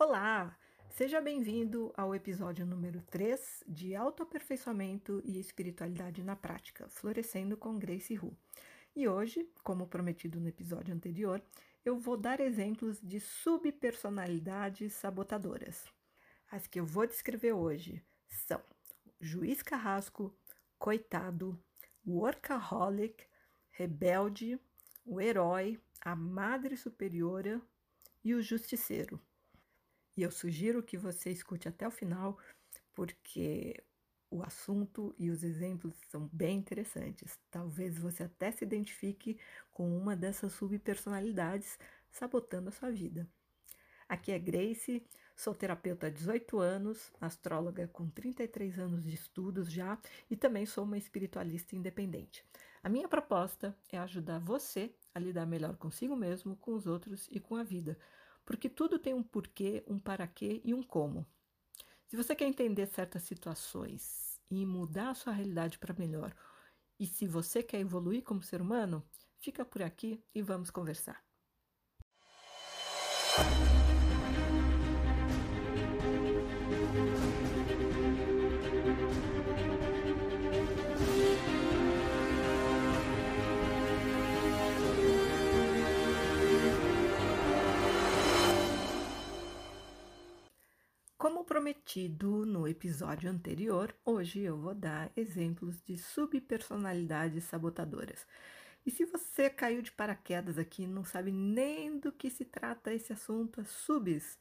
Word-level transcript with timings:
Olá! 0.00 0.56
Seja 0.90 1.20
bem-vindo 1.20 1.92
ao 1.96 2.14
episódio 2.14 2.64
número 2.64 3.02
3 3.10 3.64
de 3.66 3.96
Autoaperfeiçoamento 3.96 5.20
e 5.24 5.40
Espiritualidade 5.40 6.22
na 6.22 6.36
Prática, 6.36 6.88
Florescendo 6.88 7.56
com 7.56 7.76
Grace 7.76 8.16
Hu. 8.16 8.32
E 8.94 9.08
hoje, 9.08 9.50
como 9.64 9.88
prometido 9.88 10.38
no 10.38 10.46
episódio 10.46 10.94
anterior, 10.94 11.42
eu 11.84 11.98
vou 11.98 12.16
dar 12.16 12.38
exemplos 12.38 13.00
de 13.02 13.18
subpersonalidades 13.18 14.92
sabotadoras. 14.92 15.84
As 16.48 16.68
que 16.68 16.78
eu 16.78 16.86
vou 16.86 17.04
descrever 17.04 17.54
hoje 17.54 18.00
são 18.28 18.62
juiz 19.20 19.62
carrasco, 19.62 20.32
coitado, 20.78 21.60
workaholic, 22.06 23.26
rebelde, 23.72 24.60
o 25.04 25.20
herói, 25.20 25.76
a 26.00 26.14
madre 26.14 26.76
superiora 26.76 27.60
e 28.22 28.32
o 28.32 28.40
justiceiro. 28.40 29.20
E 30.18 30.22
eu 30.22 30.32
sugiro 30.32 30.82
que 30.82 30.96
você 30.98 31.30
escute 31.30 31.68
até 31.68 31.86
o 31.86 31.92
final, 31.92 32.36
porque 32.92 33.80
o 34.28 34.42
assunto 34.42 35.14
e 35.16 35.30
os 35.30 35.44
exemplos 35.44 35.94
são 36.10 36.28
bem 36.32 36.58
interessantes. 36.58 37.38
Talvez 37.48 37.96
você 37.96 38.24
até 38.24 38.50
se 38.50 38.64
identifique 38.64 39.38
com 39.72 39.96
uma 39.96 40.16
dessas 40.16 40.54
subpersonalidades 40.54 41.78
sabotando 42.10 42.68
a 42.68 42.72
sua 42.72 42.90
vida. 42.90 43.28
Aqui 44.08 44.32
é 44.32 44.40
Grace, 44.40 45.06
sou 45.36 45.54
terapeuta 45.54 46.08
há 46.08 46.10
18 46.10 46.58
anos, 46.58 47.12
astróloga 47.20 47.86
com 47.86 48.10
33 48.10 48.76
anos 48.76 49.04
de 49.04 49.14
estudos 49.14 49.70
já 49.70 49.96
e 50.28 50.34
também 50.34 50.66
sou 50.66 50.82
uma 50.82 50.98
espiritualista 50.98 51.76
independente. 51.76 52.44
A 52.82 52.88
minha 52.88 53.06
proposta 53.06 53.72
é 53.92 53.98
ajudar 53.98 54.40
você 54.40 54.92
a 55.14 55.20
lidar 55.20 55.46
melhor 55.46 55.76
consigo 55.76 56.16
mesmo, 56.16 56.56
com 56.56 56.74
os 56.74 56.88
outros 56.88 57.28
e 57.30 57.38
com 57.38 57.54
a 57.54 57.62
vida, 57.62 57.96
porque 58.48 58.70
tudo 58.70 58.98
tem 58.98 59.12
um 59.12 59.22
porquê, 59.22 59.84
um 59.86 59.98
para 59.98 60.26
quê 60.26 60.62
e 60.64 60.72
um 60.72 60.82
como. 60.82 61.26
Se 62.06 62.16
você 62.16 62.34
quer 62.34 62.46
entender 62.46 62.86
certas 62.86 63.22
situações 63.24 64.40
e 64.50 64.64
mudar 64.64 65.10
a 65.10 65.14
sua 65.14 65.34
realidade 65.34 65.78
para 65.78 65.92
melhor, 65.92 66.34
e 66.98 67.04
se 67.04 67.26
você 67.26 67.62
quer 67.62 67.80
evoluir 67.80 68.24
como 68.24 68.42
ser 68.42 68.62
humano, 68.62 69.06
fica 69.36 69.66
por 69.66 69.82
aqui 69.82 70.24
e 70.34 70.40
vamos 70.40 70.70
conversar. 70.70 71.27
Prometido 91.98 92.46
no 92.46 92.68
episódio 92.68 93.28
anterior, 93.28 93.92
hoje 94.04 94.40
eu 94.40 94.56
vou 94.56 94.72
dar 94.72 95.10
exemplos 95.16 95.82
de 95.82 95.98
subpersonalidades 95.98 97.42
sabotadoras. 97.44 98.24
E 98.86 98.90
se 98.90 99.04
você 99.04 99.50
caiu 99.50 99.82
de 99.82 99.90
paraquedas 99.90 100.58
aqui 100.58 100.84
e 100.84 100.86
não 100.86 101.02
sabe 101.02 101.32
nem 101.32 101.98
do 101.98 102.12
que 102.12 102.30
se 102.30 102.44
trata 102.44 102.94
esse 102.94 103.12
assunto, 103.12 103.60
as 103.60 103.68
subs, 103.68 104.38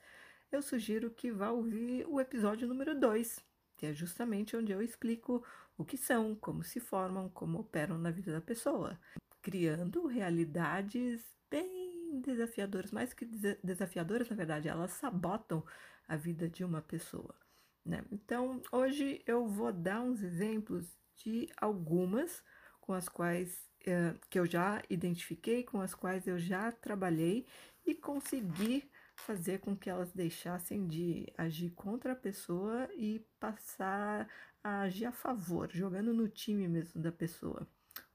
eu 0.51 0.61
sugiro 0.61 1.09
que 1.09 1.31
vá 1.31 1.49
ouvir 1.49 2.05
o 2.07 2.21
episódio 2.21 2.67
número 2.67 2.93
2, 2.99 3.43
que 3.75 3.87
é 3.87 3.93
justamente 3.93 4.55
onde 4.55 4.71
eu 4.71 4.81
explico 4.81 5.43
o 5.75 5.83
que 5.83 5.97
são, 5.97 6.35
como 6.35 6.63
se 6.63 6.79
formam, 6.79 7.27
como 7.29 7.59
operam 7.59 7.97
na 7.97 8.11
vida 8.11 8.31
da 8.31 8.41
pessoa, 8.41 8.99
criando 9.41 10.05
realidades 10.05 11.25
bem 11.49 12.21
desafiadoras, 12.21 12.91
mais 12.91 13.13
que 13.13 13.25
desafiadoras, 13.63 14.29
na 14.29 14.35
verdade, 14.35 14.67
elas 14.67 14.91
sabotam 14.91 15.63
a 16.07 16.15
vida 16.15 16.47
de 16.47 16.63
uma 16.63 16.81
pessoa. 16.81 17.46
Né? 17.87 18.03
Então, 18.11 18.61
hoje 18.69 19.21
eu 19.25 19.47
vou 19.47 19.71
dar 19.71 20.01
uns 20.01 20.21
exemplos 20.21 20.85
de 21.23 21.49
algumas 21.55 22.43
com 22.81 22.93
as 22.93 23.07
quais 23.07 23.65
eh, 23.85 24.13
que 24.29 24.37
eu 24.37 24.45
já 24.45 24.83
identifiquei, 24.89 25.63
com 25.63 25.79
as 25.79 25.95
quais 25.95 26.27
eu 26.27 26.37
já 26.37 26.69
trabalhei 26.69 27.47
e 27.85 27.95
consegui 27.95 28.91
fazer 29.15 29.59
com 29.59 29.75
que 29.75 29.89
elas 29.89 30.11
deixassem 30.11 30.85
de 30.85 31.31
agir 31.37 31.69
contra 31.71 32.11
a 32.11 32.15
pessoa 32.15 32.89
e 32.93 33.25
passar 33.39 34.27
a 34.61 34.81
agir 34.81 35.05
a 35.05 35.11
favor, 35.13 35.69
jogando 35.71 36.13
no 36.13 36.27
time 36.27 36.67
mesmo 36.67 37.01
da 37.01 37.11
pessoa, 37.11 37.65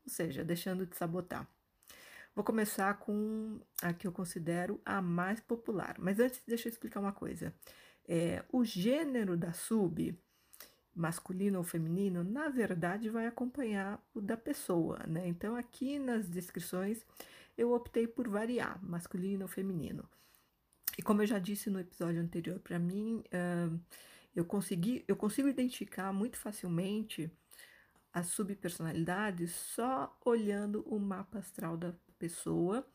ou 0.04 0.10
seja, 0.10 0.44
deixando 0.44 0.86
de 0.86 0.94
sabotar. 0.96 1.48
Vou 2.34 2.44
começar 2.44 2.94
com 2.98 3.60
a 3.82 3.92
que 3.92 4.06
eu 4.06 4.12
considero 4.12 4.80
a 4.84 5.00
mais 5.02 5.40
popular. 5.40 5.96
Mas 5.98 6.18
antes, 6.18 6.42
deixa 6.46 6.68
eu 6.68 6.72
explicar 6.72 7.00
uma 7.00 7.12
coisa. 7.12 7.54
É, 8.08 8.44
o 8.50 8.64
gênero 8.64 9.36
da 9.36 9.52
sub, 9.52 10.18
masculino 10.94 11.58
ou 11.58 11.64
feminino, 11.64 12.22
na 12.22 12.48
verdade 12.48 13.08
vai 13.08 13.26
acompanhar 13.26 14.04
o 14.14 14.20
da 14.20 14.36
pessoa, 14.36 14.98
né? 15.06 15.26
Então, 15.26 15.56
aqui 15.56 15.98
nas 15.98 16.28
descrições 16.28 17.04
eu 17.56 17.72
optei 17.72 18.06
por 18.06 18.28
variar, 18.28 18.82
masculino 18.82 19.42
ou 19.42 19.48
feminino. 19.48 20.08
E 20.98 21.02
como 21.02 21.22
eu 21.22 21.26
já 21.26 21.38
disse 21.38 21.70
no 21.70 21.80
episódio 21.80 22.20
anterior, 22.20 22.58
para 22.60 22.78
mim, 22.78 23.24
uh, 23.32 23.80
eu, 24.34 24.44
consegui, 24.44 25.04
eu 25.08 25.16
consigo 25.16 25.48
identificar 25.48 26.12
muito 26.12 26.36
facilmente 26.36 27.30
as 28.12 28.26
subpersonalidades 28.26 29.52
só 29.52 30.14
olhando 30.24 30.82
o 30.82 30.98
mapa 30.98 31.38
astral 31.38 31.76
da 31.76 31.94
pessoa, 32.18 32.86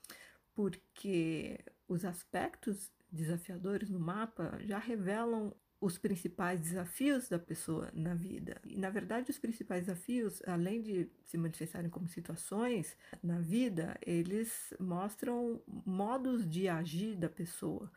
porque 0.53 1.59
os 1.87 2.05
aspectos 2.05 2.91
desafiadores 3.11 3.89
no 3.89 3.99
mapa 3.99 4.59
já 4.61 4.77
revelam 4.77 5.55
os 5.79 5.97
principais 5.97 6.59
desafios 6.59 7.29
da 7.29 7.37
pessoa 7.37 7.91
na 7.93 8.15
vida. 8.15 8.59
E, 8.65 8.77
na 8.77 8.89
verdade, 8.89 9.29
os 9.29 9.37
principais 9.37 9.85
desafios, 9.85 10.41
além 10.47 10.81
de 10.81 11.09
se 11.25 11.37
manifestarem 11.37 11.89
como 11.89 12.07
situações 12.07 12.97
na 13.21 13.39
vida, 13.39 13.97
eles 14.01 14.73
mostram 14.79 15.61
modos 15.85 16.49
de 16.49 16.67
agir 16.67 17.15
da 17.15 17.29
pessoa. 17.29 17.91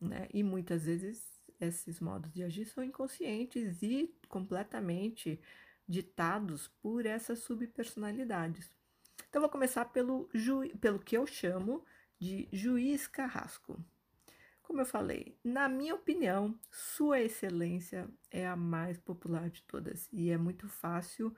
Né? 0.00 0.28
E 0.34 0.42
muitas 0.42 0.84
vezes 0.84 1.40
esses 1.60 2.00
modos 2.00 2.32
de 2.32 2.42
agir 2.42 2.66
são 2.66 2.82
inconscientes 2.82 3.80
e 3.82 4.12
completamente 4.28 5.40
ditados 5.88 6.66
por 6.82 7.06
essas 7.06 7.38
subpersonalidades. 7.40 8.68
Então, 9.28 9.40
vou 9.40 9.50
começar 9.50 9.84
pelo, 9.86 10.28
pelo 10.80 10.98
que 10.98 11.16
eu 11.16 11.26
chamo 11.26 11.84
de 12.18 12.48
juiz 12.52 13.06
carrasco. 13.06 13.82
Como 14.62 14.80
eu 14.80 14.86
falei, 14.86 15.36
na 15.44 15.68
minha 15.68 15.94
opinião, 15.94 16.58
Sua 16.70 17.20
Excelência 17.20 18.08
é 18.30 18.46
a 18.46 18.56
mais 18.56 18.96
popular 18.96 19.50
de 19.50 19.62
todas 19.64 20.08
e 20.12 20.30
é 20.30 20.38
muito 20.38 20.68
fácil 20.68 21.34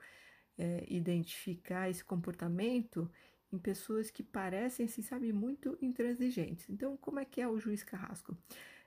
é, 0.57 0.85
identificar 0.87 1.89
esse 1.89 2.03
comportamento 2.03 3.11
em 3.51 3.57
pessoas 3.57 4.11
que 4.11 4.23
parecem, 4.23 4.87
se 4.87 5.01
sabe, 5.01 5.33
muito 5.33 5.77
intransigentes. 5.81 6.69
Então, 6.69 6.95
como 6.97 7.19
é 7.19 7.25
que 7.25 7.41
é 7.41 7.47
o 7.47 7.59
juiz 7.59 7.83
carrasco? 7.83 8.37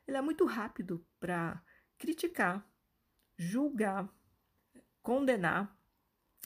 Ele 0.07 0.17
é 0.17 0.23
muito 0.23 0.45
rápido 0.45 1.05
para 1.21 1.63
criticar, 1.99 2.67
julgar, 3.37 4.09
condenar 5.03 5.77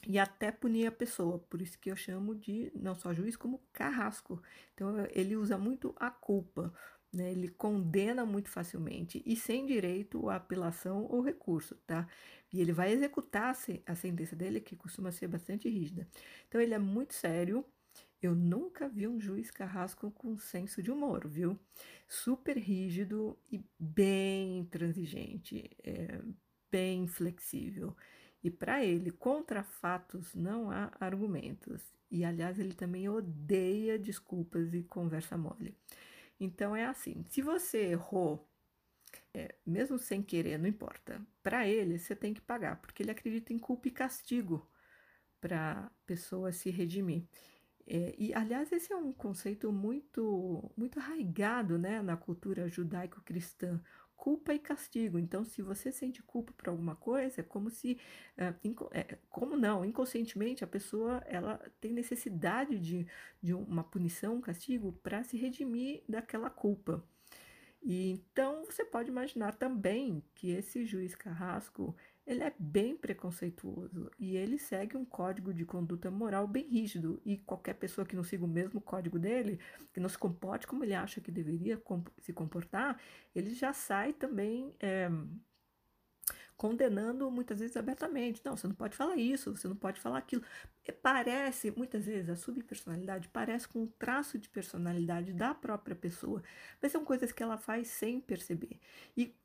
e 0.07 0.19
até 0.19 0.51
punir 0.51 0.87
a 0.87 0.91
pessoa. 0.91 1.39
Por 1.39 1.61
isso 1.61 1.79
que 1.79 1.89
eu 1.89 1.95
chamo 1.95 2.35
de 2.35 2.71
não 2.75 2.95
só 2.95 3.13
juiz, 3.13 3.37
como 3.37 3.63
carrasco. 3.71 4.41
Então 4.73 4.93
ele 5.11 5.35
usa 5.35 5.57
muito 5.57 5.93
a 5.97 6.09
culpa, 6.09 6.73
né? 7.13 7.31
Ele 7.31 7.47
condena 7.47 8.25
muito 8.25 8.49
facilmente 8.49 9.21
e 9.25 9.35
sem 9.35 9.65
direito 9.65 10.29
à 10.29 10.37
apelação 10.37 11.05
ou 11.09 11.21
recurso, 11.21 11.75
tá? 11.85 12.07
E 12.51 12.59
ele 12.59 12.73
vai 12.73 12.91
executar 12.91 13.55
a 13.85 13.95
sentença 13.95 14.35
dele, 14.35 14.59
que 14.59 14.75
costuma 14.75 15.11
ser 15.11 15.27
bastante 15.27 15.69
rígida. 15.69 16.07
Então 16.47 16.59
ele 16.59 16.73
é 16.73 16.79
muito 16.79 17.13
sério. 17.13 17.63
Eu 18.21 18.33
nunca 18.33 18.87
vi 18.87 19.07
um 19.07 19.19
juiz 19.19 19.51
carrasco 19.51 20.09
com 20.11 20.37
senso 20.37 20.81
de 20.81 20.89
humor, 20.91 21.27
viu? 21.27 21.59
Super 22.07 22.57
rígido 22.57 23.37
e 23.51 23.63
bem 23.77 24.59
intransigente, 24.59 25.69
é, 25.83 26.21
bem 26.71 27.07
flexível. 27.07 27.95
E 28.43 28.49
para 28.49 28.83
ele, 28.83 29.11
contra 29.11 29.63
fatos 29.63 30.33
não 30.35 30.69
há 30.69 30.91
argumentos. 30.99 31.81
E 32.11 32.23
aliás, 32.23 32.59
ele 32.59 32.73
também 32.73 33.09
odeia 33.09 33.97
desculpas 33.97 34.73
e 34.73 34.83
conversa 34.83 35.37
mole. 35.37 35.75
Então 36.39 36.75
é 36.75 36.85
assim: 36.85 37.23
se 37.29 37.41
você 37.41 37.91
errou, 37.91 38.47
é, 39.33 39.55
mesmo 39.65 39.97
sem 39.99 40.21
querer, 40.21 40.57
não 40.59 40.67
importa. 40.67 41.21
Para 41.41 41.67
ele, 41.67 41.97
você 41.99 42.15
tem 42.15 42.33
que 42.33 42.41
pagar, 42.41 42.77
porque 42.81 43.03
ele 43.03 43.11
acredita 43.11 43.53
em 43.53 43.59
culpa 43.59 43.87
e 43.87 43.91
castigo 43.91 44.67
para 45.41 45.71
a 45.87 45.89
pessoa 46.05 46.51
se 46.51 46.69
redimir. 46.69 47.25
É, 47.85 48.15
e 48.17 48.33
aliás, 48.33 48.71
esse 48.71 48.93
é 48.93 48.95
um 48.95 49.11
conceito 49.11 49.71
muito 49.71 50.71
muito 50.77 50.99
arraigado 50.99 51.77
né, 51.77 52.01
na 52.01 52.15
cultura 52.15 52.69
judaico-cristã 52.69 53.81
culpa 54.17 54.53
e 54.53 54.59
castigo. 54.59 55.19
Então, 55.19 55.43
se 55.43 55.61
você 55.61 55.91
sente 55.91 56.21
culpa 56.23 56.53
por 56.53 56.69
alguma 56.69 56.95
coisa, 56.95 57.41
é 57.41 57.43
como 57.43 57.69
se, 57.69 57.97
é, 58.37 59.17
como 59.29 59.55
não, 59.57 59.83
inconscientemente 59.83 60.63
a 60.63 60.67
pessoa 60.67 61.23
ela 61.25 61.57
tem 61.81 61.91
necessidade 61.91 62.79
de, 62.79 63.05
de 63.41 63.53
uma 63.53 63.83
punição, 63.83 64.35
um 64.35 64.41
castigo 64.41 64.93
para 65.03 65.23
se 65.23 65.37
redimir 65.37 66.03
daquela 66.07 66.49
culpa. 66.49 67.03
E 67.81 68.11
então 68.11 68.63
você 68.63 68.85
pode 68.85 69.09
imaginar 69.09 69.55
também 69.55 70.23
que 70.35 70.51
esse 70.51 70.85
juiz 70.85 71.15
carrasco 71.15 71.95
ele 72.25 72.43
é 72.43 72.53
bem 72.57 72.95
preconceituoso 72.95 74.09
e 74.17 74.37
ele 74.37 74.57
segue 74.57 74.95
um 74.95 75.03
código 75.03 75.53
de 75.53 75.65
conduta 75.65 76.09
moral 76.09 76.47
bem 76.47 76.67
rígido. 76.67 77.21
E 77.25 77.37
qualquer 77.37 77.73
pessoa 77.73 78.05
que 78.05 78.15
não 78.15 78.23
siga 78.23 78.45
o 78.45 78.47
mesmo 78.47 78.79
código 78.79 79.19
dele, 79.19 79.59
que 79.93 79.99
não 79.99 80.07
se 80.07 80.17
comporte 80.17 80.65
como 80.65 80.83
ele 80.83 80.93
acha 80.93 81.19
que 81.19 81.31
deveria 81.31 81.81
se 82.19 82.31
comportar, 82.31 82.99
ele 83.35 83.53
já 83.53 83.73
sai 83.73 84.13
também. 84.13 84.73
É, 84.79 85.09
condenando 86.63 87.29
muitas 87.29 87.59
vezes 87.59 87.75
abertamente. 87.75 88.41
Não, 88.45 88.55
você 88.55 88.65
não 88.67 88.73
pode 88.73 88.95
falar 88.95 89.17
isso, 89.17 89.53
você 89.53 89.67
não 89.67 89.75
pode 89.75 89.99
falar 89.99 90.19
aquilo. 90.19 90.41
E 90.87 90.93
parece, 90.93 91.71
muitas 91.71 92.05
vezes, 92.05 92.29
a 92.29 92.37
subpersonalidade 92.37 93.27
parece 93.27 93.67
com 93.67 93.79
um 93.79 93.87
traço 93.87 94.39
de 94.39 94.47
personalidade 94.47 95.33
da 95.33 95.53
própria 95.53 95.93
pessoa, 95.93 96.41
mas 96.81 96.93
são 96.93 97.03
coisas 97.03 97.33
que 97.33 97.43
ela 97.43 97.57
faz 97.57 97.89
sem 97.89 98.21
perceber. 98.21 98.79
E 99.17 99.35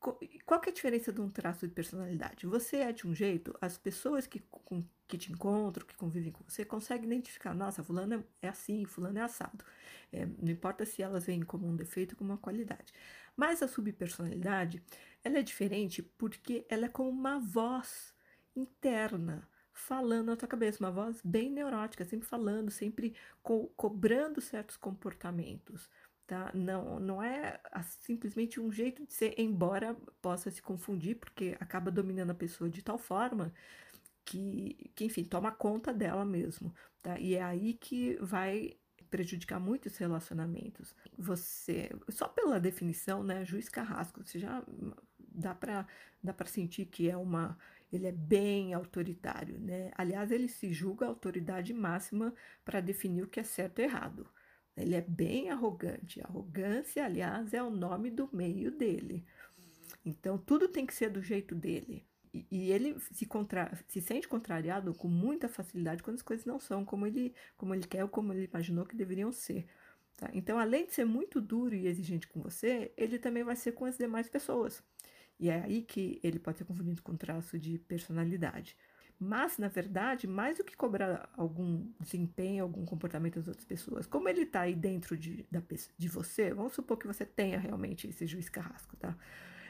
qual 0.46 0.62
é 0.64 0.68
a 0.68 0.72
diferença 0.72 1.12
de 1.12 1.20
um 1.20 1.28
traço 1.28 1.66
de 1.66 1.74
personalidade? 1.74 2.46
Você 2.46 2.76
é 2.76 2.92
de 2.92 3.04
um 3.04 3.12
jeito, 3.12 3.52
as 3.60 3.76
pessoas 3.76 4.24
que, 4.24 4.38
com, 4.38 4.84
que 5.08 5.18
te 5.18 5.32
encontram, 5.32 5.84
que 5.84 5.96
convivem 5.96 6.30
com 6.30 6.44
você, 6.44 6.64
conseguem 6.64 7.08
identificar, 7.08 7.52
nossa, 7.52 7.82
fulano 7.82 8.24
é 8.40 8.48
assim, 8.48 8.84
fulano 8.84 9.18
é 9.18 9.22
assado. 9.22 9.64
É, 10.12 10.24
não 10.24 10.52
importa 10.52 10.86
se 10.86 11.02
elas 11.02 11.26
veem 11.26 11.42
como 11.42 11.66
um 11.66 11.74
defeito 11.74 12.12
ou 12.12 12.18
como 12.18 12.30
uma 12.30 12.38
qualidade. 12.38 12.92
Mas 13.36 13.62
a 13.62 13.68
subpersonalidade, 13.68 14.82
ela 15.28 15.38
é 15.38 15.42
diferente 15.42 16.02
porque 16.02 16.66
ela 16.68 16.86
é 16.86 16.88
como 16.88 17.10
uma 17.10 17.38
voz 17.38 18.14
interna 18.56 19.48
falando 19.72 20.26
na 20.26 20.36
tua 20.36 20.48
cabeça, 20.48 20.82
uma 20.82 20.90
voz 20.90 21.20
bem 21.22 21.50
neurótica, 21.50 22.04
sempre 22.04 22.26
falando, 22.26 22.70
sempre 22.70 23.14
co 23.42 23.68
cobrando 23.76 24.40
certos 24.40 24.76
comportamentos. 24.76 25.88
Tá? 26.26 26.50
Não, 26.52 26.98
não 27.00 27.22
é 27.22 27.60
simplesmente 28.00 28.60
um 28.60 28.70
jeito 28.70 29.06
de 29.06 29.14
ser, 29.14 29.34
embora 29.38 29.94
possa 30.20 30.50
se 30.50 30.60
confundir, 30.60 31.16
porque 31.16 31.56
acaba 31.60 31.90
dominando 31.90 32.30
a 32.30 32.34
pessoa 32.34 32.68
de 32.68 32.82
tal 32.82 32.98
forma 32.98 33.52
que, 34.24 34.90
que 34.94 35.04
enfim, 35.04 35.24
toma 35.24 35.52
conta 35.52 35.92
dela 35.92 36.24
mesmo. 36.24 36.74
Tá? 37.02 37.18
E 37.18 37.34
é 37.34 37.42
aí 37.42 37.74
que 37.74 38.16
vai 38.20 38.76
prejudicar 39.10 39.58
muito 39.58 39.86
os 39.86 39.96
relacionamentos. 39.96 40.94
Você, 41.16 41.90
só 42.10 42.28
pela 42.28 42.60
definição, 42.60 43.22
né, 43.22 43.44
juiz 43.44 43.68
carrasco, 43.68 44.22
você 44.22 44.38
já 44.38 44.62
dá 45.38 45.54
para 45.54 45.86
dá 46.22 46.32
para 46.32 46.46
sentir 46.46 46.86
que 46.86 47.08
é 47.08 47.16
uma 47.16 47.56
ele 47.92 48.06
é 48.06 48.12
bem 48.12 48.74
autoritário, 48.74 49.58
né? 49.58 49.90
Aliás, 49.96 50.30
ele 50.30 50.48
se 50.48 50.72
julga 50.72 51.06
a 51.06 51.08
autoridade 51.08 51.72
máxima 51.72 52.34
para 52.64 52.80
definir 52.80 53.22
o 53.22 53.28
que 53.28 53.40
é 53.40 53.44
certo 53.44 53.78
e 53.78 53.84
errado. 53.84 54.28
Ele 54.76 54.94
é 54.94 55.00
bem 55.00 55.50
arrogante. 55.50 56.20
Arrogância, 56.20 57.04
aliás, 57.04 57.54
é 57.54 57.62
o 57.62 57.70
nome 57.70 58.10
do 58.10 58.28
meio 58.32 58.70
dele. 58.70 59.24
Então, 60.04 60.38
tudo 60.38 60.68
tem 60.68 60.86
que 60.86 60.94
ser 60.94 61.10
do 61.10 61.22
jeito 61.22 61.54
dele. 61.54 62.06
E, 62.32 62.46
e 62.50 62.72
ele 62.72 62.98
se, 63.12 63.24
contra, 63.26 63.72
se 63.88 64.00
sente 64.00 64.28
contrariado 64.28 64.94
com 64.94 65.08
muita 65.08 65.48
facilidade 65.48 66.02
quando 66.02 66.16
as 66.16 66.22
coisas 66.22 66.44
não 66.44 66.60
são 66.60 66.84
como 66.84 67.06
ele, 67.06 67.34
como 67.56 67.74
ele 67.74 67.86
quer 67.86 68.02
ou 68.02 68.08
como 68.08 68.32
ele 68.32 68.44
imaginou 68.44 68.84
que 68.86 68.96
deveriam 68.96 69.32
ser. 69.32 69.66
Tá? 70.16 70.30
Então, 70.34 70.58
além 70.58 70.86
de 70.86 70.92
ser 70.92 71.04
muito 71.04 71.40
duro 71.40 71.74
e 71.74 71.86
exigente 71.86 72.28
com 72.28 72.40
você, 72.42 72.92
ele 72.96 73.18
também 73.18 73.42
vai 73.42 73.56
ser 73.56 73.72
com 73.72 73.84
as 73.86 73.96
demais 73.96 74.28
pessoas. 74.28 74.82
E 75.38 75.48
é 75.48 75.62
aí 75.62 75.82
que 75.82 76.20
ele 76.22 76.38
pode 76.38 76.58
ser 76.58 76.64
confundido 76.64 77.02
com 77.02 77.16
traço 77.16 77.58
de 77.58 77.78
personalidade. 77.78 78.76
Mas, 79.20 79.58
na 79.58 79.66
verdade, 79.66 80.28
mais 80.28 80.58
do 80.58 80.64
que 80.64 80.76
cobrar 80.76 81.28
algum 81.36 81.90
desempenho, 81.98 82.62
algum 82.62 82.84
comportamento 82.84 83.36
das 83.36 83.48
outras 83.48 83.64
pessoas, 83.64 84.06
como 84.06 84.28
ele 84.28 84.42
está 84.42 84.60
aí 84.60 84.76
dentro 84.76 85.16
de, 85.16 85.44
da, 85.50 85.60
de 85.96 86.08
você, 86.08 86.54
vamos 86.54 86.74
supor 86.74 86.96
que 86.96 87.06
você 87.06 87.26
tenha 87.26 87.58
realmente 87.58 88.06
esse 88.06 88.26
juiz 88.26 88.48
carrasco, 88.48 88.96
tá? 88.96 89.16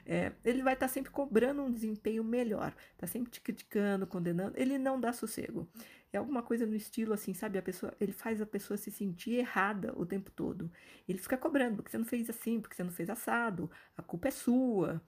É, 0.04 0.32
ele 0.44 0.62
vai 0.62 0.74
estar 0.74 0.86
tá 0.86 0.92
sempre 0.92 1.10
cobrando 1.10 1.62
um 1.62 1.70
desempenho 1.70 2.24
melhor, 2.24 2.74
tá 2.96 3.06
sempre 3.06 3.30
te 3.30 3.40
criticando, 3.40 4.06
condenando, 4.06 4.54
ele 4.56 4.78
não 4.78 4.98
dá 5.00 5.12
sossego. 5.12 5.68
É 6.12 6.16
alguma 6.16 6.42
coisa 6.42 6.64
no 6.66 6.74
estilo 6.74 7.12
assim, 7.12 7.34
sabe? 7.34 7.58
A 7.58 7.62
pessoa, 7.62 7.94
ele 8.00 8.12
faz 8.12 8.40
a 8.40 8.46
pessoa 8.46 8.76
se 8.78 8.90
sentir 8.90 9.34
errada 9.34 9.92
o 9.96 10.06
tempo 10.06 10.30
todo. 10.30 10.70
Ele 11.06 11.18
fica 11.18 11.36
cobrando, 11.36 11.76
porque 11.76 11.90
você 11.90 11.98
não 11.98 12.06
fez 12.06 12.28
assim, 12.30 12.60
porque 12.60 12.74
você 12.74 12.82
não 12.82 12.90
fez 12.90 13.10
assado, 13.10 13.70
a 13.96 14.02
culpa 14.02 14.28
é 14.28 14.30
sua. 14.30 15.02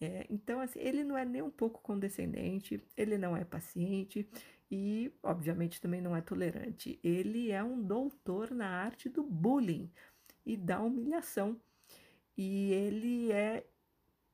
É, 0.00 0.26
então, 0.30 0.60
assim, 0.60 0.78
ele 0.80 1.04
não 1.04 1.16
é 1.16 1.24
nem 1.24 1.42
um 1.42 1.50
pouco 1.50 1.80
condescendente, 1.82 2.82
ele 2.96 3.16
não 3.18 3.36
é 3.36 3.44
paciente 3.44 4.28
e, 4.70 5.12
obviamente, 5.22 5.80
também 5.80 6.00
não 6.00 6.16
é 6.16 6.20
tolerante. 6.20 6.98
Ele 7.02 7.50
é 7.50 7.62
um 7.62 7.82
doutor 7.82 8.50
na 8.50 8.68
arte 8.68 9.08
do 9.08 9.22
bullying 9.22 9.90
e 10.46 10.56
da 10.56 10.80
humilhação. 10.82 11.60
E 12.36 12.72
ele 12.72 13.32
é 13.32 13.66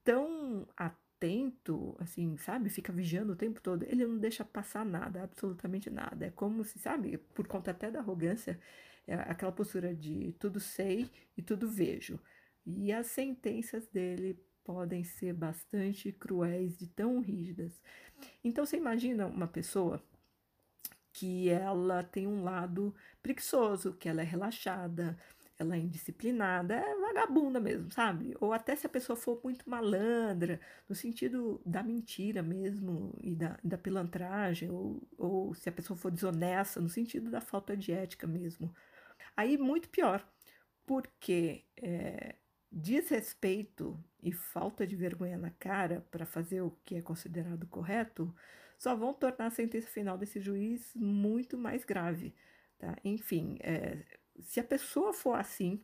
tão 0.05 0.67
atento, 0.77 1.97
assim, 2.01 2.37
sabe? 2.39 2.71
Fica 2.71 2.93
vigiando 2.93 3.33
o 3.33 3.37
tempo 3.37 3.61
todo. 3.61 3.85
Ele 3.85 4.07
não 4.07 4.19
deixa 4.19 4.45
passar 4.45 4.85
nada, 4.85 5.23
absolutamente 5.23 5.91
nada. 5.91 6.27
É 6.27 6.31
como 6.31 6.65
se, 6.65 6.79
sabe, 6.79 7.19
por 7.19 7.47
conta 7.49 7.71
até 7.73 7.91
da 7.91 8.01
arrogância, 8.01 8.61
é 9.07 9.15
aquela 9.15 9.53
postura 9.53 9.95
de 9.95 10.33
tudo 10.39 10.61
sei 10.61 11.11
e 11.37 11.43
tudo 11.43 11.69
vejo. 11.69 12.19
E 12.67 12.93
as 12.93 13.07
sentenças 13.09 13.87
dele 13.89 14.39
podem 14.71 15.03
ser 15.03 15.33
bastante 15.33 16.13
cruéis, 16.13 16.79
de 16.79 16.87
tão 16.87 17.19
rígidas. 17.19 17.83
Então 18.45 18.65
você 18.65 18.77
imagina 18.77 19.27
uma 19.27 19.49
pessoa 19.49 20.01
que 21.13 21.49
ela 21.49 22.05
tem 22.05 22.25
um 22.25 22.45
lado 22.45 22.95
preguiçoso, 23.21 23.95
que 23.95 24.09
ela 24.09 24.21
é 24.21 24.25
relaxada, 24.25 25.19
ela 25.59 25.75
é 25.75 25.81
indisciplinada, 25.81 26.75
é 26.77 26.95
vagabunda 27.01 27.59
mesmo, 27.59 27.91
sabe? 27.91 28.37
Ou 28.41 28.53
até 28.53 28.77
se 28.77 28.87
a 28.87 28.89
pessoa 28.91 29.17
for 29.17 29.41
muito 29.43 29.69
malandra, 29.69 30.61
no 30.89 30.95
sentido 30.95 31.61
da 31.67 31.83
mentira 31.83 32.41
mesmo 32.41 33.13
e 33.21 33.35
da, 33.35 33.59
da 33.65 33.77
pilantragem, 33.77 34.71
ou, 34.71 35.03
ou 35.19 35.53
se 35.53 35.69
a 35.69 35.73
pessoa 35.73 35.97
for 35.97 36.13
desonesta, 36.13 36.81
no 36.81 36.89
sentido 36.89 37.29
da 37.29 37.41
falta 37.41 37.77
de 37.77 37.91
ética 37.91 38.27
mesmo. 38.29 38.73
Aí, 39.37 39.59
muito 39.59 39.89
pior, 39.89 40.25
porque 40.87 41.65
é, 41.77 42.37
desrespeito 42.71 43.99
e 44.23 44.33
falta 44.33 44.87
de 44.87 44.95
vergonha 44.95 45.37
na 45.37 45.51
cara 45.51 46.07
para 46.11 46.25
fazer 46.25 46.61
o 46.63 46.71
que 46.85 46.97
é 46.97 47.03
considerado 47.03 47.67
correto 47.67 48.35
só 48.79 48.95
vão 48.95 49.13
tornar 49.13 49.47
a 49.47 49.51
sentença 49.51 49.89
final 49.89 50.17
desse 50.17 50.41
juiz 50.41 50.93
muito 50.95 51.59
mais 51.59 51.85
grave. 51.85 52.35
Tá? 52.79 52.97
Enfim, 53.05 53.59
é, 53.61 53.99
se 54.41 54.59
a 54.59 54.65
pessoa 54.65 55.13
for 55.13 55.35
assim 55.35 55.83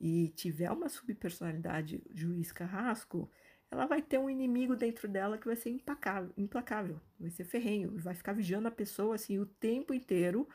e 0.00 0.28
tiver 0.28 0.70
uma 0.70 0.88
subpersonalidade 0.88 2.02
juiz 2.14 2.50
carrasco, 2.50 3.30
ela 3.70 3.84
vai 3.84 4.00
ter 4.00 4.18
um 4.18 4.30
inimigo 4.30 4.74
dentro 4.74 5.06
dela 5.06 5.36
que 5.36 5.46
vai 5.46 5.56
ser 5.56 5.70
implacável, 5.70 6.32
implacável 6.36 7.00
vai 7.20 7.30
ser 7.30 7.44
ferrenho, 7.44 7.94
vai 7.98 8.14
ficar 8.14 8.32
vigiando 8.32 8.68
a 8.68 8.70
pessoa 8.70 9.16
assim 9.16 9.38
o 9.38 9.44
tempo 9.44 9.92
inteiro, 9.92 10.48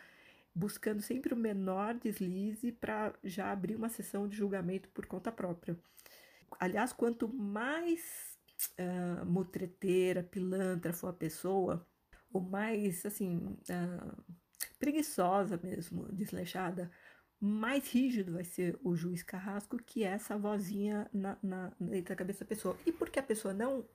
buscando 0.55 1.01
sempre 1.01 1.33
o 1.33 1.37
menor 1.37 1.95
deslize 1.95 2.71
para 2.71 3.13
já 3.23 3.51
abrir 3.51 3.75
uma 3.75 3.89
sessão 3.89 4.27
de 4.27 4.37
julgamento 4.37 4.89
por 4.89 5.05
conta 5.05 5.31
própria. 5.31 5.77
Aliás, 6.59 6.93
quanto 6.93 7.27
mais 7.27 8.37
uh, 8.79 9.25
mutreteira, 9.25 10.23
pilantra 10.23 10.93
for 10.93 11.07
a 11.07 11.13
pessoa, 11.13 11.85
ou 12.31 12.41
mais 12.41 13.05
assim 13.05 13.37
uh, 13.37 14.35
preguiçosa 14.79 15.59
mesmo, 15.61 16.11
desleixada, 16.11 16.91
mais 17.39 17.91
rígido 17.91 18.33
vai 18.33 18.45
ser 18.45 18.79
o 18.81 18.95
juiz 18.95 19.21
carrasco, 19.21 19.77
que 19.77 20.03
é 20.03 20.07
essa 20.07 20.37
vozinha 20.37 21.09
na, 21.13 21.37
na, 21.43 21.73
dentro 21.79 22.09
da 22.09 22.15
cabeça 22.15 22.45
da 22.45 22.47
pessoa. 22.47 22.77
E 22.85 22.91
porque 22.91 23.19
a 23.19 23.23
pessoa 23.23 23.53
não, 23.53 23.85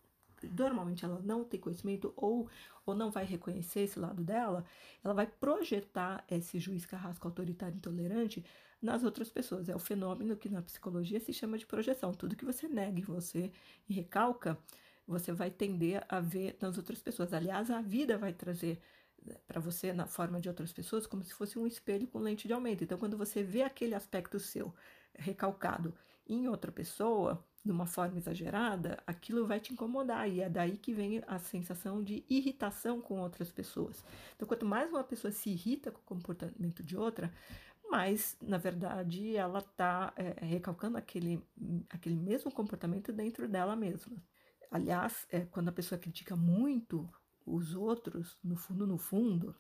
normalmente 0.42 1.04
ela 1.04 1.21
não 1.25 1.45
tem 1.45 1.59
conhecimento 1.59 2.12
ou, 2.16 2.49
ou 2.85 2.95
não 2.95 3.11
vai 3.11 3.25
reconhecer 3.25 3.80
esse 3.80 3.99
lado 3.99 4.23
dela, 4.23 4.64
ela 5.02 5.14
vai 5.14 5.26
projetar 5.26 6.25
esse 6.30 6.59
juiz 6.59 6.87
carrasco 6.87 7.26
autoritário 7.26 7.76
intolerante 7.76 8.45
nas 8.80 9.02
outras 9.02 9.28
pessoas. 9.28 9.68
É 9.68 9.75
o 9.75 9.78
fenômeno 9.78 10.37
que 10.37 10.49
na 10.49 10.62
psicologia 10.62 11.21
se 11.21 11.33
chama 11.33 11.59
de 11.59 11.66
projeção. 11.66 12.12
Tudo 12.12 12.37
que 12.37 12.45
você 12.45 12.68
nega 12.68 12.99
em 12.99 13.02
você 13.02 13.50
e 13.88 13.92
recalca, 13.92 14.59
você 15.07 15.33
vai 15.33 15.50
tender 15.50 16.04
a 16.09 16.21
ver 16.21 16.57
nas 16.61 16.76
outras 16.76 17.00
pessoas. 17.00 17.33
Aliás, 17.33 17.71
a 17.71 17.80
vida 17.80 18.16
vai 18.16 18.33
trazer 18.33 18.80
para 19.47 19.61
você 19.61 19.92
na 19.92 20.07
forma 20.07 20.40
de 20.40 20.49
outras 20.49 20.73
pessoas 20.73 21.07
como 21.07 21.25
se 21.25 21.35
fosse 21.35 21.59
um 21.59 21.66
espelho 21.66 22.07
com 22.07 22.18
lente 22.18 22.47
de 22.47 22.52
aumento. 22.52 22.85
Então, 22.85 22.99
quando 22.99 23.16
você 23.16 23.42
vê 23.42 23.62
aquele 23.62 23.95
aspecto 23.95 24.38
seu 24.38 24.73
recalcado 25.14 25.95
em 26.26 26.47
outra 26.49 26.71
pessoa, 26.71 27.45
de 27.69 27.73
uma 27.73 27.85
forma 27.85 28.17
exagerada, 28.17 28.99
aquilo 29.07 29.47
vai 29.47 29.61
te 29.61 29.75
incomodar 29.75 30.27
e 30.27 30.41
é 30.41 30.49
daí 30.49 30.79
que 30.79 30.95
vem 30.95 31.23
a 31.27 31.39
sensação 31.39 32.03
de 32.03 32.25
irritação 32.27 32.99
com 32.99 33.21
outras 33.21 33.53
pessoas. 33.53 34.03
Então, 34.35 34.49
quanto 34.49 34.65
mais 34.65 34.89
uma 34.89 35.05
pessoa 35.05 35.31
se 35.31 35.51
irrita 35.51 35.91
com 35.91 36.01
o 36.01 36.05
comportamento 36.05 36.83
de 36.83 36.97
outra, 36.97 37.31
mais, 37.91 38.39
na 38.41 38.57
verdade, 38.57 39.37
ela 39.37 39.59
está 39.59 40.15
é, 40.17 40.47
recalcando 40.47 40.97
aquele, 40.97 41.47
aquele 41.91 42.17
mesmo 42.17 42.51
comportamento 42.51 43.13
dentro 43.13 43.47
dela 43.47 43.77
mesma. 43.77 44.17
Aliás, 44.71 45.27
é, 45.31 45.41
quando 45.41 45.69
a 45.69 45.73
pessoa 45.73 45.99
critica 45.99 46.35
muito 46.35 47.07
os 47.45 47.75
outros, 47.75 48.39
no 48.43 48.57
fundo, 48.57 48.87
no 48.87 48.97
fundo, 48.97 49.55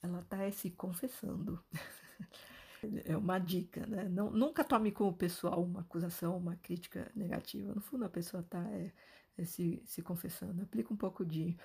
ela 0.00 0.20
está 0.20 0.48
se 0.52 0.70
confessando. 0.70 1.60
É 3.04 3.16
uma 3.16 3.38
dica, 3.38 3.86
né? 3.86 4.08
Não, 4.08 4.30
nunca 4.30 4.64
tome 4.64 4.90
como 4.92 5.12
pessoal 5.12 5.62
uma 5.62 5.80
acusação, 5.80 6.36
uma 6.36 6.56
crítica 6.56 7.10
negativa. 7.14 7.74
No 7.74 7.80
fundo, 7.80 8.04
a 8.04 8.08
pessoa 8.08 8.42
está 8.42 8.62
é, 8.70 8.92
é 9.36 9.44
se, 9.44 9.82
se 9.84 10.02
confessando. 10.02 10.62
Aplica 10.62 10.92
um 10.92 10.96
pouco 10.96 11.24
de, 11.24 11.56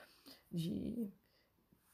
de, 0.51 1.09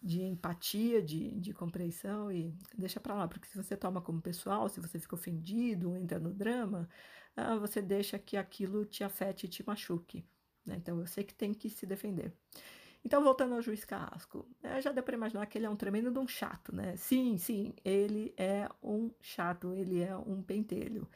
de 0.01 0.21
empatia, 0.23 1.01
de, 1.01 1.39
de 1.39 1.53
compreensão 1.53 2.31
e 2.31 2.55
deixa 2.77 2.99
para 2.99 3.13
lá, 3.15 3.27
porque 3.27 3.47
se 3.47 3.57
você 3.57 3.77
toma 3.77 4.01
como 4.01 4.21
pessoal, 4.21 4.67
se 4.69 4.79
você 4.79 4.99
fica 4.99 5.15
ofendido, 5.15 5.95
entra 5.95 6.19
no 6.19 6.33
drama, 6.33 6.89
ah, 7.35 7.55
você 7.57 7.81
deixa 7.81 8.17
que 8.19 8.37
aquilo 8.37 8.85
te 8.85 9.03
afete 9.03 9.45
e 9.45 9.49
te 9.49 9.65
machuque. 9.65 10.25
Né? 10.65 10.75
Então, 10.77 10.99
eu 10.99 11.07
sei 11.07 11.23
que 11.23 11.33
tem 11.33 11.53
que 11.53 11.69
se 11.69 11.85
defender. 11.85 12.33
Então, 13.03 13.23
voltando 13.23 13.55
ao 13.55 13.61
juiz 13.61 13.83
Carrasco, 13.83 14.47
né, 14.61 14.81
já 14.81 14.91
deu 14.91 15.03
para 15.03 15.15
imaginar 15.15 15.45
que 15.47 15.57
ele 15.57 15.65
é 15.65 15.69
um 15.69 15.75
tremendo 15.75 16.11
de 16.11 16.19
um 16.19 16.27
chato, 16.27 16.73
né? 16.75 16.95
Sim, 16.97 17.37
sim, 17.37 17.73
ele 17.83 18.33
é 18.37 18.69
um 18.81 19.11
chato, 19.19 19.73
ele 19.73 20.01
é 20.01 20.15
um 20.15 20.41
pentelho. 20.41 21.07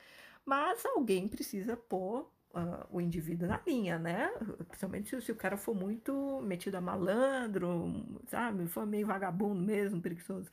Mas 0.46 0.86
alguém 0.86 1.28
precisa 1.28 1.78
pôr 1.78 2.22
uh, 2.56 2.88
o 2.90 3.02
indivíduo 3.02 3.48
na 3.48 3.62
linha, 3.66 4.00
né? 4.00 4.30
Principalmente 4.68 5.10
se, 5.10 5.22
se, 5.22 5.32
o 5.32 5.36
cara 5.36 5.58
for 5.58 5.76
muito 5.76 6.42
metido 6.42 6.76
a 6.76 6.82
malandro, 6.82 8.04
sabe? 8.28 8.68
For 8.68 8.86
meio 8.86 9.06
vagabundo 9.06 9.62
mesmo, 9.62 10.02
preguiçoso. 10.02 10.50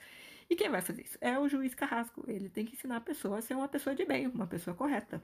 E 0.50 0.56
quem 0.56 0.70
vai 0.70 0.82
fazer 0.82 1.02
isso? 1.02 1.18
É 1.20 1.38
o 1.38 1.48
juiz 1.48 1.74
Carrasco. 1.74 2.24
Ele 2.28 2.48
tem 2.48 2.64
que 2.66 2.74
ensinar 2.74 2.96
a 2.96 3.00
pessoa 3.00 3.38
a 3.38 3.42
ser 3.42 3.54
uma 3.54 3.68
pessoa 3.68 3.94
de 3.94 4.04
bem, 4.04 4.26
uma 4.26 4.46
pessoa 4.46 4.76
correta. 4.76 5.22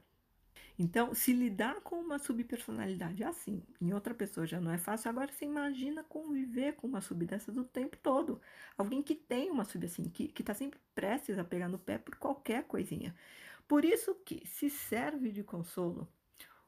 Então, 0.78 1.12
se 1.12 1.32
lidar 1.32 1.80
com 1.80 1.96
uma 1.96 2.18
subpersonalidade 2.18 3.24
assim, 3.24 3.62
em 3.80 3.92
outra 3.92 4.14
pessoa 4.14 4.46
já 4.46 4.60
não 4.60 4.70
é 4.70 4.78
fácil, 4.78 5.10
agora 5.10 5.32
você 5.32 5.44
imagina 5.44 6.04
conviver 6.04 6.74
com 6.76 6.86
uma 6.86 7.00
sub 7.00 7.26
dessas 7.26 7.56
o 7.56 7.64
tempo 7.64 7.96
todo. 7.96 8.40
Alguém 8.76 9.02
que 9.02 9.14
tem 9.14 9.50
uma 9.50 9.64
sub 9.64 9.84
assim, 9.84 10.04
que 10.08 10.32
está 10.38 10.54
sempre 10.54 10.78
prestes 10.94 11.38
a 11.38 11.44
pegar 11.44 11.68
no 11.68 11.78
pé 11.78 11.98
por 11.98 12.14
qualquer 12.16 12.64
coisinha. 12.64 13.14
Por 13.66 13.84
isso 13.84 14.14
que 14.24 14.46
se 14.46 14.70
serve 14.70 15.32
de 15.32 15.42
consolo 15.42 16.08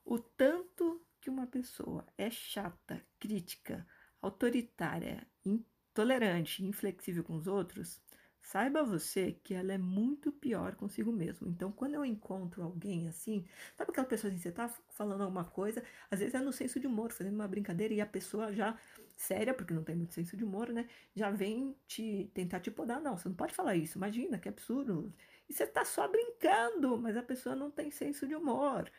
o 0.05 0.19
tanto 0.19 1.00
que 1.21 1.31
uma 1.31 1.47
pessoa 1.47 2.05
é 2.19 2.31
chata, 2.31 3.00
crítica, 3.19 3.87
autoritária, 4.21 5.26
intolerante, 5.45 6.64
inflexível 6.64 7.23
com 7.23 7.37
os 7.37 7.47
outros, 7.47 8.00
Saiba 8.42 8.82
você 8.82 9.32
que 9.44 9.54
ela 9.54 9.73
é 9.73 9.78
muito 9.78 10.32
pior 10.32 10.75
consigo 10.75 11.12
mesmo. 11.12 11.49
Então, 11.49 11.70
quando 11.70 11.94
eu 11.94 12.04
encontro 12.04 12.62
alguém 12.62 13.09
assim, 13.09 13.44
sabe 13.76 13.90
aquela 13.90 14.06
pessoa 14.06 14.30
assim, 14.32 14.40
você 14.40 14.50
tá 14.50 14.68
falando 14.88 15.23
alguma 15.23 15.44
coisa, 15.44 15.82
às 16.11 16.18
vezes 16.18 16.35
é 16.35 16.40
no 16.40 16.52
senso 16.52 16.80
de 16.80 16.87
humor, 16.87 17.12
fazendo 17.12 17.35
uma 17.35 17.47
brincadeira, 17.47 17.94
e 17.94 18.00
a 18.00 18.06
pessoa 18.06 18.52
já, 18.52 18.76
séria, 19.16 19.54
porque 19.54 19.75
não 19.75 19.85
tem 19.85 19.94
muito 19.94 20.14
senso 20.14 20.37
de 20.37 20.44
humor, 20.44 20.70
né? 20.70 20.88
Já 21.14 21.30
vem 21.30 21.76
te 21.87 22.30
tentar 22.35 22.61
te 22.61 22.70
podar. 22.70 23.00
Não, 23.00 23.16
você 23.16 23.28
não 23.28 23.37
pode 23.37 23.54
falar 23.54 23.76
isso, 23.76 23.99
imagina, 23.99 24.38
que 24.38 24.49
absurdo. 24.49 25.12
E 25.49 25.52
você 25.52 25.66
tá 25.66 25.85
só 25.85 26.09
brincando, 26.09 26.99
mas 26.99 27.16
a 27.16 27.23
pessoa 27.23 27.54
não 27.54 27.70
tem 27.70 27.90
senso 27.90 28.26
de 28.26 28.35
humor. 28.35 28.90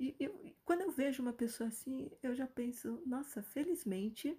E 0.00 0.54
quando 0.64 0.82
eu 0.82 0.90
vejo 0.90 1.22
uma 1.22 1.32
pessoa 1.32 1.68
assim, 1.68 2.10
eu 2.22 2.34
já 2.34 2.46
penso, 2.46 3.02
nossa, 3.04 3.42
felizmente 3.42 4.38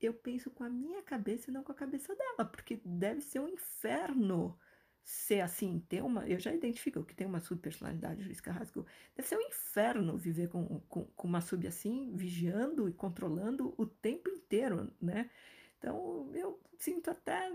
eu 0.00 0.14
penso 0.14 0.50
com 0.50 0.64
a 0.64 0.68
minha 0.68 1.02
cabeça 1.02 1.50
e 1.50 1.54
não 1.54 1.62
com 1.62 1.72
a 1.72 1.74
cabeça 1.74 2.14
dela, 2.14 2.44
porque 2.44 2.80
deve 2.84 3.20
ser 3.20 3.40
um 3.40 3.48
inferno 3.48 4.58
ser 5.06 5.40
assim, 5.40 5.78
ter 5.88 6.02
uma. 6.02 6.26
Eu 6.28 6.40
já 6.40 6.52
identifico 6.52 7.04
que 7.04 7.14
tem 7.14 7.26
uma 7.26 7.38
subpersonalidade, 7.38 8.24
Luiz 8.24 8.40
Carrasco. 8.40 8.84
Deve 9.14 9.28
ser 9.28 9.36
um 9.36 9.40
inferno 9.40 10.18
viver 10.18 10.48
com, 10.48 10.80
com, 10.88 11.04
com, 11.04 11.28
uma 11.28 11.40
sub 11.40 11.64
assim, 11.66 12.12
vigiando 12.16 12.88
e 12.88 12.92
controlando 12.92 13.72
o 13.78 13.86
tempo 13.86 14.28
inteiro, 14.28 14.92
né? 15.00 15.30
Então 15.78 16.34
eu 16.34 16.60
sinto 16.76 17.08
até. 17.08 17.48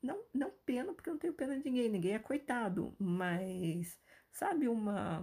Não, 0.00 0.22
não 0.32 0.52
pena, 0.64 0.94
porque 0.94 1.10
eu 1.10 1.14
não 1.14 1.20
tenho 1.20 1.34
pena 1.34 1.58
de 1.58 1.64
ninguém, 1.64 1.88
ninguém 1.88 2.14
é 2.14 2.18
coitado, 2.20 2.94
mas, 2.96 3.98
sabe, 4.30 4.68
uma, 4.68 5.20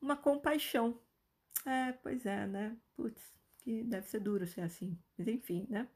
uma 0.00 0.16
compaixão. 0.16 1.00
É, 1.64 1.92
pois 1.92 2.26
é, 2.26 2.44
né? 2.44 2.76
Putz, 2.96 3.37
que 3.68 3.84
deve 3.84 4.06
ser 4.06 4.20
duro 4.20 4.46
ser 4.46 4.62
assim, 4.62 4.98
mas 5.18 5.28
enfim, 5.28 5.66
né? 5.68 5.86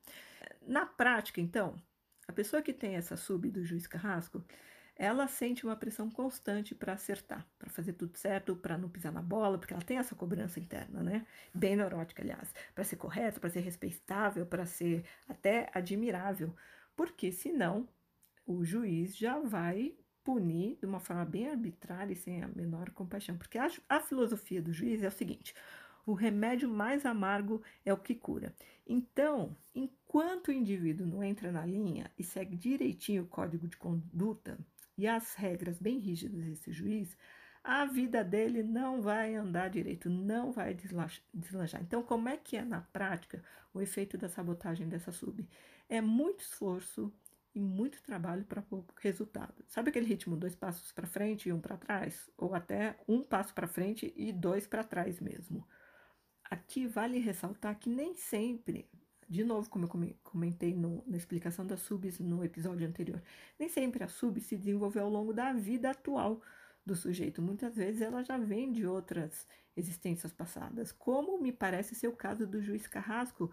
Na 0.61 0.85
prática, 0.85 1.41
então, 1.41 1.75
a 2.29 2.33
pessoa 2.33 2.61
que 2.61 2.71
tem 2.71 2.97
essa 2.97 3.17
sub 3.17 3.50
do 3.50 3.64
juiz 3.64 3.87
carrasco, 3.87 4.45
ela 4.95 5.26
sente 5.26 5.64
uma 5.64 5.75
pressão 5.75 6.11
constante 6.11 6.75
para 6.75 6.93
acertar, 6.93 7.49
para 7.59 7.71
fazer 7.71 7.95
tudo 7.95 8.14
certo, 8.19 8.55
para 8.55 8.76
não 8.76 8.91
pisar 8.91 9.11
na 9.11 9.23
bola, 9.23 9.57
porque 9.57 9.73
ela 9.73 9.83
tem 9.83 9.97
essa 9.97 10.14
cobrança 10.14 10.61
interna, 10.61 11.02
né? 11.02 11.26
Bem 11.55 11.75
neurótica, 11.75 12.21
aliás, 12.21 12.55
para 12.75 12.85
ser 12.85 12.97
correta, 12.97 13.41
para 13.41 13.49
ser 13.49 13.61
respeitável, 13.61 14.45
para 14.45 14.67
ser 14.67 15.02
até 15.26 15.71
admirável, 15.73 16.55
porque 16.95 17.33
senão 17.33 17.88
o 18.45 18.62
juiz 18.62 19.17
já 19.17 19.38
vai 19.38 19.97
punir 20.23 20.76
de 20.76 20.85
uma 20.85 21.00
forma 21.00 21.25
bem 21.25 21.49
arbitrária 21.49 22.12
e 22.12 22.17
sem 22.17 22.43
a 22.43 22.49
menor 22.49 22.91
compaixão. 22.91 23.38
Porque 23.38 23.57
a, 23.57 23.67
a 23.88 23.99
filosofia 23.99 24.61
do 24.61 24.75
juiz 24.75 25.02
é 25.02 25.09
o 25.09 25.11
seguinte: 25.11 25.55
o 26.04 26.14
remédio 26.14 26.68
mais 26.68 27.06
amargo 27.06 27.62
é 27.85 27.92
o 27.92 27.99
que 27.99 28.14
cura. 28.14 28.54
Então, 28.87 29.56
enquanto 29.75 30.49
o 30.49 30.52
indivíduo 30.52 31.06
não 31.06 31.23
entra 31.23 31.52
na 31.52 31.64
linha 31.64 32.11
e 32.18 32.25
segue 32.25 32.56
direitinho 32.56 33.23
o 33.23 33.28
código 33.28 33.68
de 33.68 33.76
conduta 33.76 34.59
e 34.99 35.06
as 35.06 35.35
regras 35.35 35.78
bem 35.78 35.99
rígidas 35.99 36.44
desse 36.44 36.73
juiz, 36.73 37.16
a 37.64 37.87
vida 37.87 38.25
dele 38.25 38.62
não 38.62 39.00
vai 39.00 39.35
andar 39.37 39.71
direito, 39.71 40.11
não 40.11 40.50
vai 40.50 40.75
deslanchar. 41.32 41.80
Então, 41.80 42.02
como 42.02 42.28
é 42.28 42.37
que 42.37 42.56
é 42.56 42.64
na 42.64 42.80
prática 42.80 43.42
o 43.73 43.80
efeito 43.80 44.18
da 44.18 44.28
sabotagem 44.28 44.88
dessa 44.88 45.12
sub? 45.12 45.49
É 45.88 46.00
muito 46.00 46.40
esforço 46.40 47.12
e 47.54 47.61
muito 47.61 48.02
trabalho 48.02 48.44
para 48.44 48.62
pouco 48.62 48.92
resultado. 48.99 49.64
Sabe 49.68 49.90
aquele 49.90 50.06
ritmo 50.06 50.37
dois 50.37 50.54
passos 50.56 50.90
para 50.90 51.06
frente 51.06 51.49
e 51.49 51.52
um 51.52 51.61
para 51.61 51.76
trás, 51.76 52.28
ou 52.37 52.54
até 52.54 52.99
um 53.06 53.23
passo 53.23 53.54
para 53.54 53.68
frente 53.68 54.12
e 54.16 54.32
dois 54.32 54.66
para 54.66 54.82
trás 54.82 55.21
mesmo? 55.21 55.66
Aqui 56.52 56.87
vale 56.87 57.18
ressaltar 57.18 57.75
que 57.78 57.88
nem 57.88 58.14
sempre, 58.14 58.87
de 59.26 59.42
novo, 59.42 59.71
como 59.71 59.87
eu 59.87 60.14
comentei 60.23 60.75
no, 60.75 61.02
na 61.06 61.16
explicação 61.16 61.66
das 61.66 61.80
subs 61.80 62.18
no 62.18 62.44
episódio 62.44 62.87
anterior, 62.87 63.23
nem 63.59 63.71
sempre 63.71 64.04
a 64.04 64.06
sub 64.06 64.38
se 64.38 64.54
desenvolveu 64.59 65.04
ao 65.04 65.09
longo 65.09 65.32
da 65.32 65.54
vida 65.54 65.88
atual 65.88 66.42
do 66.85 66.97
sujeito. 66.97 67.41
Muitas 67.41 67.77
vezes 67.77 68.01
ela 68.01 68.23
já 68.23 68.37
vem 68.37 68.73
de 68.73 68.87
outras 68.87 69.47
existências 69.77 70.33
passadas, 70.33 70.93
como 70.93 71.41
me 71.41 71.53
parece 71.53 71.95
ser 71.95 72.09
o 72.09 72.17
caso 72.17 72.47
do 72.47 72.61
juiz 72.61 72.87
Carrasco, 72.87 73.51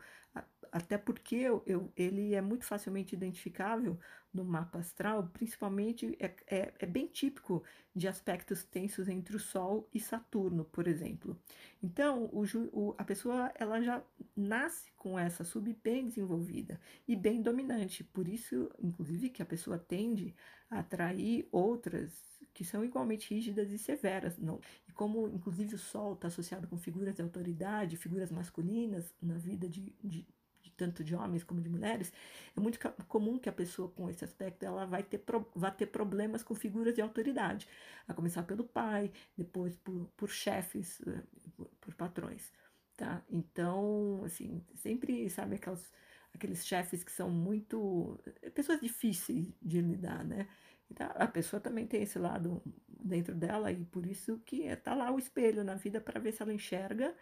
até 0.71 0.97
porque 0.97 1.35
eu, 1.35 1.63
eu, 1.65 1.91
ele 1.95 2.35
é 2.35 2.41
muito 2.41 2.65
facilmente 2.65 3.15
identificável 3.15 3.97
no 4.31 4.43
mapa 4.43 4.77
astral, 4.77 5.27
principalmente 5.33 6.15
é, 6.19 6.35
é, 6.47 6.73
é, 6.77 6.85
bem 6.85 7.07
típico 7.07 7.63
de 7.95 8.07
aspectos 8.07 8.63
tensos 8.63 9.07
entre 9.07 9.35
o 9.35 9.39
Sol 9.39 9.89
e 9.93 9.99
Saturno, 9.99 10.65
por 10.65 10.87
exemplo. 10.87 11.39
Então, 11.81 12.25
o, 12.25 12.43
o, 12.71 12.95
a 12.97 13.03
pessoa 13.03 13.51
ela 13.55 13.81
já 13.81 14.03
nasce 14.35 14.91
com 14.95 15.17
essa 15.17 15.43
sub 15.43 15.73
bem 15.83 16.05
desenvolvida 16.05 16.79
e 17.07 17.15
bem 17.15 17.41
dominante, 17.41 18.03
por 18.03 18.27
isso, 18.27 18.69
inclusive, 18.79 19.29
que 19.29 19.41
a 19.41 19.45
pessoa 19.45 19.79
tende 19.79 20.35
a 20.69 20.79
atrair 20.79 21.47
outras 21.51 22.38
que 22.59 22.65
são 22.65 22.83
igualmente 22.83 23.33
rígidas 23.33 23.71
e 23.71 23.77
severas. 23.77 24.37
Não. 24.37 24.59
E 24.85 24.91
como, 24.91 25.29
inclusive, 25.29 25.75
o 25.75 25.77
Sol 25.77 26.11
está 26.15 26.27
associado 26.27 26.67
com 26.67 26.77
figuras 26.77 27.15
de 27.15 27.21
autoridade, 27.21 27.95
figuras 27.95 28.29
masculinas 28.29 29.15
na 29.21 29.35
vida 29.35 29.69
de, 29.69 29.95
de 30.03 30.27
tanto 30.75 31.01
de 31.01 31.15
homens 31.15 31.41
como 31.41 31.61
de 31.61 31.69
mulheres, 31.69 32.11
é 32.55 32.59
muito 32.59 32.77
comum 33.07 33.39
que 33.39 33.47
a 33.47 33.53
pessoa 33.53 33.89
com 33.89 34.09
esse 34.09 34.25
aspecto 34.25 34.65
ela 34.65 34.85
vai 34.85 35.01
ter, 35.01 35.23
vai 35.55 35.73
ter 35.73 35.85
problemas 35.85 36.43
com 36.43 36.53
figuras 36.53 36.93
de 36.93 37.01
autoridade, 37.01 37.65
a 38.05 38.13
começar 38.13 38.43
pelo 38.43 38.65
pai, 38.65 39.09
depois 39.37 39.77
por, 39.77 40.09
por 40.17 40.29
chefes, 40.29 41.01
eh, 41.07 41.23
por, 41.55 41.65
por 41.79 41.93
patrões, 41.95 42.51
tá? 42.97 43.23
Então, 43.29 44.21
assim, 44.25 44.61
sempre, 44.75 45.29
sabe, 45.29 45.55
aquelas, 45.55 45.89
aqueles 46.33 46.65
chefes 46.67 47.05
que 47.05 47.11
são 47.11 47.29
muito... 47.29 48.19
Eh, 48.41 48.49
pessoas 48.49 48.81
difíceis 48.81 49.47
de 49.61 49.79
lidar, 49.79 50.25
né? 50.25 50.45
Então, 50.91 51.09
a 51.15 51.27
pessoa 51.27 51.59
também 51.59 51.85
tem 51.85 52.01
esse 52.01 52.17
lado 52.17 52.61
dentro 52.87 53.35
dela 53.35 53.71
e 53.71 53.85
por 53.85 54.05
isso 54.05 54.39
que 54.45 54.63
está 54.63 54.93
lá 54.93 55.11
o 55.11 55.19
espelho 55.19 55.63
na 55.63 55.75
vida 55.75 56.01
para 56.01 56.19
ver 56.19 56.31
se 56.31 56.41
ela 56.41 56.53
enxerga 56.53 57.15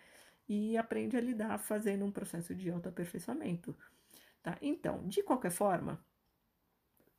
e 0.48 0.78
aprende 0.78 1.18
a 1.18 1.22
lidar 1.22 1.58
fazendo 1.60 2.06
um 2.06 2.12
processo 2.12 2.56
de 2.56 2.70
autoaperfeiçoamento. 2.70 3.76
Tá? 4.42 4.58
Então, 4.62 5.08
de 5.08 5.22
qualquer 5.22 5.52
forma, 5.52 6.04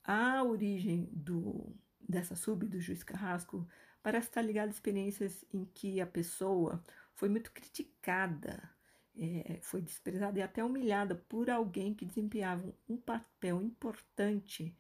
a 0.03 0.43
origem 0.43 1.09
do, 1.13 1.77
dessa 2.01 2.35
sub 2.35 2.67
do 2.67 2.81
juiz 2.81 3.03
Carrasco 3.03 3.69
parece 4.03 4.29
estar 4.29 4.41
ligada 4.41 4.69
a 4.69 4.71
experiências 4.71 5.45
em 5.53 5.67
que 5.67 6.01
a 6.01 6.07
pessoa 6.07 6.83
foi 7.15 7.29
muito 7.29 7.53
criticada, 7.53 8.71
é, 9.15 9.59
foi 9.61 9.83
desprezada 9.83 10.39
e 10.39 10.43
até 10.43 10.65
humilhada 10.65 11.15
por 11.15 11.51
alguém 11.51 11.93
que 11.93 12.07
desempenhava 12.07 12.73
um 12.89 12.97
papel 12.97 13.61
importante 13.61 14.75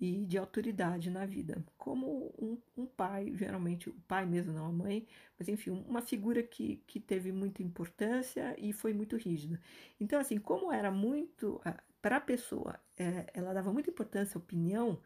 e 0.00 0.24
de 0.24 0.38
autoridade 0.38 1.10
na 1.10 1.24
vida, 1.26 1.64
como 1.76 2.34
um, 2.38 2.58
um, 2.76 2.86
pai, 2.86 3.32
geralmente 3.34 3.88
o 3.88 3.94
pai 4.06 4.26
mesmo, 4.26 4.52
não 4.52 4.66
a 4.66 4.72
mãe, 4.72 5.06
mas 5.38 5.48
enfim, 5.48 5.70
uma 5.70 6.02
figura 6.02 6.42
que, 6.42 6.82
que 6.86 7.00
teve 7.00 7.32
muita 7.32 7.62
importância 7.62 8.54
e 8.58 8.72
foi 8.72 8.92
muito 8.92 9.16
rígida. 9.16 9.60
Então, 10.00 10.20
assim, 10.20 10.38
como 10.38 10.72
era 10.72 10.90
muito, 10.90 11.60
para 12.02 12.16
a 12.16 12.20
pessoa, 12.20 12.78
é, 12.98 13.26
ela 13.34 13.52
dava 13.52 13.72
muita 13.72 13.90
importância 13.90 14.38
à 14.38 14.40
opinião 14.40 15.00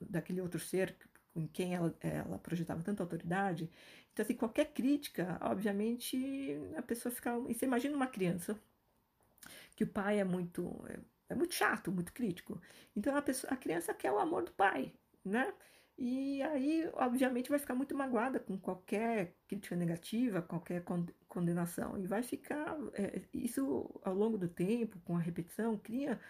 daquele 0.00 0.40
outro 0.40 0.60
ser 0.60 0.96
em 1.34 1.46
quem 1.46 1.74
ela, 1.74 1.94
ela 2.00 2.38
projetava 2.38 2.82
tanta 2.82 3.02
autoridade. 3.02 3.70
Então, 4.12 4.24
assim, 4.24 4.34
qualquer 4.34 4.72
crítica, 4.72 5.38
obviamente, 5.40 6.56
a 6.76 6.82
pessoa 6.82 7.12
fica. 7.12 7.36
Você 7.40 7.64
imagina 7.64 7.96
uma 7.96 8.06
criança 8.06 8.58
que 9.74 9.84
o 9.84 9.88
pai 9.88 10.20
é 10.20 10.24
muito. 10.24 10.62
É, 11.34 11.36
muito 11.36 11.54
chato, 11.54 11.90
muito 11.92 12.12
crítico. 12.12 12.60
Então 12.96 13.16
a, 13.16 13.22
pessoa, 13.22 13.52
a 13.52 13.56
criança 13.56 13.92
quer 13.92 14.12
o 14.12 14.18
amor 14.18 14.44
do 14.44 14.52
pai, 14.52 14.92
né? 15.24 15.52
E 15.96 16.42
aí, 16.42 16.88
obviamente, 16.94 17.50
vai 17.50 17.58
ficar 17.58 17.74
muito 17.74 17.94
magoada 17.94 18.40
com 18.40 18.58
qualquer 18.58 19.36
crítica 19.46 19.76
negativa, 19.76 20.42
qualquer 20.42 20.82
condenação. 21.28 21.98
E 21.98 22.06
vai 22.06 22.22
ficar. 22.22 22.76
É, 22.94 23.22
isso, 23.32 23.90
ao 24.02 24.14
longo 24.14 24.36
do 24.38 24.48
tempo, 24.48 24.98
com 25.04 25.16
a 25.16 25.20
repetição, 25.20 25.78
cria 25.78 26.20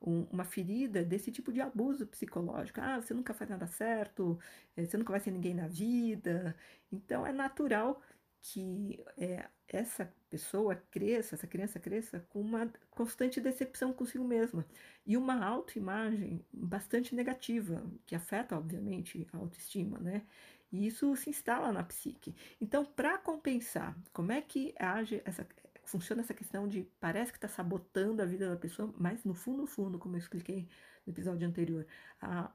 um, 0.00 0.24
uma 0.30 0.44
ferida 0.44 1.04
desse 1.04 1.30
tipo 1.30 1.52
de 1.52 1.60
abuso 1.60 2.06
psicológico. 2.06 2.80
Ah, 2.80 3.00
você 3.00 3.14
nunca 3.14 3.32
faz 3.34 3.48
nada 3.50 3.66
certo, 3.66 4.38
é, 4.76 4.84
você 4.84 4.96
nunca 4.96 5.12
vai 5.12 5.20
ser 5.20 5.30
ninguém 5.30 5.54
na 5.54 5.68
vida. 5.68 6.56
Então, 6.90 7.24
é 7.26 7.32
natural 7.32 8.02
que 8.42 9.02
é, 9.16 9.48
essa 9.68 10.12
pessoa 10.28 10.74
cresça, 10.90 11.36
essa 11.36 11.46
criança 11.46 11.78
cresça 11.78 12.20
com 12.28 12.40
uma 12.40 12.70
constante 12.90 13.40
decepção 13.40 13.92
consigo 13.92 14.24
mesma 14.24 14.66
e 15.06 15.16
uma 15.16 15.44
autoimagem 15.44 16.44
bastante 16.52 17.14
negativa, 17.14 17.84
que 18.04 18.16
afeta, 18.16 18.56
obviamente, 18.56 19.28
a 19.32 19.36
autoestima, 19.36 19.98
né? 19.98 20.26
E 20.72 20.86
isso 20.86 21.14
se 21.16 21.30
instala 21.30 21.70
na 21.70 21.84
psique. 21.84 22.34
Então, 22.60 22.84
para 22.84 23.16
compensar, 23.18 23.96
como 24.12 24.32
é 24.32 24.40
que 24.42 24.74
age 24.78 25.22
essa, 25.24 25.46
funciona 25.84 26.22
essa 26.22 26.34
questão 26.34 26.66
de 26.66 26.82
parece 26.98 27.30
que 27.30 27.38
está 27.38 27.48
sabotando 27.48 28.22
a 28.22 28.26
vida 28.26 28.48
da 28.48 28.56
pessoa, 28.56 28.92
mas 28.98 29.24
no 29.24 29.34
fundo, 29.34 29.62
no 29.62 29.66
fundo, 29.66 29.98
como 29.98 30.16
eu 30.16 30.18
expliquei 30.18 30.68
no 31.06 31.12
episódio 31.12 31.46
anterior, 31.46 31.86
a, 32.20 32.50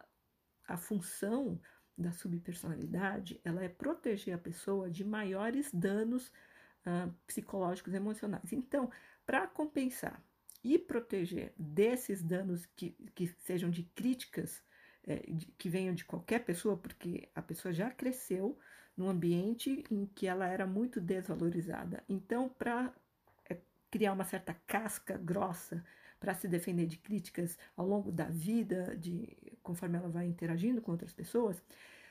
a 0.68 0.78
função 0.78 1.60
da 1.98 2.12
subpersonalidade 2.12 3.42
ela 3.44 3.64
é 3.64 3.70
proteger 3.70 4.36
a 4.36 4.38
pessoa 4.38 4.90
de 4.90 5.04
maiores 5.04 5.72
danos 5.74 6.28
uh, 6.86 7.12
psicológicos 7.26 7.94
e 7.94 7.98
emocionais. 7.98 8.54
Então, 8.54 8.92
para 9.26 9.48
compensar 9.48 10.22
e 10.64 10.78
proteger 10.78 11.54
desses 11.58 12.22
danos 12.22 12.66
que, 12.76 12.92
que 13.16 13.28
sejam 13.40 13.70
de 13.70 13.84
críticas 13.84 14.64
é, 15.04 15.24
de, 15.28 15.46
que 15.58 15.70
venham 15.70 15.96
de 15.96 16.04
qualquer 16.04 16.44
pessoa, 16.44 16.76
porque 16.76 17.30
a 17.34 17.42
pessoa 17.42 17.74
já 17.74 17.90
cresceu 17.90 18.58
num 18.96 19.10
ambiente 19.10 19.84
em 19.90 20.06
que 20.06 20.28
ela 20.28 20.48
era 20.48 20.66
muito 20.66 21.00
desvalorizada. 21.00 22.04
Então, 22.10 22.50
para 22.50 22.94
é, 23.50 23.58
criar 23.90 24.14
uma 24.14 24.26
certa 24.26 24.54
casca 24.66 25.18
grossa 25.18 25.84
para 26.20 26.34
se 26.34 26.48
defender 26.48 26.86
de 26.88 26.98
críticas 26.98 27.58
ao 27.76 27.88
longo 27.88 28.12
da 28.12 28.26
vida, 28.26 28.96
de 28.98 29.36
conforme 29.62 29.98
ela 29.98 30.10
vai 30.10 30.26
interagindo 30.26 30.82
com 30.82 30.92
outras 30.92 31.14
pessoas, 31.14 31.62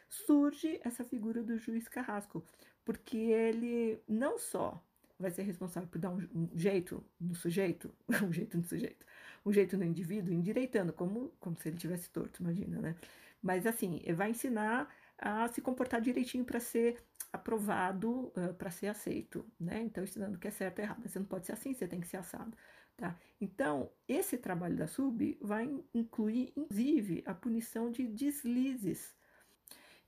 surge 0.09 0.81
essa 0.85 1.05
figura 1.05 1.43
do 1.43 1.59
juiz 1.59 1.89
carrasco, 1.89 2.45
porque 2.85 3.17
ele 3.17 4.01
não 4.09 4.39
só 4.39 4.83
vai 5.19 5.31
ser 5.31 5.43
responsável 5.43 5.89
por 5.89 5.99
dar 5.99 6.11
um, 6.11 6.29
um 6.35 6.49
jeito 6.55 7.03
no 7.19 7.35
sujeito, 7.35 7.91
um 8.23 8.33
jeito 8.33 8.57
no 8.57 8.65
sujeito, 8.65 9.07
um 9.45 9.53
jeito 9.53 9.77
no 9.77 9.85
indivíduo, 9.85 10.33
endireitando, 10.33 10.93
como, 10.93 11.33
como 11.41 11.57
se 11.57 11.69
ele 11.69 11.79
tivesse 11.79 12.11
torto, 12.11 12.43
imagina, 12.43 12.81
né? 12.81 12.97
Mas 13.43 13.67
assim, 13.67 14.03
vai 14.15 14.31
ensinar 14.31 14.89
a 15.19 15.49
se 15.49 15.61
comportar 15.61 16.01
direitinho 16.01 16.45
para 16.45 16.61
ser 16.61 17.03
aprovado, 17.33 18.33
uh, 18.37 18.55
para 18.59 18.71
ser 18.71 18.89
aceito, 18.89 19.45
né? 19.59 19.81
Então, 19.83 20.05
ensinando 20.05 20.39
que 20.39 20.49
é 20.49 20.51
certo 20.51 20.79
e 20.81 20.83
errado. 20.83 21.03
Você 21.09 21.19
não 21.19 21.27
pode 21.27 21.47
ser 21.47 21.53
assim, 21.53 21.73
você 21.73 21.87
tem 21.87 22.01
que 22.01 22.07
ser 22.07 22.17
assado, 22.19 22.57
tá? 22.97 23.19
Então, 23.41 23.91
esse 24.09 24.39
trabalho 24.39 24.77
da 24.77 24.87
SUB 24.87 25.39
vai 25.41 25.69
incluir, 25.95 26.53
inclusive, 26.57 27.23
a 27.27 27.35
punição 27.35 27.91
de 27.91 28.07
deslizes 28.07 29.17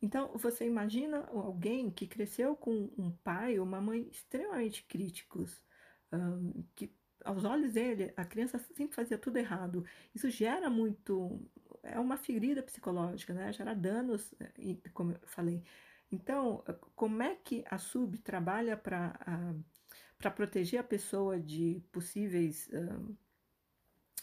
então, 0.00 0.30
você 0.34 0.64
imagina 0.66 1.26
alguém 1.26 1.90
que 1.90 2.06
cresceu 2.06 2.56
com 2.56 2.90
um 2.96 3.10
pai 3.10 3.58
ou 3.58 3.66
uma 3.66 3.80
mãe 3.80 4.08
extremamente 4.10 4.84
críticos, 4.84 5.60
um, 6.12 6.64
que 6.74 6.92
aos 7.24 7.44
olhos 7.44 7.72
dele, 7.72 8.12
a 8.16 8.24
criança 8.24 8.58
sempre 8.58 8.94
fazia 8.94 9.18
tudo 9.18 9.36
errado. 9.38 9.84
Isso 10.14 10.30
gera 10.30 10.70
muito. 10.70 11.40
É 11.82 11.98
uma 11.98 12.16
ferida 12.16 12.62
psicológica, 12.62 13.34
né? 13.34 13.52
Gera 13.52 13.74
danos, 13.74 14.32
como 14.94 15.12
eu 15.12 15.20
falei. 15.26 15.62
Então, 16.10 16.64
como 16.94 17.22
é 17.22 17.34
que 17.34 17.64
a 17.68 17.76
SUB 17.76 18.18
trabalha 18.18 18.76
para 18.76 19.54
proteger 20.18 20.80
a 20.80 20.84
pessoa 20.84 21.38
de 21.38 21.82
possíveis 21.92 22.68
um, 22.72 23.14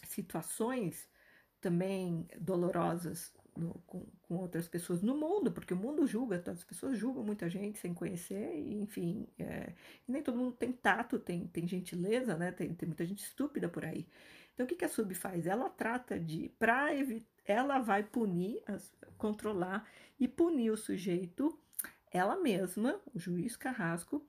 situações 0.06 1.08
também 1.60 2.28
dolorosas 2.38 3.32
no, 3.56 3.74
com, 3.86 4.06
com, 4.22 4.36
outras 4.36 4.68
pessoas 4.68 5.02
no 5.02 5.16
mundo, 5.16 5.50
porque 5.50 5.72
o 5.72 5.76
mundo 5.76 6.06
julga, 6.06 6.42
as 6.46 6.62
pessoas 6.62 6.98
julgam 6.98 7.24
muita 7.24 7.48
gente 7.48 7.78
sem 7.78 7.94
conhecer, 7.94 8.54
e, 8.54 8.82
enfim, 8.82 9.26
é, 9.38 9.72
nem 10.06 10.22
todo 10.22 10.36
mundo 10.36 10.52
tem 10.52 10.72
tato, 10.72 11.18
tem, 11.18 11.46
tem 11.46 11.66
gentileza, 11.66 12.36
né? 12.36 12.52
Tem, 12.52 12.74
tem 12.74 12.86
muita 12.86 13.04
gente 13.06 13.22
estúpida 13.24 13.68
por 13.68 13.84
aí. 13.84 14.06
Então, 14.52 14.64
o 14.64 14.68
que, 14.68 14.74
que 14.74 14.84
a 14.84 14.88
SUB 14.88 15.14
faz? 15.14 15.46
Ela 15.46 15.68
trata 15.68 16.18
de, 16.18 16.50
para 16.58 16.88
ela 17.44 17.78
vai 17.78 18.02
punir, 18.02 18.62
controlar 19.16 19.88
e 20.18 20.26
punir 20.26 20.70
o 20.70 20.76
sujeito, 20.76 21.58
ela 22.10 22.36
mesma, 22.36 23.00
o 23.14 23.18
juiz 23.18 23.56
Carrasco, 23.56 24.24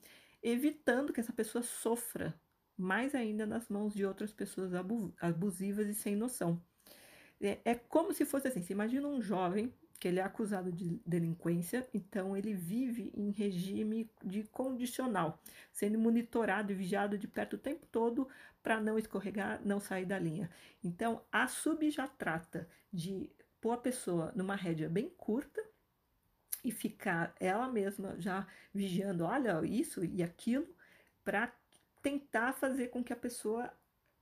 evitando 0.50 1.12
que 1.12 1.20
essa 1.20 1.34
pessoa 1.34 1.62
sofra 1.62 2.40
mais 2.78 3.14
ainda 3.16 3.46
nas 3.46 3.68
mãos 3.68 3.94
de 3.94 4.06
outras 4.06 4.32
pessoas 4.32 4.72
abusivas 5.20 5.88
e 5.88 5.94
sem 5.94 6.16
noção. 6.16 6.62
É, 7.42 7.60
é 7.66 7.76
como 7.76 8.14
se 8.14 8.26
fosse 8.26 8.48
assim: 8.48 8.62
você 8.62 8.74
imagina 8.74 9.08
um 9.08 9.22
jovem 9.22 9.74
que 10.00 10.08
ele 10.08 10.20
é 10.20 10.24
acusado 10.24 10.72
de 10.72 11.02
delinquência, 11.06 11.88
então 11.92 12.38
ele 12.38 12.54
vive 12.54 13.12
em 13.16 13.32
regime 13.32 14.10
de 14.24 14.44
condicional, 14.44 15.42
sendo 15.72 15.98
monitorado 15.98 16.72
e 16.72 16.76
vigiado 16.76 17.18
de 17.18 17.28
perto 17.28 17.56
o 17.56 17.60
tempo 17.60 17.86
todo 17.88 18.28
para 18.62 18.80
não 18.80 18.98
escorregar, 18.98 19.60
não 19.66 19.80
sair 19.80 20.06
da 20.06 20.20
linha. 20.20 20.50
Então 20.84 21.22
a 21.32 21.48
sub 21.48 21.90
já 21.90 22.08
trata 22.08 22.70
de 22.94 23.30
pôr 23.60 23.72
a 23.72 23.78
pessoa 23.78 24.32
numa 24.36 24.56
rédea 24.56 24.88
bem 24.88 25.10
curta 25.10 25.64
e 26.68 26.72
ficar 26.72 27.34
ela 27.40 27.72
mesma 27.72 28.20
já 28.20 28.46
vigiando, 28.74 29.24
olha 29.24 29.66
isso 29.66 30.04
e 30.04 30.22
aquilo, 30.22 30.68
para 31.24 31.54
tentar 32.04 32.52
fazer 32.52 32.90
com 32.90 33.02
que 33.02 33.14
a 33.14 33.16
pessoa 33.16 33.72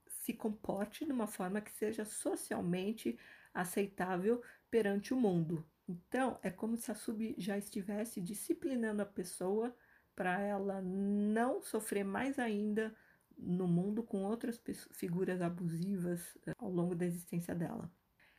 se 0.06 0.32
comporte 0.32 1.04
de 1.04 1.10
uma 1.10 1.26
forma 1.26 1.60
que 1.60 1.72
seja 1.72 2.04
socialmente 2.04 3.18
aceitável 3.52 4.40
perante 4.70 5.12
o 5.12 5.16
mundo. 5.16 5.66
Então, 5.88 6.38
é 6.40 6.48
como 6.48 6.76
se 6.76 6.90
a 6.92 6.94
sub 6.94 7.34
já 7.36 7.58
estivesse 7.58 8.20
disciplinando 8.20 9.02
a 9.02 9.06
pessoa 9.06 9.74
para 10.14 10.40
ela 10.40 10.80
não 10.80 11.60
sofrer 11.60 12.04
mais 12.04 12.38
ainda 12.38 12.94
no 13.36 13.66
mundo 13.66 14.04
com 14.04 14.22
outras 14.22 14.60
figuras 14.92 15.42
abusivas 15.42 16.38
eh, 16.46 16.52
ao 16.58 16.70
longo 16.70 16.94
da 16.94 17.04
existência 17.04 17.54
dela. 17.54 17.90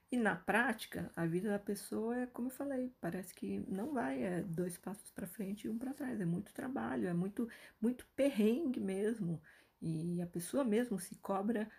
E 0.10 0.18
na 0.18 0.36
prática, 0.36 1.12
a 1.16 1.26
vida 1.26 1.50
da 1.50 1.60
pessoa 1.60 2.18
é 2.18 2.28
como 2.28 2.48
eu 2.48 2.52
falei, 2.52 2.96
parece 3.02 3.34
que 3.34 3.60
não 3.70 3.94
vai, 3.94 4.24
é 4.24 4.42
dois 4.42 4.78
passos 4.78 5.12
para 5.12 5.28
frente 5.28 5.66
e 5.68 5.70
um 5.70 5.78
para 5.78 5.94
trás, 5.94 6.22
é 6.22 6.26
muito 6.26 6.54
trabalho, 6.54 7.08
é 7.08 7.14
muito 7.14 7.50
muito 7.82 8.08
perrengue 8.16 8.80
mesmo. 8.80 9.42
E 9.82 10.22
a 10.22 10.28
pessoa 10.28 10.64
mesmo 10.64 10.98
se 11.00 11.16
cobra 11.18 11.70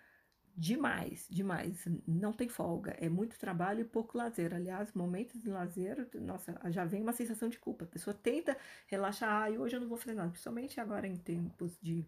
demais, 0.59 1.27
demais. 1.31 1.85
Não 2.07 2.33
tem 2.33 2.49
folga. 2.49 2.93
É 2.99 3.09
muito 3.09 3.39
trabalho 3.39 3.81
e 3.81 3.85
pouco 3.85 4.19
lazer. 4.19 4.53
Aliás, 4.55 4.93
momentos 4.93 5.41
de 5.41 5.49
lazer, 5.49 6.09
nossa, 6.21 6.59
já 6.71 6.85
vem 6.85 7.03
uma 7.03 7.13
sensação 7.13 7.49
de 7.49 7.59
culpa. 7.59 7.85
A 7.85 7.89
pessoa 7.89 8.15
tenta 8.15 8.57
relaxar, 8.89 9.47
ah, 9.47 9.51
hoje 9.51 9.77
eu 9.77 9.81
não 9.81 9.89
vou 9.89 9.97
fazer 9.99 10.15
nada. 10.15 10.31
Principalmente 10.31 10.81
agora 10.81 11.07
em 11.07 11.17
tempos 11.17 11.79
de 11.81 12.05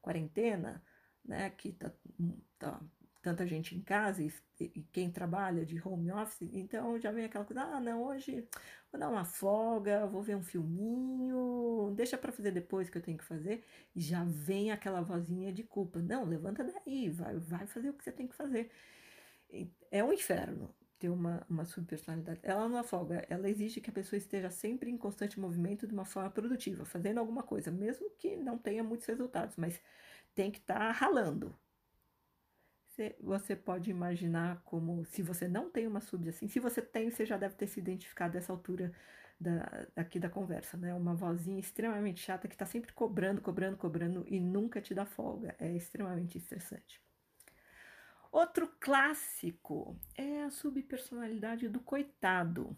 quarentena, 0.00 0.82
né, 1.24 1.50
que 1.50 1.72
tá, 1.72 1.92
tá 2.58 2.80
tanta 3.20 3.46
gente 3.46 3.76
em 3.76 3.82
casa 3.82 4.22
e, 4.22 4.32
e, 4.60 4.82
quem 4.92 5.10
trabalha 5.10 5.64
de 5.64 5.80
home 5.86 6.10
office, 6.12 6.48
então 6.52 6.98
já 6.98 7.10
vem 7.10 7.24
aquela 7.24 7.44
coisa, 7.44 7.62
ah, 7.62 7.80
não, 7.80 8.04
hoje 8.04 8.46
vou 8.90 9.00
dar 9.00 9.08
uma 9.08 9.24
folga, 9.24 10.06
vou 10.06 10.22
ver 10.22 10.36
um 10.36 10.42
filminho, 10.42 11.92
deixa 11.96 12.16
para 12.16 12.32
fazer 12.32 12.52
depois 12.52 12.88
que 12.88 12.98
eu 12.98 13.02
tenho 13.02 13.18
que 13.18 13.24
fazer, 13.24 13.64
e 13.94 14.00
já 14.00 14.24
vem 14.24 14.70
aquela 14.70 15.00
vozinha 15.00 15.52
de 15.52 15.62
culpa, 15.64 16.00
não, 16.00 16.24
levanta 16.24 16.64
daí, 16.64 17.10
vai, 17.10 17.36
vai 17.38 17.66
fazer 17.66 17.90
o 17.90 17.94
que 17.94 18.04
você 18.04 18.12
tem 18.12 18.26
que 18.28 18.34
fazer. 18.34 18.70
É 19.90 20.04
um 20.04 20.12
inferno 20.12 20.74
ter 20.98 21.08
uma, 21.08 21.46
uma 21.48 21.64
subpersonalidade. 21.64 22.40
Ela 22.42 22.68
não 22.68 22.82
folga, 22.82 23.24
ela 23.28 23.48
exige 23.48 23.80
que 23.80 23.90
a 23.90 23.92
pessoa 23.92 24.18
esteja 24.18 24.50
sempre 24.50 24.90
em 24.90 24.96
constante 24.96 25.38
movimento 25.38 25.86
de 25.86 25.94
uma 25.94 26.04
forma 26.04 26.30
produtiva, 26.30 26.84
fazendo 26.84 27.18
alguma 27.18 27.42
coisa, 27.42 27.70
mesmo 27.70 28.10
que 28.18 28.36
não 28.36 28.58
tenha 28.58 28.82
muitos 28.82 29.06
resultados, 29.06 29.56
mas 29.56 29.80
tem 30.34 30.50
que 30.50 30.58
estar 30.58 30.78
tá 30.78 30.90
ralando, 30.92 31.56
você 33.20 33.54
pode 33.54 33.90
imaginar 33.90 34.62
como 34.64 35.04
se 35.04 35.22
você 35.22 35.46
não 35.48 35.70
tem 35.70 35.86
uma 35.86 36.00
sub 36.00 36.28
assim, 36.28 36.48
se 36.48 36.60
você 36.60 36.82
tem, 36.82 37.10
você 37.10 37.24
já 37.24 37.36
deve 37.36 37.54
ter 37.54 37.66
se 37.66 37.80
identificado 37.80 38.32
dessa 38.32 38.52
altura 38.52 38.92
da, 39.40 39.86
aqui 39.94 40.18
da 40.18 40.28
conversa, 40.28 40.76
né? 40.76 40.92
Uma 40.94 41.14
vozinha 41.14 41.60
extremamente 41.60 42.20
chata 42.20 42.48
que 42.48 42.54
está 42.54 42.66
sempre 42.66 42.92
cobrando, 42.92 43.40
cobrando, 43.40 43.76
cobrando 43.76 44.24
e 44.26 44.40
nunca 44.40 44.80
te 44.80 44.94
dá 44.94 45.06
folga. 45.06 45.54
É 45.58 45.70
extremamente 45.72 46.38
estressante. 46.38 47.00
Outro 48.30 48.68
clássico 48.80 49.98
é 50.16 50.42
a 50.42 50.50
subpersonalidade 50.50 51.68
do 51.68 51.80
coitado. 51.80 52.76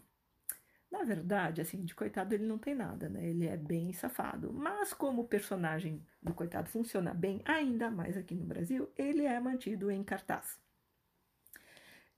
Na 0.91 1.03
verdade, 1.03 1.61
assim, 1.61 1.85
de 1.85 1.95
coitado 1.95 2.35
ele 2.35 2.45
não 2.45 2.57
tem 2.57 2.75
nada, 2.75 3.07
né? 3.09 3.25
Ele 3.25 3.47
é 3.47 3.55
bem 3.55 3.93
safado. 3.93 4.51
Mas 4.53 4.93
como 4.93 5.21
o 5.21 5.27
personagem 5.27 6.05
do 6.21 6.33
coitado 6.33 6.69
funciona 6.69 7.13
bem, 7.13 7.41
ainda 7.45 7.89
mais 7.89 8.17
aqui 8.17 8.35
no 8.35 8.45
Brasil, 8.45 8.91
ele 8.97 9.25
é 9.25 9.39
mantido 9.39 9.89
em 9.89 10.03
cartaz. 10.03 10.59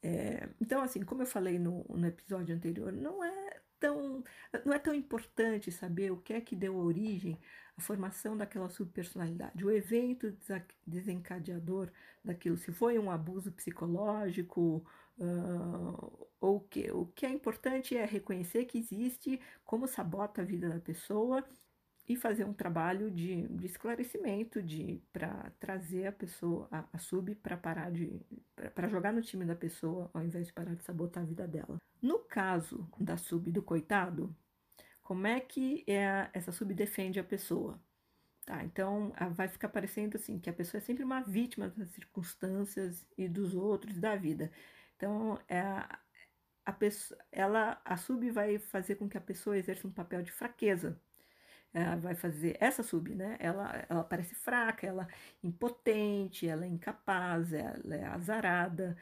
É, 0.02 0.50
então, 0.60 0.82
assim, 0.82 1.04
como 1.04 1.22
eu 1.22 1.26
falei 1.26 1.58
no, 1.60 1.86
no 1.88 2.08
episódio 2.08 2.56
anterior, 2.56 2.92
não 2.92 3.24
é 3.24 3.62
tão 3.80 4.24
não 4.66 4.74
é 4.74 4.80
tão 4.80 4.94
importante 4.94 5.72
saber 5.72 6.12
o 6.12 6.18
que 6.18 6.34
é 6.34 6.42
que 6.42 6.56
deu 6.56 6.76
origem 6.78 7.40
à 7.78 7.82
formação 7.82 8.36
daquela 8.38 8.70
subpersonalidade, 8.70 9.66
o 9.66 9.72
evento 9.72 10.36
desencadeador 10.86 11.92
daquilo, 12.24 12.58
se 12.58 12.72
foi 12.72 12.98
um 13.00 13.12
abuso 13.12 13.52
psicológico, 13.52 14.86
Uh, 15.18 16.28
ou 16.40 16.58
o 16.58 16.60
que? 16.60 16.92
O 16.92 17.06
que 17.08 17.26
é 17.26 17.30
importante 17.30 17.96
é 17.96 18.06
reconhecer 18.06 18.66
que 18.66 18.78
existe, 18.78 19.40
como 19.64 19.88
sabota 19.88 20.42
a 20.42 20.46
vida 20.46 20.70
da 20.70 20.80
pessoa 20.80 21.44
e 22.08 22.16
fazer 22.16 22.44
um 22.44 22.54
trabalho 22.54 23.10
de, 23.10 23.48
de 23.48 23.66
esclarecimento 23.66 24.62
de 24.62 25.02
para 25.12 25.52
trazer 25.60 26.08
a 26.08 26.12
pessoa 26.12 26.68
a, 26.70 26.86
a 26.92 26.98
sub 26.98 27.34
para 27.36 27.56
parar 27.56 27.92
de 27.92 28.20
para 28.76 28.90
jogar 28.90 29.14
no 29.14 29.22
time 29.22 29.46
da 29.46 29.56
pessoa 29.56 30.10
ao 30.14 30.22
invés 30.22 30.48
de 30.48 30.54
parar 30.54 30.76
de 30.76 30.84
sabotar 30.84 31.24
a 31.24 31.26
vida 31.26 31.48
dela. 31.48 31.78
No 32.02 32.20
caso 32.20 32.90
da 33.00 33.16
sub 33.16 33.50
do 33.52 33.62
coitado, 33.62 34.36
como 35.02 35.28
é 35.28 35.40
que 35.40 35.84
é, 35.88 36.30
essa 36.34 36.52
sub 36.52 36.74
defende 36.74 37.20
a 37.20 37.24
pessoa? 37.24 37.80
Tá, 38.46 38.62
então 38.66 39.14
vai 39.32 39.48
ficar 39.48 39.70
parecendo 39.70 40.18
assim 40.18 40.38
que 40.38 40.50
a 40.50 40.54
pessoa 40.54 40.80
é 40.80 40.82
sempre 40.82 41.02
uma 41.02 41.22
vítima 41.22 41.70
das 41.70 41.90
circunstâncias 41.92 43.06
e 43.18 43.30
dos 43.30 43.56
outros 43.56 43.98
da 43.98 44.18
vida. 44.18 44.52
Então, 45.04 45.38
é 45.50 45.60
a, 46.66 46.72
pessoa, 46.72 47.20
ela, 47.30 47.82
a 47.84 47.98
sub 47.98 48.32
vai 48.32 48.58
fazer 48.58 48.96
com 48.96 49.10
que 49.10 49.18
a 49.18 49.22
pessoa 49.22 49.58
exerça 49.58 49.86
um 49.86 49.92
papel 49.92 50.22
de 50.22 50.32
fraqueza. 50.32 50.98
Ela 51.74 51.98
vai 51.98 52.16
fazer 52.16 52.56
essa 52.58 52.82
sub, 52.84 53.14
né? 53.14 53.36
Ela, 53.38 53.86
ela 53.90 54.04
parece 54.06 54.34
fraca, 54.34 54.88
ela 54.88 55.04
é 55.44 55.48
impotente, 55.48 56.48
ela 56.48 56.64
é 56.64 56.70
incapaz, 56.70 57.52
ela 57.52 57.96
é 57.96 58.06
azarada. 58.06 58.96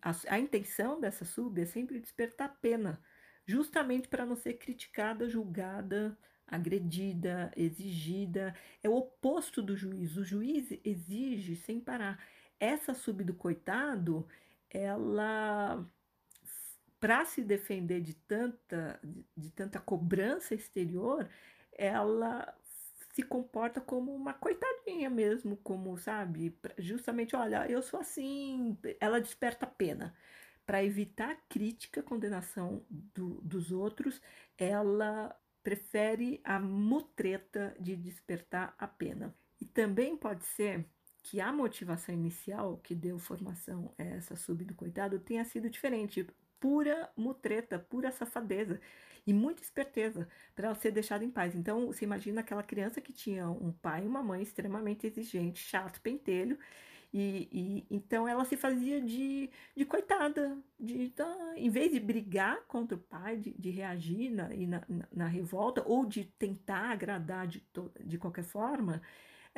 A, 0.00 0.12
a 0.28 0.38
intenção 0.38 1.00
dessa 1.00 1.24
sub 1.24 1.60
é 1.60 1.66
sempre 1.66 1.98
despertar 1.98 2.56
pena, 2.60 3.02
justamente 3.44 4.06
para 4.06 4.24
não 4.24 4.36
ser 4.36 4.54
criticada, 4.58 5.28
julgada, 5.28 6.16
agredida, 6.46 7.50
exigida. 7.56 8.54
É 8.80 8.88
o 8.88 8.94
oposto 8.94 9.60
do 9.60 9.76
juiz. 9.76 10.16
O 10.16 10.24
juiz 10.24 10.68
exige 10.84 11.56
sem 11.56 11.80
parar. 11.80 12.22
Essa 12.60 12.94
sub 12.94 13.24
do 13.24 13.34
coitado 13.34 14.28
ela 14.70 15.84
para 17.00 17.24
se 17.24 17.42
defender 17.42 18.00
de 18.00 18.14
tanta 18.14 18.98
de, 19.02 19.24
de, 19.36 19.50
tanta 19.50 19.78
cobrança 19.78 20.54
exterior, 20.54 21.28
ela 21.72 22.54
se 23.12 23.22
comporta 23.22 23.80
como 23.80 24.14
uma 24.14 24.32
coitadinha 24.34 25.10
mesmo, 25.10 25.56
como 25.58 25.96
sabe, 25.96 26.56
justamente, 26.78 27.34
olha, 27.34 27.68
eu 27.68 27.82
sou 27.82 28.00
assim, 28.00 28.78
ela 29.00 29.20
desperta 29.20 29.66
pena. 29.66 30.14
Para 30.64 30.84
evitar 30.84 31.36
crítica, 31.48 32.02
condenação 32.02 32.84
do, 32.88 33.40
dos 33.40 33.72
outros, 33.72 34.20
ela 34.56 35.34
prefere 35.62 36.40
a 36.44 36.60
mutreta 36.60 37.74
de 37.80 37.96
despertar 37.96 38.74
a 38.78 38.86
pena. 38.86 39.34
E 39.60 39.64
também 39.64 40.16
pode 40.16 40.44
ser 40.44 40.86
que 41.30 41.42
a 41.42 41.52
motivação 41.52 42.14
inicial 42.14 42.78
que 42.82 42.94
deu 42.94 43.18
formação 43.18 43.92
a 43.98 44.02
essa 44.02 44.34
sub 44.34 44.64
do 44.64 44.74
coitado 44.74 45.18
tenha 45.18 45.44
sido 45.44 45.68
diferente, 45.68 46.26
pura 46.58 47.10
mutreta, 47.14 47.78
pura 47.78 48.10
safadeza 48.10 48.80
e 49.26 49.32
muita 49.34 49.62
esperteza 49.62 50.26
para 50.56 50.68
ela 50.68 50.74
ser 50.74 50.90
deixada 50.90 51.22
em 51.22 51.30
paz. 51.30 51.54
Então, 51.54 51.88
você 51.88 52.06
imagina 52.06 52.40
aquela 52.40 52.62
criança 52.62 52.98
que 52.98 53.12
tinha 53.12 53.46
um 53.50 53.70
pai 53.70 54.04
e 54.04 54.08
uma 54.08 54.22
mãe 54.22 54.40
extremamente 54.40 55.06
exigente, 55.06 55.60
chato, 55.60 56.00
pentelho, 56.00 56.58
e, 57.12 57.48
e, 57.52 57.86
então 57.90 58.26
ela 58.26 58.44
se 58.46 58.56
fazia 58.56 59.00
de, 59.00 59.50
de 59.76 59.84
coitada, 59.84 60.58
de, 60.80 61.12
em 61.56 61.70
vez 61.70 61.92
de 61.92 62.00
brigar 62.00 62.62
contra 62.66 62.96
o 62.96 63.00
pai, 63.00 63.36
de, 63.36 63.52
de 63.52 63.70
reagir 63.70 64.30
na, 64.30 64.48
na, 64.48 65.08
na, 65.14 65.26
revolta 65.26 65.82
ou 65.86 66.06
de 66.06 66.24
tentar 66.24 66.90
agradar 66.90 67.46
de, 67.46 67.62
de 68.00 68.18
qualquer 68.18 68.44
forma, 68.44 69.02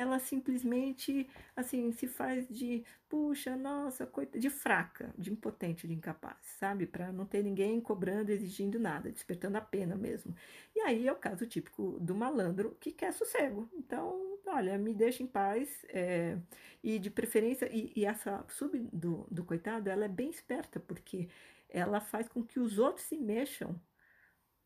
ela 0.01 0.19
simplesmente 0.19 1.29
assim 1.55 1.91
se 1.91 2.07
faz 2.07 2.47
de 2.49 2.83
puxa, 3.07 3.55
nossa, 3.55 4.05
coisa 4.05 4.39
de 4.39 4.49
fraca, 4.49 5.13
de 5.17 5.31
impotente, 5.31 5.87
de 5.87 5.93
incapaz, 5.93 6.37
sabe? 6.59 6.85
Para 6.87 7.11
não 7.11 7.25
ter 7.25 7.43
ninguém 7.43 7.79
cobrando, 7.81 8.31
exigindo 8.31 8.79
nada, 8.79 9.11
despertando 9.11 9.57
a 9.57 9.61
pena 9.61 9.95
mesmo. 9.95 10.35
E 10.75 10.79
aí 10.81 11.07
é 11.07 11.11
o 11.11 11.15
caso 11.15 11.45
típico 11.45 11.99
do 11.99 12.15
malandro 12.15 12.75
que 12.79 12.91
quer 12.91 13.13
sossego. 13.13 13.69
Então, 13.73 14.39
olha, 14.47 14.77
me 14.77 14.93
deixa 14.93 15.23
em 15.23 15.27
paz 15.27 15.85
é, 15.89 16.37
e 16.83 16.97
de 16.99 17.09
preferência 17.09 17.69
e, 17.71 17.91
e 17.95 18.05
essa 18.05 18.45
sub 18.49 18.77
do, 18.91 19.27
do 19.29 19.43
coitado, 19.43 19.89
ela 19.89 20.05
é 20.05 20.09
bem 20.09 20.29
esperta 20.29 20.79
porque 20.79 21.27
ela 21.69 22.01
faz 22.01 22.27
com 22.27 22.43
que 22.43 22.59
os 22.59 22.79
outros 22.79 23.05
se 23.05 23.17
mexam 23.17 23.79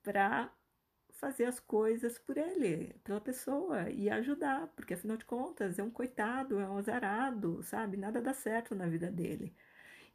para 0.03 0.51
fazer 1.15 1.45
as 1.45 1.59
coisas 1.59 2.17
por 2.19 2.37
ele, 2.37 2.93
pela 3.03 3.21
pessoa 3.21 3.89
e 3.89 4.09
ajudar, 4.09 4.67
porque 4.75 4.93
afinal 4.93 5.17
de 5.17 5.25
contas 5.25 5.79
é 5.79 5.83
um 5.83 5.89
coitado, 5.89 6.59
é 6.59 6.67
um 6.67 6.77
azarado, 6.77 7.63
sabe? 7.63 7.97
Nada 7.97 8.21
dá 8.21 8.33
certo 8.33 8.75
na 8.75 8.87
vida 8.87 9.11
dele. 9.11 9.55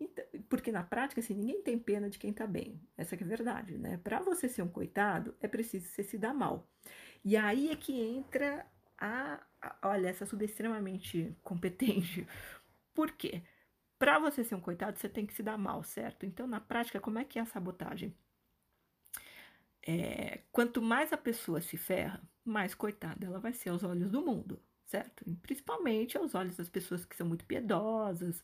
Então, 0.00 0.24
porque 0.48 0.72
na 0.72 0.82
prática, 0.82 1.20
assim, 1.20 1.34
ninguém 1.34 1.62
tem 1.62 1.78
pena 1.78 2.08
de 2.08 2.18
quem 2.18 2.32
tá 2.32 2.46
bem. 2.46 2.80
Essa 2.96 3.14
é 3.16 3.22
a 3.22 3.26
verdade, 3.26 3.76
né? 3.78 3.98
Para 3.98 4.20
você 4.20 4.48
ser 4.48 4.62
um 4.62 4.68
coitado, 4.68 5.34
é 5.40 5.48
preciso 5.48 5.86
você 5.88 6.02
se 6.02 6.18
dar 6.18 6.34
mal. 6.34 6.68
E 7.24 7.36
aí 7.36 7.70
é 7.70 7.76
que 7.76 8.00
entra 8.00 8.66
a, 8.98 9.42
a 9.60 9.88
olha, 9.90 10.08
essa 10.08 10.26
sub 10.26 10.44
extremamente 10.44 11.36
competente. 11.44 12.26
Por 12.94 13.12
quê? 13.12 13.42
Para 13.98 14.18
você 14.18 14.44
ser 14.44 14.54
um 14.54 14.60
coitado, 14.60 14.98
você 14.98 15.08
tem 15.08 15.26
que 15.26 15.34
se 15.34 15.42
dar 15.42 15.58
mal, 15.58 15.82
certo? 15.84 16.24
Então, 16.26 16.46
na 16.46 16.60
prática, 16.60 17.00
como 17.00 17.18
é 17.18 17.24
que 17.24 17.38
é 17.38 17.42
a 17.42 17.46
sabotagem? 17.46 18.16
É, 19.82 20.40
quanto 20.52 20.82
mais 20.82 21.12
a 21.12 21.16
pessoa 21.16 21.60
se 21.60 21.76
ferra, 21.76 22.22
mais 22.44 22.74
coitada 22.74 23.26
ela 23.26 23.40
vai 23.40 23.52
ser 23.52 23.70
aos 23.70 23.82
olhos 23.82 24.10
do 24.10 24.22
mundo, 24.22 24.60
certo? 24.86 25.24
E 25.26 25.34
principalmente 25.36 26.16
aos 26.18 26.34
olhos 26.34 26.56
das 26.56 26.68
pessoas 26.68 27.04
que 27.04 27.16
são 27.16 27.26
muito 27.26 27.44
piedosas, 27.44 28.42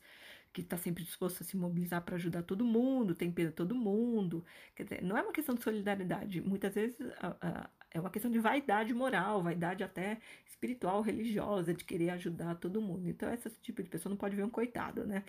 que 0.53 0.61
está 0.61 0.77
sempre 0.77 1.03
disposto 1.03 1.41
a 1.43 1.45
se 1.45 1.55
mobilizar 1.57 2.01
para 2.03 2.15
ajudar 2.15 2.43
todo 2.43 2.65
mundo, 2.65 3.13
tem 3.13 3.31
pena 3.31 3.51
todo 3.51 3.75
mundo. 3.75 4.43
Quer 4.75 4.83
dizer, 4.83 5.03
não 5.03 5.17
é 5.17 5.21
uma 5.21 5.31
questão 5.33 5.53
de 5.55 5.63
solidariedade, 5.63 6.41
muitas 6.41 6.73
vezes 6.73 6.97
a, 7.19 7.37
a, 7.41 7.69
é 7.91 7.99
uma 7.99 8.09
questão 8.09 8.31
de 8.31 8.39
vaidade 8.39 8.93
moral, 8.93 9.43
vaidade 9.43 9.83
até 9.83 10.19
espiritual, 10.45 11.01
religiosa, 11.01 11.73
de 11.73 11.83
querer 11.83 12.09
ajudar 12.11 12.55
todo 12.55 12.81
mundo. 12.81 13.07
Então, 13.07 13.31
esse 13.33 13.49
tipo 13.61 13.83
de 13.83 13.89
pessoa 13.89 14.09
não 14.09 14.17
pode 14.17 14.35
ver 14.35 14.43
um 14.43 14.49
coitado, 14.49 15.05
né? 15.05 15.23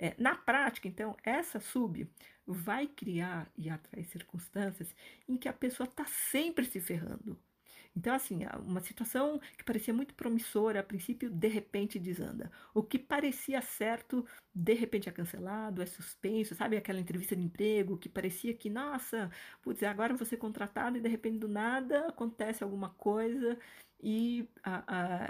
É, 0.00 0.14
na 0.16 0.36
prática, 0.36 0.86
então, 0.86 1.16
essa 1.24 1.58
sub 1.58 2.08
vai 2.46 2.86
criar 2.86 3.50
e 3.56 3.68
atrair 3.68 4.04
circunstâncias 4.04 4.94
em 5.28 5.36
que 5.36 5.48
a 5.48 5.52
pessoa 5.52 5.88
está 5.88 6.04
sempre 6.06 6.64
se 6.64 6.80
ferrando. 6.80 7.36
Então, 7.96 8.14
assim, 8.14 8.40
uma 8.64 8.80
situação 8.80 9.40
que 9.56 9.64
parecia 9.64 9.92
muito 9.92 10.14
promissora, 10.14 10.78
a 10.80 10.82
princípio, 10.84 11.28
de 11.30 11.48
repente 11.48 11.98
desanda. 11.98 12.50
O 12.72 12.80
que 12.82 12.96
parecia 12.98 13.60
certo, 13.60 14.24
de 14.54 14.74
repente 14.74 15.08
é 15.08 15.12
cancelado, 15.12 15.82
é 15.82 15.86
suspenso, 15.86 16.54
sabe? 16.54 16.76
Aquela 16.76 17.00
entrevista 17.00 17.34
de 17.34 17.42
emprego 17.42 17.98
que 17.98 18.08
parecia 18.08 18.54
que, 18.54 18.70
nossa, 18.70 19.30
putz, 19.62 19.82
agora 19.82 20.16
você 20.16 20.26
ser 20.26 20.36
contratado 20.36 20.96
e 20.96 21.00
de 21.00 21.08
repente 21.08 21.38
do 21.38 21.48
nada 21.48 22.06
acontece 22.08 22.62
alguma 22.62 22.90
coisa 22.90 23.58
e, 24.00 24.48
a, 24.62 24.84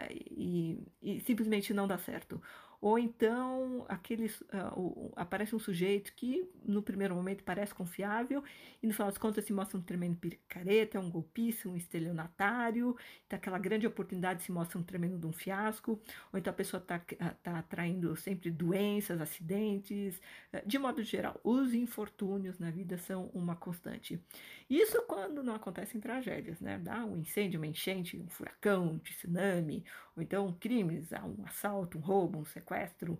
a, 0.04 0.08
e, 0.12 0.78
e 1.00 1.20
simplesmente 1.20 1.72
não 1.72 1.88
dá 1.88 1.96
certo. 1.98 2.40
Ou 2.80 2.98
então 2.98 3.84
aqueles, 3.88 4.40
uh, 4.40 5.12
aparece 5.16 5.54
um 5.54 5.58
sujeito 5.58 6.12
que 6.14 6.48
no 6.64 6.80
primeiro 6.80 7.14
momento 7.14 7.42
parece 7.42 7.74
confiável 7.74 8.42
e 8.80 8.86
no 8.86 8.92
final 8.92 9.08
das 9.08 9.18
contas 9.18 9.44
se 9.44 9.52
mostra 9.52 9.76
um 9.76 9.82
tremendo 9.82 10.16
picareta, 10.16 10.96
é 10.96 11.00
um 11.00 11.10
golpista, 11.10 11.68
um 11.68 11.76
estelionatário, 11.76 12.96
então 13.26 13.36
aquela 13.36 13.58
grande 13.58 13.86
oportunidade 13.86 14.44
se 14.44 14.52
mostra 14.52 14.78
um 14.78 14.82
tremendo 14.82 15.18
de 15.18 15.26
um 15.26 15.32
fiasco, 15.32 16.00
ou 16.32 16.38
então 16.38 16.52
a 16.52 16.54
pessoa 16.54 16.80
está 16.80 17.00
tá 17.42 17.58
atraindo 17.58 18.14
sempre 18.16 18.48
doenças, 18.48 19.20
acidentes, 19.20 20.20
uh, 20.52 20.66
de 20.66 20.78
modo 20.78 21.02
geral, 21.02 21.40
os 21.42 21.74
infortúnios 21.74 22.60
na 22.60 22.70
vida 22.70 22.96
são 22.96 23.26
uma 23.34 23.56
constante. 23.56 24.22
Isso 24.70 25.02
quando 25.08 25.42
não 25.42 25.54
acontecem 25.54 26.00
tragédias, 26.00 26.60
né? 26.60 26.78
Dá 26.78 27.04
um 27.04 27.16
incêndio, 27.16 27.58
uma 27.58 27.66
enchente, 27.66 28.18
um 28.18 28.28
furacão, 28.28 28.86
um 28.86 28.98
tsunami, 28.98 29.84
ou 30.18 30.22
então 30.22 30.52
crimes, 30.60 31.10
um 31.12 31.44
assalto, 31.46 31.98
um 31.98 32.00
roubo, 32.00 32.38
um 32.40 32.44
sequestro. 32.44 33.18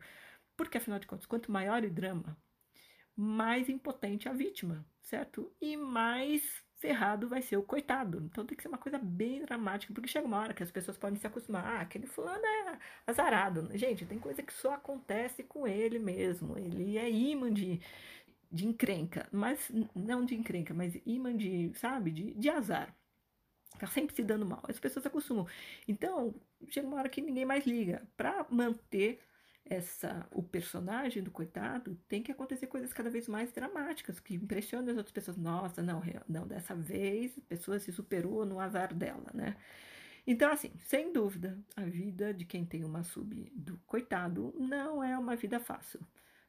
Porque, 0.56 0.78
afinal 0.78 0.98
de 0.98 1.06
contas, 1.06 1.26
quanto 1.26 1.52
maior 1.52 1.84
o 1.84 1.90
drama, 1.90 2.36
mais 3.16 3.68
impotente 3.68 4.28
a 4.28 4.32
vítima, 4.32 4.86
certo? 5.02 5.52
E 5.60 5.76
mais 5.76 6.42
ferrado 6.76 7.28
vai 7.28 7.42
ser 7.42 7.56
o 7.56 7.62
coitado. 7.62 8.20
Então 8.24 8.46
tem 8.46 8.56
que 8.56 8.62
ser 8.62 8.68
uma 8.68 8.78
coisa 8.78 8.98
bem 8.98 9.44
dramática, 9.44 9.92
porque 9.92 10.08
chega 10.08 10.26
uma 10.26 10.38
hora 10.38 10.54
que 10.54 10.62
as 10.62 10.70
pessoas 10.70 10.96
podem 10.98 11.18
se 11.18 11.26
acostumar. 11.26 11.64
Ah, 11.66 11.80
aquele 11.82 12.06
fulano 12.06 12.44
é 12.44 12.78
azarado. 13.06 13.68
Gente, 13.76 14.06
tem 14.06 14.18
coisa 14.18 14.42
que 14.42 14.52
só 14.52 14.74
acontece 14.74 15.42
com 15.44 15.66
ele 15.66 15.98
mesmo. 15.98 16.56
Ele 16.58 16.96
é 16.98 17.10
imã 17.10 17.52
de, 17.52 17.80
de 18.50 18.66
encrenca, 18.66 19.28
mas 19.32 19.70
não 19.94 20.24
de 20.24 20.34
encrenca, 20.36 20.74
mas 20.74 21.00
imã 21.06 21.36
de, 21.36 21.72
sabe, 21.74 22.10
de, 22.12 22.34
de 22.34 22.50
azar. 22.50 22.97
Tá 23.78 23.86
sempre 23.86 24.14
se 24.14 24.22
dando 24.22 24.46
mal. 24.46 24.62
As 24.68 24.78
pessoas 24.78 25.06
acostumam. 25.06 25.46
Então, 25.86 26.34
chega 26.68 26.86
uma 26.86 26.96
hora 26.96 27.08
que 27.08 27.20
ninguém 27.20 27.44
mais 27.44 27.66
liga. 27.66 28.02
Para 28.16 28.46
manter 28.50 29.20
essa 29.64 30.26
o 30.30 30.42
personagem 30.42 31.22
do 31.22 31.30
coitado, 31.30 31.94
tem 32.08 32.22
que 32.22 32.32
acontecer 32.32 32.66
coisas 32.66 32.92
cada 32.92 33.10
vez 33.10 33.28
mais 33.28 33.52
dramáticas, 33.52 34.18
que 34.18 34.34
impressionam 34.34 34.90
as 34.90 34.96
outras 34.96 35.12
pessoas. 35.12 35.36
Nossa, 35.36 35.82
não, 35.82 36.02
não, 36.28 36.46
dessa 36.46 36.74
vez 36.74 37.36
a 37.38 37.42
pessoa 37.42 37.78
se 37.78 37.92
superou 37.92 38.44
no 38.46 38.58
azar 38.58 38.94
dela, 38.94 39.30
né? 39.34 39.56
Então, 40.26 40.52
assim, 40.52 40.72
sem 40.86 41.12
dúvida, 41.12 41.58
a 41.76 41.82
vida 41.84 42.34
de 42.34 42.44
quem 42.44 42.64
tem 42.64 42.84
uma 42.84 43.02
sub 43.02 43.50
do 43.54 43.78
coitado 43.86 44.54
não 44.58 45.02
é 45.02 45.16
uma 45.16 45.36
vida 45.36 45.58
fácil. 45.58 46.00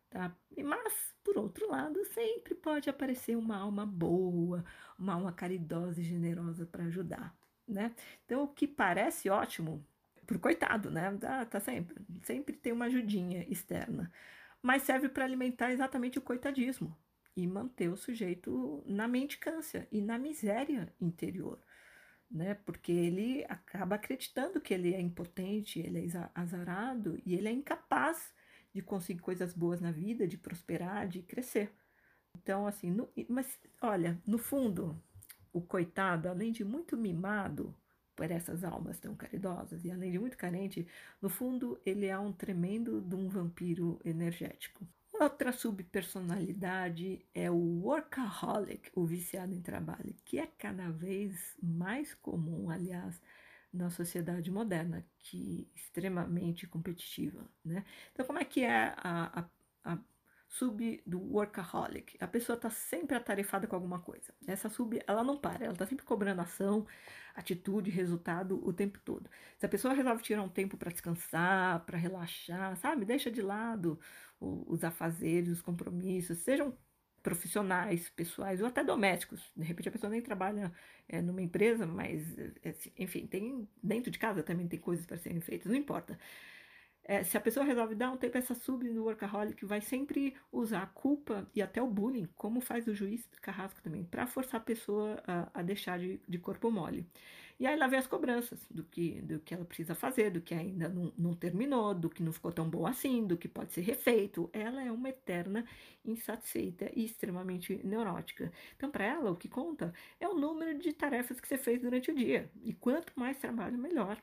Tá? 0.10 0.36
Mas, 0.64 1.14
por 1.24 1.38
outro 1.38 1.70
lado, 1.70 2.04
sempre 2.06 2.56
pode 2.56 2.90
aparecer 2.90 3.38
uma 3.38 3.58
alma 3.58 3.86
boa, 3.86 4.66
uma 4.98 5.14
alma 5.14 5.32
caridosa 5.32 6.02
e 6.02 6.04
generosa 6.04 6.66
para 6.66 6.86
ajudar, 6.86 7.36
né? 7.68 7.94
Então, 8.26 8.44
o 8.44 8.48
que 8.48 8.68
parece 8.68 9.30
ótimo 9.30 9.86
pro 10.26 10.40
coitado, 10.40 10.90
né? 10.90 11.16
Tá, 11.18 11.46
tá 11.46 11.60
sempre, 11.60 11.96
sempre 12.24 12.56
tem 12.56 12.74
uma 12.74 12.86
ajudinha 12.86 13.46
externa, 13.48 14.12
mas 14.62 14.82
serve 14.84 15.10
para 15.10 15.26
alimentar 15.26 15.72
exatamente 15.72 16.18
o 16.18 16.24
coitadismo 16.24 16.96
e 17.36 17.46
manter 17.46 17.90
o 17.90 17.98
sujeito 17.98 18.84
na 18.88 19.08
mendicância 19.08 19.88
e 19.92 20.02
na 20.02 20.18
miséria 20.18 20.92
interior, 21.00 21.60
né? 22.32 22.56
Porque 22.66 22.92
ele 22.92 23.46
acaba 23.48 23.96
acreditando 23.96 24.60
que 24.60 24.74
ele 24.74 24.96
é 24.96 25.00
impotente, 25.00 25.80
ele 25.80 26.00
é 26.00 26.30
azarado 26.34 27.22
e 27.24 27.36
ele 27.36 27.48
é 27.48 27.52
incapaz 27.52 28.34
de 28.80 28.86
conseguir 28.86 29.20
coisas 29.20 29.54
boas 29.54 29.82
na 29.82 29.92
vida, 29.92 30.26
de 30.26 30.38
prosperar, 30.38 31.06
de 31.06 31.22
crescer. 31.22 31.70
Então, 32.38 32.66
assim, 32.66 32.90
no, 32.90 33.10
mas 33.28 33.60
olha, 33.82 34.18
no 34.26 34.38
fundo, 34.38 34.98
o 35.52 35.60
coitado, 35.60 36.30
além 36.30 36.54
de 36.54 36.64
muito 36.64 36.96
mimado 36.96 37.76
por 38.16 38.32
essas 38.32 38.64
almas 38.64 38.98
tão 38.98 39.16
caridosas 39.16 39.84
e 39.84 39.92
além 39.92 40.12
de 40.12 40.20
muito 40.20 40.38
carente, 40.38 40.88
no 41.22 41.30
fundo 41.30 41.78
ele 41.86 42.06
é 42.06 42.18
um 42.18 42.32
tremendo 42.32 43.02
de 43.02 43.16
um 43.16 43.28
vampiro 43.28 44.00
energético. 44.06 44.88
Outra 45.12 45.52
subpersonalidade 45.52 47.26
é 47.34 47.52
o 47.52 47.82
workaholic, 47.84 48.90
o 48.96 49.06
viciado 49.06 49.54
em 49.54 49.62
trabalho, 49.62 50.16
que 50.24 50.40
é 50.40 50.48
cada 50.48 50.90
vez 50.90 51.58
mais 51.62 52.14
comum, 52.14 52.70
aliás, 52.70 53.22
na 53.72 53.90
sociedade 53.90 54.50
moderna, 54.52 55.06
que 55.20 55.70
é 55.76 55.80
extremamente 55.80 56.68
competitiva, 56.68 57.48
né? 57.64 57.86
Então, 58.12 58.26
como 58.26 58.40
é 58.40 58.46
que 58.46 58.64
é 58.64 58.94
a, 58.98 59.42
a, 59.84 59.94
a 59.94 60.00
sub 60.48 61.02
do 61.06 61.20
workaholic? 61.20 62.18
A 62.20 62.28
pessoa 62.28 62.56
está 62.56 62.70
sempre 62.70 63.16
atarefada 63.16 63.68
com 63.68 63.76
alguma 63.76 64.00
coisa. 64.00 64.34
Essa 64.48 64.70
sub, 64.70 65.00
ela 65.08 65.24
não 65.24 65.38
para, 65.38 65.66
ela 65.66 65.74
está 65.74 65.86
sempre 65.86 66.06
cobrando 66.06 66.42
ação, 66.42 66.88
atitude, 67.36 67.92
resultado 67.92 68.60
o 68.66 68.74
tempo 68.74 69.00
todo. 69.00 69.30
Se 69.58 69.66
a 69.66 69.70
pessoa 69.70 69.94
resolve 69.94 70.24
tirar 70.24 70.42
um 70.42 70.50
tempo 70.50 70.78
para 70.78 70.92
descansar, 70.92 71.86
para 71.86 71.98
relaxar, 71.98 72.76
sabe? 72.78 73.06
Deixa 73.06 73.32
de 73.32 73.42
lado 73.42 74.00
os 74.40 74.84
afazeres, 74.84 75.52
os 75.52 75.62
compromissos, 75.62 76.40
sejam 76.40 76.76
profissionais, 77.24 78.10
pessoais 78.10 78.62
ou 78.62 78.68
até 78.68 78.84
domésticos. 78.84 79.52
De 79.56 79.64
repente 79.64 79.90
a 79.90 79.92
pessoa 79.92 80.10
nem 80.10 80.22
trabalha 80.22 80.72
é, 81.08 81.22
numa 81.22 81.42
empresa, 81.42 81.86
mas, 81.86 82.38
é, 82.64 82.74
enfim, 82.98 83.28
tem 83.28 83.68
dentro 83.82 84.12
de 84.12 84.20
casa 84.20 84.44
também 84.44 84.68
tem 84.68 84.80
coisas 84.80 85.06
para 85.06 85.18
serem 85.18 85.42
feitas, 85.42 85.72
não 85.72 85.78
importa. 85.78 86.18
É, 87.04 87.24
se 87.24 87.36
a 87.36 87.42
pessoa 87.42 87.66
resolve 87.66 87.96
dar 87.96 88.12
um 88.12 88.18
tempo 88.18 88.38
essa 88.38 88.54
sub 88.54 88.88
no 88.88 89.06
workaholic, 89.06 89.66
vai 89.66 89.82
sempre 89.82 90.36
usar 90.52 90.84
a 90.84 90.86
culpa 90.88 91.50
e 91.56 91.62
até 91.62 91.82
o 91.82 91.88
bullying, 91.88 92.28
como 92.36 92.62
faz 92.62 92.88
o 92.88 92.94
juiz 92.94 93.28
Carrasco 93.42 93.82
também, 93.82 94.04
para 94.04 94.28
forçar 94.28 94.62
a 94.62 94.64
pessoa 94.64 95.22
a, 95.26 95.50
a 95.56 95.64
deixar 95.64 95.98
de, 95.98 96.22
de 96.28 96.38
corpo 96.38 96.70
mole. 96.70 97.10
E 97.60 97.68
aí 97.68 97.76
lá 97.76 97.88
vem 97.88 98.00
as 98.00 98.08
cobranças 98.08 98.66
do 98.72 98.86
que, 98.86 99.22
do 99.22 99.40
que 99.42 99.54
ela 99.54 99.66
precisa 99.66 99.94
fazer, 99.94 100.32
do 100.32 100.40
que 100.40 100.54
ainda 100.54 100.88
não, 100.88 101.12
não 101.18 101.34
terminou, 101.34 101.94
do 101.94 102.10
que 102.10 102.24
não 102.24 102.32
ficou 102.32 102.54
tão 102.54 102.70
bom 102.70 102.88
assim, 102.88 103.28
do 103.28 103.38
que 103.38 103.50
pode 103.50 103.74
ser 103.74 103.82
refeito. 103.82 104.50
Ela 104.54 104.82
é 104.82 104.90
uma 104.90 105.10
eterna 105.10 105.66
insatisfeita 106.06 106.90
e 106.96 107.04
extremamente 107.04 107.82
neurótica. 107.84 108.50
Então, 108.78 108.90
para 108.90 109.04
ela, 109.06 109.30
o 109.32 109.36
que 109.36 109.50
conta 109.50 109.94
é 110.22 110.28
o 110.28 110.36
número 110.36 110.80
de 110.80 110.94
tarefas 110.94 111.42
que 111.42 111.48
você 111.48 111.58
fez 111.58 111.82
durante 111.82 112.10
o 112.12 112.16
dia. 112.16 112.50
E 112.64 112.74
quanto 112.74 113.12
mais 113.20 113.38
trabalho, 113.38 113.78
melhor. 113.78 114.22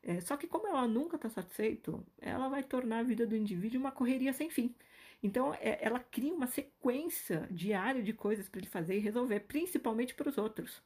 É, 0.00 0.20
só 0.20 0.36
que 0.36 0.46
como 0.46 0.68
ela 0.68 0.86
nunca 0.86 1.16
está 1.16 1.28
satisfeita, 1.28 1.92
ela 2.20 2.48
vai 2.48 2.62
tornar 2.62 3.00
a 3.00 3.02
vida 3.02 3.26
do 3.26 3.36
indivíduo 3.36 3.80
uma 3.80 3.90
correria 3.90 4.32
sem 4.32 4.48
fim. 4.50 4.72
Então, 5.20 5.52
é, 5.54 5.78
ela 5.82 5.98
cria 5.98 6.32
uma 6.32 6.46
sequência 6.46 7.48
diária 7.50 8.04
de 8.04 8.12
coisas 8.12 8.48
para 8.48 8.60
ele 8.60 8.68
fazer 8.68 8.96
e 8.96 9.00
resolver, 9.00 9.40
principalmente 9.40 10.14
para 10.14 10.28
os 10.28 10.38
outros 10.38 10.80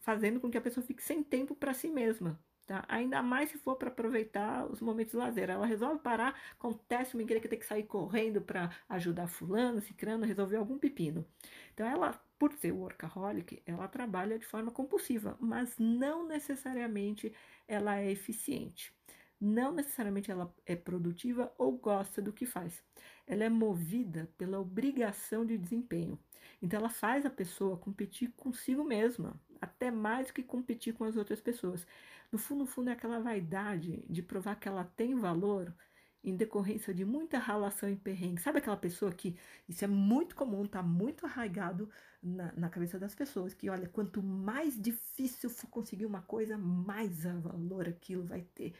fazendo 0.00 0.40
com 0.40 0.50
que 0.50 0.58
a 0.58 0.60
pessoa 0.60 0.84
fique 0.84 1.02
sem 1.02 1.22
tempo 1.22 1.54
para 1.54 1.74
si 1.74 1.88
mesma. 1.88 2.38
Tá? 2.66 2.84
Ainda 2.88 3.22
mais 3.22 3.50
se 3.50 3.58
for 3.58 3.76
para 3.76 3.88
aproveitar 3.88 4.66
os 4.66 4.80
momentos 4.80 5.12
de 5.12 5.18
lazer. 5.18 5.48
Ela 5.48 5.64
resolve 5.64 6.00
parar, 6.00 6.34
acontece 6.52 7.14
uma 7.14 7.24
que 7.24 7.48
tem 7.48 7.58
que 7.58 7.64
sair 7.64 7.84
correndo 7.84 8.40
para 8.40 8.70
ajudar 8.88 9.28
fulano, 9.28 9.80
cicrano, 9.80 10.26
resolver 10.26 10.56
algum 10.56 10.76
pepino. 10.76 11.24
Então 11.72 11.86
ela, 11.86 12.20
por 12.36 12.52
ser 12.54 12.72
workaholic, 12.72 13.62
ela 13.64 13.86
trabalha 13.86 14.36
de 14.36 14.44
forma 14.44 14.72
compulsiva, 14.72 15.36
mas 15.38 15.78
não 15.78 16.26
necessariamente 16.26 17.32
ela 17.68 18.00
é 18.00 18.10
eficiente. 18.10 18.92
Não 19.40 19.72
necessariamente 19.72 20.30
ela 20.30 20.54
é 20.64 20.74
produtiva 20.74 21.52
ou 21.58 21.72
gosta 21.76 22.22
do 22.22 22.32
que 22.32 22.46
faz. 22.46 22.82
Ela 23.26 23.44
é 23.44 23.48
movida 23.48 24.30
pela 24.38 24.58
obrigação 24.58 25.44
de 25.44 25.58
desempenho. 25.58 26.18
Então 26.62 26.78
ela 26.78 26.88
faz 26.88 27.26
a 27.26 27.30
pessoa 27.30 27.76
competir 27.76 28.32
consigo 28.36 28.82
mesma, 28.82 29.38
até 29.60 29.90
mais 29.90 30.28
do 30.28 30.32
que 30.32 30.42
competir 30.42 30.94
com 30.94 31.04
as 31.04 31.16
outras 31.16 31.40
pessoas. 31.40 31.86
No 32.32 32.38
fundo, 32.38 32.60
no 32.60 32.66
fundo, 32.66 32.90
é 32.90 32.92
aquela 32.92 33.20
vaidade 33.20 34.04
de 34.08 34.22
provar 34.22 34.56
que 34.56 34.68
ela 34.68 34.84
tem 34.84 35.14
valor 35.14 35.74
em 36.26 36.34
decorrência 36.34 36.92
de 36.92 37.04
muita 37.04 37.38
relação 37.38 37.88
e 37.88 37.94
perrengue. 37.94 38.42
Sabe 38.42 38.58
aquela 38.58 38.76
pessoa 38.76 39.12
que, 39.12 39.36
isso 39.68 39.84
é 39.84 39.86
muito 39.86 40.34
comum, 40.34 40.64
está 40.64 40.82
muito 40.82 41.24
arraigado 41.24 41.88
na, 42.20 42.52
na, 42.52 42.68
cabeça 42.68 42.98
das 42.98 43.14
pessoas, 43.14 43.54
que 43.54 43.70
olha, 43.70 43.88
quanto 43.88 44.20
mais 44.20 44.80
difícil 44.80 45.48
for 45.48 45.68
conseguir 45.68 46.04
uma 46.04 46.22
coisa, 46.22 46.58
mais 46.58 47.22
valor 47.22 47.88
aquilo 47.88 48.24
vai 48.24 48.42
ter. 48.42 48.74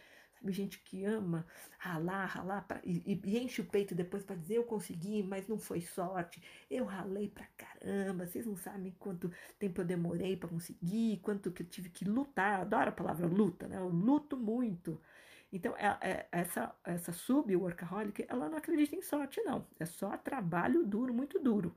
Gente 0.48 0.78
que 0.78 1.04
ama 1.04 1.46
ralar, 1.78 2.26
ralar 2.26 2.62
pra, 2.62 2.80
e, 2.84 3.02
e, 3.06 3.38
enche 3.38 3.60
o 3.60 3.64
peito 3.64 3.94
depois 3.94 4.22
para 4.22 4.36
dizer 4.36 4.56
eu 4.56 4.64
consegui, 4.64 5.22
mas 5.22 5.48
não 5.48 5.58
foi 5.58 5.80
sorte. 5.80 6.42
Eu 6.70 6.84
ralei 6.84 7.28
pra 7.28 7.46
caramba, 7.56 8.26
vocês 8.26 8.46
não 8.46 8.56
sabem 8.56 8.94
quanto 8.98 9.30
tempo 9.58 9.80
eu 9.80 9.84
demorei 9.84 10.36
para 10.36 10.48
conseguir, 10.48 11.18
quanto 11.22 11.50
que 11.50 11.62
eu 11.62 11.66
tive 11.66 11.88
que 11.88 12.04
lutar. 12.04 12.60
Adoro 12.60 12.90
a 12.90 12.92
palavra 12.92 13.26
luta, 13.26 13.66
né? 13.66 13.76
Eu 13.78 13.88
luto 13.88 14.36
muito. 14.36 15.00
Então, 15.52 15.74
é, 15.76 15.98
é, 16.00 16.28
essa, 16.32 16.74
essa 16.84 17.12
sub-workaholic, 17.12 18.26
ela 18.28 18.48
não 18.48 18.58
acredita 18.58 18.96
em 18.96 19.02
sorte, 19.02 19.40
não. 19.42 19.66
É 19.78 19.84
só 19.86 20.16
trabalho 20.16 20.84
duro, 20.84 21.14
muito 21.14 21.38
duro. 21.38 21.76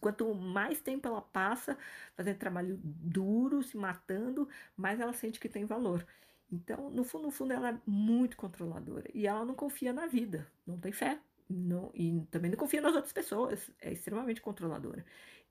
Quanto 0.00 0.34
mais 0.34 0.80
tempo 0.80 1.06
ela 1.06 1.20
passa 1.20 1.76
fazendo 2.14 2.38
trabalho 2.38 2.80
duro, 2.82 3.62
se 3.62 3.76
matando, 3.76 4.48
mais 4.76 5.00
ela 5.00 5.12
sente 5.12 5.38
que 5.40 5.48
tem 5.48 5.64
valor. 5.64 6.06
Então, 6.52 6.90
no 6.90 7.04
fundo, 7.04 7.24
no 7.24 7.30
fundo, 7.30 7.52
ela 7.52 7.70
é 7.70 7.80
muito 7.86 8.36
controladora 8.36 9.08
e 9.14 9.26
ela 9.26 9.44
não 9.44 9.54
confia 9.54 9.92
na 9.92 10.06
vida, 10.06 10.50
não 10.66 10.78
tem 10.78 10.90
fé, 10.92 11.20
não, 11.48 11.90
e 11.94 12.20
também 12.30 12.50
não 12.50 12.58
confia 12.58 12.80
nas 12.80 12.94
outras 12.94 13.12
pessoas, 13.12 13.70
é 13.80 13.92
extremamente 13.92 14.40
controladora. 14.40 15.04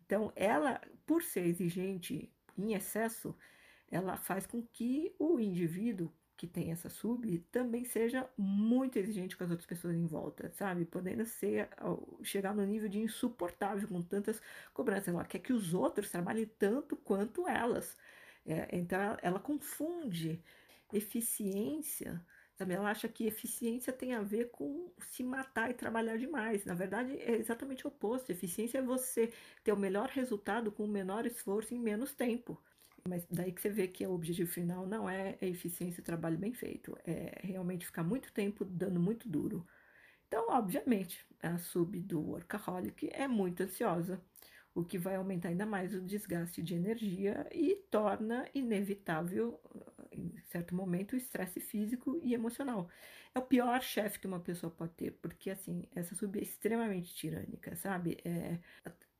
Então, 0.05 0.31
ela, 0.35 0.81
por 1.05 1.23
ser 1.23 1.45
exigente 1.45 2.31
em 2.57 2.73
excesso, 2.73 3.35
ela 3.89 4.17
faz 4.17 4.45
com 4.45 4.61
que 4.61 5.13
o 5.17 5.39
indivíduo 5.39 6.11
que 6.39 6.47
tem 6.47 6.71
essa 6.71 6.89
sub 6.89 7.37
também 7.51 7.83
seja 7.83 8.29
muito 8.37 8.97
exigente 8.97 9.35
com 9.35 9.43
as 9.43 9.49
outras 9.49 9.67
pessoas 9.67 9.93
em 9.93 10.05
volta, 10.05 10.49
sabe? 10.53 10.85
Podendo 10.85 11.25
ser, 11.25 11.69
chegar 12.23 12.55
no 12.55 12.65
nível 12.65 12.87
de 12.87 12.99
insuportável 12.99 13.85
com 13.89 14.01
tantas 14.01 14.41
cobranças. 14.73 15.09
Ela 15.09 15.25
quer 15.25 15.39
que 15.39 15.51
os 15.51 15.73
outros 15.73 16.09
trabalhem 16.09 16.45
tanto 16.57 16.95
quanto 16.95 17.45
elas. 17.45 17.97
É, 18.45 18.69
então, 18.71 18.99
ela, 19.01 19.19
ela 19.21 19.39
confunde 19.39 20.41
eficiência, 20.97 22.25
sabe? 22.55 22.73
Ela 22.73 22.89
acha 22.91 23.07
que 23.07 23.25
eficiência 23.25 23.93
tem 23.93 24.13
a 24.13 24.21
ver 24.21 24.51
com 24.51 24.91
se 24.99 25.23
matar 25.23 25.69
e 25.69 25.73
trabalhar 25.73 26.17
demais. 26.17 26.65
Na 26.65 26.73
verdade, 26.73 27.13
é 27.19 27.35
exatamente 27.37 27.85
o 27.85 27.89
oposto. 27.89 28.31
Eficiência 28.31 28.79
é 28.79 28.81
você 28.81 29.31
ter 29.63 29.71
o 29.71 29.77
melhor 29.77 30.09
resultado 30.09 30.71
com 30.71 30.83
o 30.85 30.87
menor 30.87 31.25
esforço 31.25 31.73
em 31.73 31.79
menos 31.79 32.13
tempo. 32.13 32.61
Mas 33.07 33.25
daí 33.31 33.51
que 33.51 33.61
você 33.61 33.69
vê 33.69 33.87
que 33.87 34.05
o 34.05 34.11
objetivo 34.13 34.51
final 34.51 34.85
não 34.85 35.09
é 35.09 35.37
a 35.41 35.45
eficiência 35.45 36.01
e 36.01 36.03
trabalho 36.03 36.37
bem 36.37 36.53
feito, 36.53 36.97
é 37.05 37.39
realmente 37.43 37.85
ficar 37.85 38.03
muito 38.03 38.31
tempo 38.33 38.65
dando 38.65 38.99
muito 38.99 39.27
duro. 39.29 39.65
Então, 40.27 40.47
obviamente, 40.49 41.25
a 41.41 41.57
sub 41.57 41.99
do 42.01 42.21
workaholic 42.21 43.09
é 43.13 43.27
muito 43.27 43.63
ansiosa. 43.63 44.21
o 44.73 44.83
que 44.85 44.97
vai 44.97 45.15
aumentar 45.15 45.49
ainda 45.49 45.65
mais 45.65 45.93
o 45.93 46.01
desgaste 46.01 46.61
de 46.61 46.75
energia 46.75 47.47
e 47.51 47.75
torna 47.91 48.47
inevitável, 48.53 49.59
certo 50.49 50.75
momento, 50.75 51.13
o 51.13 51.17
estresse 51.17 51.59
físico 51.59 52.19
e 52.23 52.33
emocional. 52.33 52.89
É 53.33 53.39
o 53.39 53.43
pior 53.43 53.81
chefe 53.81 54.19
que 54.19 54.27
uma 54.27 54.39
pessoa 54.39 54.71
pode 54.71 54.93
ter, 54.93 55.11
porque 55.11 55.49
assim, 55.51 55.83
essa 55.95 56.15
sub 56.15 56.37
é 56.39 56.41
extremamente 56.41 57.13
tirânica, 57.13 57.75
sabe? 57.75 58.17
É, 58.25 58.59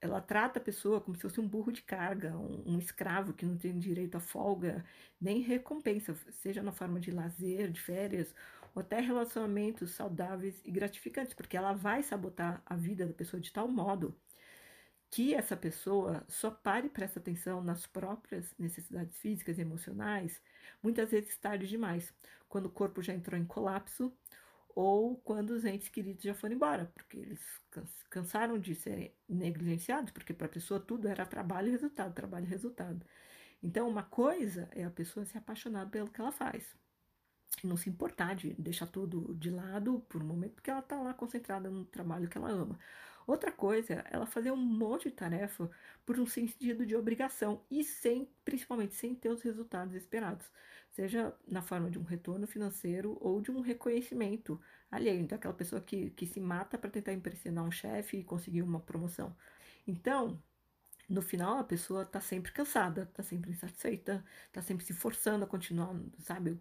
ela 0.02 0.22
trata 0.22 0.60
a 0.60 0.62
pessoa 0.62 1.02
como 1.02 1.16
se 1.16 1.22
fosse 1.22 1.40
um 1.40 1.48
burro 1.48 1.72
de 1.72 1.82
carga, 1.84 2.36
um, 2.38 2.74
um, 2.74 2.80
escravo 2.80 3.34
que 3.34 3.46
não 3.46 3.58
tem 3.58 3.78
direito 3.78 4.16
a 4.16 4.20
folga, 4.20 4.84
nem 5.20 5.42
recompensa, 5.42 6.16
seja 6.32 6.64
na 6.64 6.72
forma 6.72 7.00
de 7.00 7.12
lazer, 7.12 7.72
de 7.72 7.82
férias, 7.82 8.34
ou 8.74 8.82
até 8.82 9.00
relacionamentos 9.00 9.92
saudáveis 9.92 10.62
e 10.66 10.72
gratificantes, 10.72 11.34
porque 11.34 11.58
ela 11.58 11.74
vai 11.74 12.02
sabotar 12.04 12.62
a 12.66 12.76
vida 12.76 13.06
da 13.06 13.14
pessoa 13.14 13.40
de 13.40 13.52
tal 13.52 13.68
modo 13.68 14.16
que 15.12 15.34
essa 15.34 15.58
pessoa 15.58 16.24
só 16.28 16.52
pare 16.52 16.88
e 16.88 16.90
preste 16.90 17.18
atenção 17.18 17.64
nas 17.64 17.86
próprias 17.88 18.54
necessidades 18.58 19.18
físicas 19.18 19.58
e 19.58 19.62
emocionais, 19.62 20.42
muitas 20.84 21.10
vezes 21.10 21.36
tarde 21.38 21.68
demais, 21.68 22.14
quando 22.48 22.68
o 22.68 22.72
corpo 22.72 23.02
já 23.02 23.14
entrou 23.14 23.40
em 23.40 23.46
colapso 23.46 24.14
ou 24.76 25.18
quando 25.18 25.50
os 25.52 25.66
entes 25.66 25.90
queridos 25.90 26.24
já 26.24 26.34
foram 26.34 26.56
embora, 26.56 26.86
porque 26.94 27.18
eles 27.18 27.42
cansaram 28.10 28.60
de 28.60 28.76
ser 28.76 29.16
negligenciados, 29.28 30.12
porque 30.12 30.34
para 30.34 30.46
a 30.46 30.50
pessoa 30.50 30.80
tudo 30.80 31.08
era 31.08 31.26
trabalho 31.26 31.68
e 31.70 31.72
resultado, 31.72 32.14
trabalho 32.14 32.46
e 32.46 32.50
resultado. 32.50 33.06
Então, 33.62 33.90
uma 33.90 34.04
coisa 34.04 34.70
é 34.72 34.86
a 34.86 34.90
pessoa 34.92 35.26
se 35.26 35.38
apaixonar 35.38 35.90
pelo 35.90 36.10
que 36.10 36.22
ela 36.22 36.32
faz, 36.32 36.78
não 37.64 37.76
se 37.76 37.90
importar 37.90 38.36
de 38.36 38.54
deixar 38.54 38.88
tudo 38.88 39.36
de 39.36 39.50
lado 39.50 40.00
por 40.08 40.22
um 40.22 40.26
momento, 40.26 40.54
porque 40.54 40.70
ela 40.70 40.80
está 40.80 41.02
lá 41.02 41.14
concentrada 41.14 41.70
no 41.70 41.84
trabalho 41.84 42.30
que 42.30 42.38
ela 42.38 42.50
ama. 42.50 42.80
Outra 43.30 43.52
coisa, 43.52 44.04
ela 44.10 44.26
fazer 44.26 44.50
um 44.50 44.58
monte 44.58 45.08
de 45.08 45.14
tarefa 45.14 45.70
por 46.04 46.20
um 46.20 46.26
sentido 46.26 46.84
de 46.84 46.96
obrigação 46.96 47.62
e 47.70 47.84
sem, 47.84 48.28
principalmente, 48.44 48.96
sem 48.96 49.14
ter 49.14 49.30
os 49.30 49.44
resultados 49.44 49.94
esperados, 49.94 50.52
seja 50.90 51.32
na 51.48 51.62
forma 51.62 51.92
de 51.92 52.00
um 52.00 52.04
retorno 52.04 52.48
financeiro 52.48 53.20
ou 53.22 53.40
de 53.40 53.52
um 53.52 53.62
reconhecimento 53.62 54.60
alheio. 54.90 55.22
Então, 55.22 55.36
aquela 55.36 55.54
pessoa 55.54 55.80
que, 55.80 56.10
que 56.10 56.26
se 56.26 56.40
mata 56.40 56.76
para 56.76 56.90
tentar 56.90 57.14
impressionar 57.14 57.64
um 57.64 57.70
chefe 57.70 58.18
e 58.18 58.24
conseguir 58.24 58.64
uma 58.64 58.80
promoção. 58.80 59.36
Então, 59.86 60.42
no 61.08 61.22
final, 61.22 61.60
a 61.60 61.64
pessoa 61.64 62.02
está 62.02 62.20
sempre 62.20 62.52
cansada, 62.52 63.04
está 63.04 63.22
sempre 63.22 63.52
insatisfeita, 63.52 64.26
está 64.48 64.64
sempre 64.64 64.84
se 64.84 64.94
forçando 64.94 65.44
a 65.46 65.48
continuar, 65.48 65.96
sabe? 66.18 66.60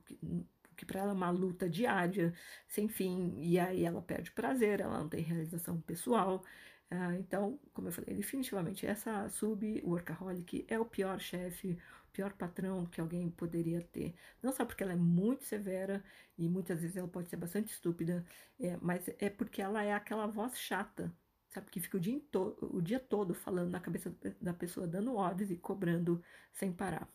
Que 0.79 0.87
para 0.87 1.01
ela 1.01 1.11
é 1.11 1.15
uma 1.15 1.31
luta 1.31 1.69
diária, 1.69 2.33
sem 2.69 2.89
fim, 2.89 3.35
e 3.41 3.59
aí 3.59 3.85
ela 3.85 4.01
perde 4.01 4.31
prazer, 4.31 4.81
ela 4.81 4.99
não 4.99 5.09
tem 5.09 5.23
realização 5.23 5.81
pessoal. 5.81 6.45
Uh, 6.91 7.13
então, 7.19 7.59
como 7.75 7.89
eu 7.89 7.93
falei, 7.93 8.15
definitivamente 8.15 8.87
essa 8.87 9.29
sub-workaholic 9.29 10.65
é 10.69 10.79
o 10.79 10.87
pior 10.87 11.21
chefe, 11.21 11.77
o 12.09 12.13
pior 12.13 12.33
patrão 12.33 12.87
que 12.87 13.01
alguém 13.01 13.29
poderia 13.31 13.83
ter. 13.83 14.15
Não 14.43 14.53
só 14.53 14.65
porque 14.65 14.83
ela 14.83 14.93
é 14.93 14.97
muito 14.97 15.45
severa 15.45 16.03
e 16.39 16.49
muitas 16.49 16.81
vezes 16.81 16.97
ela 16.97 17.09
pode 17.09 17.29
ser 17.29 17.37
bastante 17.37 17.73
estúpida, 17.73 18.25
é, 18.59 18.79
mas 18.81 19.09
é 19.19 19.29
porque 19.29 19.61
ela 19.61 19.83
é 19.83 19.93
aquela 19.93 20.27
voz 20.27 20.57
chata, 20.59 21.13
sabe? 21.51 21.71
Que 21.71 21.81
fica 21.81 21.97
o 21.97 22.01
dia, 22.01 22.21
o 22.63 22.81
dia 22.81 23.01
todo 23.01 23.35
falando 23.35 23.71
na 23.71 23.81
cabeça 23.81 24.15
da 24.41 24.55
pessoa, 24.55 24.87
dando 24.87 25.15
ordens 25.15 25.51
e 25.51 25.57
cobrando 25.57 26.23
sem 26.53 26.73
parar. 26.73 27.09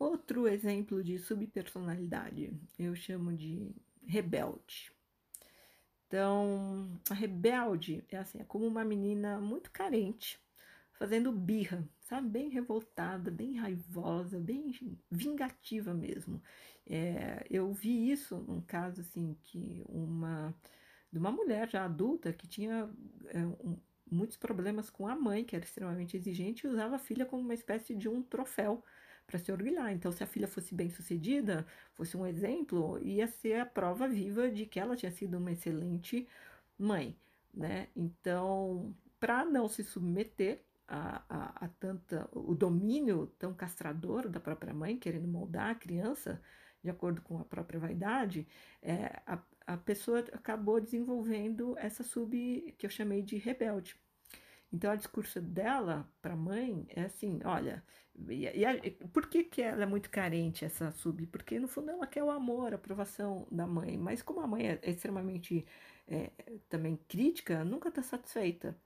Outro 0.00 0.48
exemplo 0.48 1.04
de 1.04 1.18
subpersonalidade 1.18 2.50
eu 2.78 2.96
chamo 2.96 3.34
de 3.34 3.70
rebelde. 4.06 4.90
Então, 6.06 6.98
a 7.10 7.12
rebelde 7.12 8.02
é 8.08 8.16
assim, 8.16 8.40
é 8.40 8.44
como 8.44 8.66
uma 8.66 8.82
menina 8.82 9.38
muito 9.38 9.70
carente, 9.70 10.40
fazendo 10.94 11.30
birra, 11.30 11.86
sabe? 12.00 12.30
Bem 12.30 12.48
revoltada, 12.48 13.30
bem 13.30 13.56
raivosa, 13.56 14.40
bem 14.40 14.72
vingativa 15.10 15.92
mesmo. 15.92 16.42
É, 16.86 17.46
eu 17.50 17.70
vi 17.70 18.10
isso 18.10 18.38
num 18.38 18.62
caso 18.62 19.02
assim 19.02 19.36
que 19.42 19.84
uma 19.86 20.54
de 21.12 21.18
uma 21.18 21.30
mulher 21.30 21.68
já 21.68 21.84
adulta 21.84 22.32
que 22.32 22.48
tinha 22.48 22.88
é, 23.26 23.38
um, 23.44 23.76
muitos 24.10 24.38
problemas 24.38 24.88
com 24.88 25.06
a 25.06 25.14
mãe, 25.14 25.44
que 25.44 25.54
era 25.54 25.64
extremamente 25.64 26.16
exigente, 26.16 26.66
e 26.66 26.70
usava 26.70 26.96
a 26.96 26.98
filha 26.98 27.26
como 27.26 27.42
uma 27.42 27.52
espécie 27.52 27.94
de 27.94 28.08
um 28.08 28.22
troféu 28.22 28.82
para 29.30 29.38
se 29.38 29.52
orgulhar. 29.52 29.92
Então, 29.92 30.10
se 30.10 30.22
a 30.24 30.26
filha 30.26 30.48
fosse 30.48 30.74
bem 30.74 30.90
sucedida, 30.90 31.64
fosse 31.94 32.16
um 32.16 32.26
exemplo, 32.26 32.98
ia 33.02 33.28
ser 33.28 33.60
a 33.60 33.66
prova 33.66 34.08
viva 34.08 34.50
de 34.50 34.66
que 34.66 34.80
ela 34.80 34.96
tinha 34.96 35.12
sido 35.12 35.38
uma 35.38 35.52
excelente 35.52 36.28
mãe, 36.76 37.16
né? 37.54 37.88
Então, 37.94 38.94
para 39.20 39.44
não 39.44 39.68
se 39.68 39.84
submeter 39.84 40.64
a, 40.88 41.22
a, 41.28 41.66
a, 41.66 41.68
tanta 41.68 42.28
o 42.32 42.54
domínio 42.54 43.28
tão 43.38 43.54
castrador 43.54 44.28
da 44.28 44.40
própria 44.40 44.74
mãe, 44.74 44.98
querendo 44.98 45.28
moldar 45.28 45.70
a 45.70 45.74
criança 45.74 46.42
de 46.82 46.90
acordo 46.90 47.22
com 47.22 47.38
a 47.38 47.44
própria 47.44 47.78
vaidade, 47.78 48.48
é, 48.82 49.22
a, 49.26 49.38
a 49.66 49.76
pessoa 49.76 50.20
acabou 50.32 50.80
desenvolvendo 50.80 51.76
essa 51.78 52.02
sub 52.02 52.74
que 52.76 52.86
eu 52.86 52.90
chamei 52.90 53.22
de 53.22 53.36
rebelde. 53.36 53.94
Então, 54.72 54.92
o 54.92 54.96
discurso 54.96 55.40
dela 55.40 56.08
para 56.22 56.34
a 56.34 56.36
mãe 56.36 56.86
é 56.90 57.02
assim: 57.02 57.40
olha, 57.44 57.82
e, 58.28 58.46
e, 58.46 58.90
por 59.12 59.28
que, 59.28 59.44
que 59.44 59.62
ela 59.62 59.82
é 59.82 59.86
muito 59.86 60.10
carente, 60.10 60.64
essa 60.64 60.90
sub? 60.92 61.26
Porque 61.26 61.58
no 61.58 61.68
fundo 61.68 61.90
ela 61.90 62.06
quer 62.06 62.22
o 62.22 62.30
amor, 62.30 62.72
a 62.72 62.76
aprovação 62.76 63.46
da 63.50 63.66
mãe, 63.66 63.96
mas 63.98 64.22
como 64.22 64.40
a 64.40 64.46
mãe 64.46 64.68
é, 64.68 64.78
é 64.82 64.90
extremamente 64.90 65.66
é, 66.06 66.30
também 66.68 66.96
crítica, 67.08 67.64
nunca 67.64 67.88
está 67.88 68.02
satisfeita. 68.02 68.76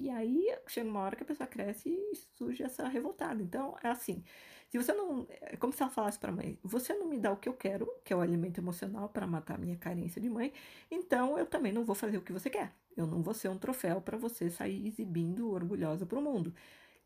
E 0.00 0.10
aí 0.10 0.46
chega 0.66 0.88
uma 0.88 1.00
hora 1.00 1.16
que 1.16 1.22
a 1.22 1.26
pessoa 1.26 1.46
cresce 1.46 1.88
e 1.88 2.16
surge 2.36 2.62
essa 2.62 2.88
revoltada. 2.88 3.42
Então, 3.42 3.76
é 3.82 3.88
assim: 3.88 4.24
se 4.72 4.78
você 4.78 4.94
não. 4.94 5.26
É 5.42 5.54
como 5.56 5.70
se 5.70 5.82
ela 5.82 5.92
falasse 5.92 6.18
para 6.18 6.32
a 6.32 6.34
mãe: 6.34 6.58
você 6.62 6.94
não 6.94 7.06
me 7.06 7.18
dá 7.18 7.30
o 7.30 7.36
que 7.36 7.46
eu 7.46 7.52
quero, 7.52 7.86
que 8.02 8.10
é 8.10 8.16
o 8.16 8.22
alimento 8.22 8.58
emocional 8.58 9.06
para 9.10 9.26
matar 9.26 9.56
a 9.56 9.58
minha 9.58 9.76
carência 9.76 10.18
de 10.18 10.30
mãe, 10.30 10.50
então 10.90 11.38
eu 11.38 11.44
também 11.44 11.72
não 11.72 11.84
vou 11.84 11.94
fazer 11.94 12.16
o 12.16 12.22
que 12.22 12.32
você 12.32 12.48
quer. 12.48 12.72
Eu 12.96 13.06
não 13.06 13.22
vou 13.22 13.34
ser 13.34 13.48
um 13.48 13.58
troféu 13.58 14.00
para 14.00 14.16
você 14.16 14.48
sair 14.48 14.86
exibindo 14.86 15.50
orgulhosa 15.50 16.06
para 16.06 16.18
o 16.18 16.22
mundo. 16.22 16.54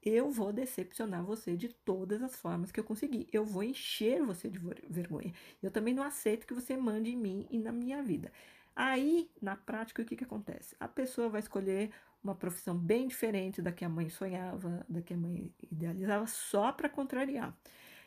Eu 0.01 0.31
vou 0.31 0.53
decepcionar 0.53 1.25
você 1.25 1.57
de 1.57 1.69
todas 1.69 2.23
as 2.23 2.37
formas 2.37 2.71
que 2.71 2.79
eu 2.79 2.85
conseguir. 2.85 3.27
Eu 3.33 3.45
vou 3.45 3.65
encher 3.65 4.23
você 4.23 4.49
de 4.49 4.61
vergonha. 4.89 5.33
Eu 5.61 5.71
também 5.71 5.93
não 5.93 6.05
aceito 6.05 6.47
que 6.47 6.55
você 6.55 6.77
mande 6.77 7.11
em 7.11 7.17
mim 7.17 7.47
e 7.51 7.59
na 7.59 7.73
minha 7.73 8.01
vida. 8.01 8.31
Aí, 8.77 9.31
na 9.41 9.57
prática, 9.57 10.03
o 10.03 10.05
que, 10.05 10.17
que 10.17 10.25
acontece? 10.25 10.77
A 10.79 10.87
pessoa 10.87 11.31
vai 11.31 11.41
escolher 11.41 11.91
uma 12.23 12.35
profissão 12.35 12.77
bem 12.77 13.09
diferente 13.09 13.63
da 13.63 13.73
que 13.73 13.85
a 13.85 13.89
mãe 13.89 14.11
sonhava, 14.11 14.85
da 14.87 15.01
que 15.01 15.15
a 15.15 15.17
mãe 15.17 15.51
idealizava, 15.73 16.27
só 16.27 16.73
para 16.73 16.89
contrariar. 16.89 17.57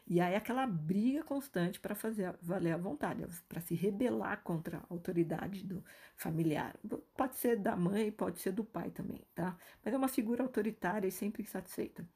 E 0.08 0.20
aí 0.20 0.36
aquela 0.36 0.66
briga 0.66 1.24
constante 1.24 1.80
para 1.80 1.94
fazer 1.96 2.36
valer 2.42 2.74
a 2.74 2.78
vontade, 2.78 3.26
para 3.48 3.62
se 3.62 3.76
rebelar 3.76 4.42
contra 4.44 4.78
a 4.78 4.82
autoridade 4.90 5.64
do 5.64 5.84
familiar. 6.16 6.76
Pode 7.16 7.36
ser 7.36 7.58
da 7.58 7.76
mãe, 7.76 8.12
pode 8.12 8.40
ser 8.40 8.52
do 8.52 8.64
pai 8.64 8.90
também, 8.90 9.24
tá? 9.36 9.56
Mas 9.84 9.94
é 9.94 9.98
uma 9.98 10.08
figura 10.08 10.44
autoritária 10.44 11.08
e 11.08 11.12
sempre 11.12 11.44
insatisfeita. 11.44 12.08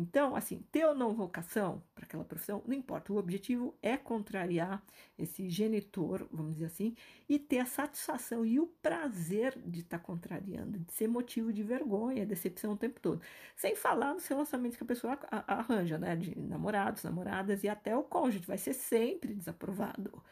Então, 0.00 0.34
assim, 0.34 0.64
ter 0.72 0.86
ou 0.86 0.94
não 0.94 1.12
vocação 1.12 1.82
para 1.94 2.06
aquela 2.06 2.24
profissão, 2.24 2.62
não 2.66 2.74
importa. 2.74 3.12
O 3.12 3.18
objetivo 3.18 3.74
é 3.82 3.98
contrariar 3.98 4.82
esse 5.18 5.50
genitor, 5.50 6.26
vamos 6.32 6.54
dizer 6.54 6.66
assim, 6.66 6.96
e 7.28 7.38
ter 7.38 7.58
a 7.58 7.66
satisfação 7.66 8.44
e 8.46 8.58
o 8.58 8.66
prazer 8.66 9.58
de 9.58 9.80
estar 9.80 9.98
tá 9.98 10.04
contrariando, 10.04 10.78
de 10.78 10.90
ser 10.90 11.06
motivo 11.06 11.52
de 11.52 11.62
vergonha, 11.62 12.24
decepção 12.24 12.72
o 12.72 12.76
tempo 12.78 12.98
todo. 12.98 13.20
Sem 13.54 13.76
falar 13.76 14.14
nos 14.14 14.26
relacionamentos 14.26 14.78
que 14.78 14.84
a 14.84 14.86
pessoa 14.86 15.18
arranja, 15.30 15.98
né? 15.98 16.16
De 16.16 16.38
namorados, 16.38 17.04
namoradas 17.04 17.62
e 17.62 17.68
até 17.68 17.94
o 17.94 18.02
cônjuge, 18.02 18.46
vai 18.46 18.56
ser 18.56 18.72
sempre 18.72 19.34
desaprovado 19.34 20.22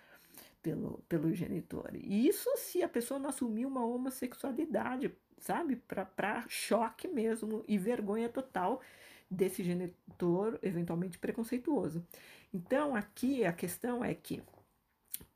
pelo, 0.63 1.05
pelo 1.11 1.35
genitor. 1.35 1.91
E 1.93 2.27
isso 2.27 2.49
se 2.57 2.83
a 2.83 2.89
pessoa 2.89 3.21
não 3.21 3.29
assumir 3.29 3.67
uma 3.67 3.85
homossexualidade, 3.85 5.15
sabe? 5.37 5.77
Para 5.77 6.47
choque 6.49 7.07
mesmo 7.07 7.63
e 7.69 7.77
vergonha 7.77 8.31
total 8.31 8.81
desse 9.31 9.63
genitor 9.63 10.59
eventualmente 10.63 11.19
preconceituoso. 11.19 12.07
Então, 12.53 12.95
aqui 12.95 13.45
a 13.45 13.53
questão 13.53 14.05
é 14.05 14.15
que, 14.15 14.43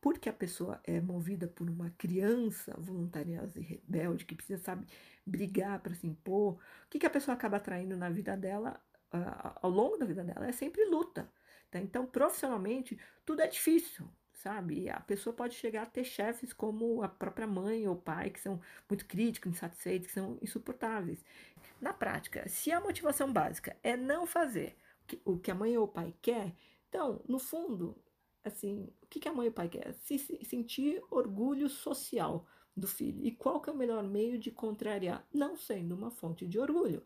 porque 0.00 0.28
a 0.28 0.32
pessoa 0.32 0.80
é 0.84 1.00
movida 1.00 1.46
por 1.46 1.68
uma 1.68 1.90
criança 1.98 2.74
voluntariosa 2.78 3.58
e 3.58 3.62
rebelde, 3.62 4.24
que 4.24 4.34
precisa, 4.34 4.62
sabe, 4.62 4.86
brigar 5.26 5.80
para 5.80 5.94
se 5.94 6.06
impor, 6.06 6.54
o 6.54 6.58
que, 6.88 6.98
que 6.98 7.06
a 7.06 7.10
pessoa 7.10 7.34
acaba 7.34 7.58
atraindo 7.58 7.96
na 7.96 8.08
vida 8.08 8.36
dela, 8.36 8.80
uh, 9.12 9.58
ao 9.62 9.70
longo 9.70 9.96
da 9.96 10.06
vida 10.06 10.24
dela? 10.24 10.46
É 10.46 10.52
sempre 10.52 10.84
luta. 10.86 11.30
Tá? 11.70 11.78
Então, 11.80 12.06
profissionalmente, 12.06 12.98
tudo 13.24 13.42
é 13.42 13.46
difícil 13.46 14.08
sabe? 14.42 14.90
A 14.90 15.00
pessoa 15.00 15.34
pode 15.34 15.54
chegar 15.54 15.82
a 15.82 15.86
ter 15.86 16.04
chefes 16.04 16.52
como 16.52 17.02
a 17.02 17.08
própria 17.08 17.46
mãe 17.46 17.86
ou 17.86 17.96
pai, 17.96 18.30
que 18.30 18.40
são 18.40 18.60
muito 18.88 19.06
críticos, 19.06 19.52
insatisfeitos, 19.52 20.08
que 20.08 20.14
são 20.14 20.36
insuportáveis. 20.42 21.24
Na 21.80 21.92
prática, 21.92 22.48
se 22.48 22.70
a 22.72 22.80
motivação 22.80 23.32
básica 23.32 23.76
é 23.82 23.96
não 23.96 24.26
fazer 24.26 24.76
o 25.24 25.38
que 25.38 25.50
a 25.50 25.54
mãe 25.54 25.76
ou 25.78 25.84
o 25.84 25.88
pai 25.88 26.14
quer, 26.20 26.54
então, 26.88 27.22
no 27.28 27.38
fundo, 27.38 27.96
assim, 28.44 28.88
o 29.02 29.06
que 29.06 29.28
a 29.28 29.32
mãe 29.32 29.46
ou 29.46 29.52
o 29.52 29.54
pai 29.54 29.68
quer? 29.68 29.94
Se, 29.94 30.18
se 30.18 30.44
sentir 30.44 31.02
orgulho 31.10 31.68
social 31.68 32.46
do 32.76 32.88
filho. 32.88 33.24
E 33.24 33.30
qual 33.30 33.60
que 33.60 33.70
é 33.70 33.72
o 33.72 33.76
melhor 33.76 34.02
meio 34.02 34.38
de 34.38 34.50
contrariar? 34.50 35.26
Não 35.32 35.56
sendo 35.56 35.94
uma 35.94 36.10
fonte 36.10 36.46
de 36.46 36.58
orgulho. 36.58 37.02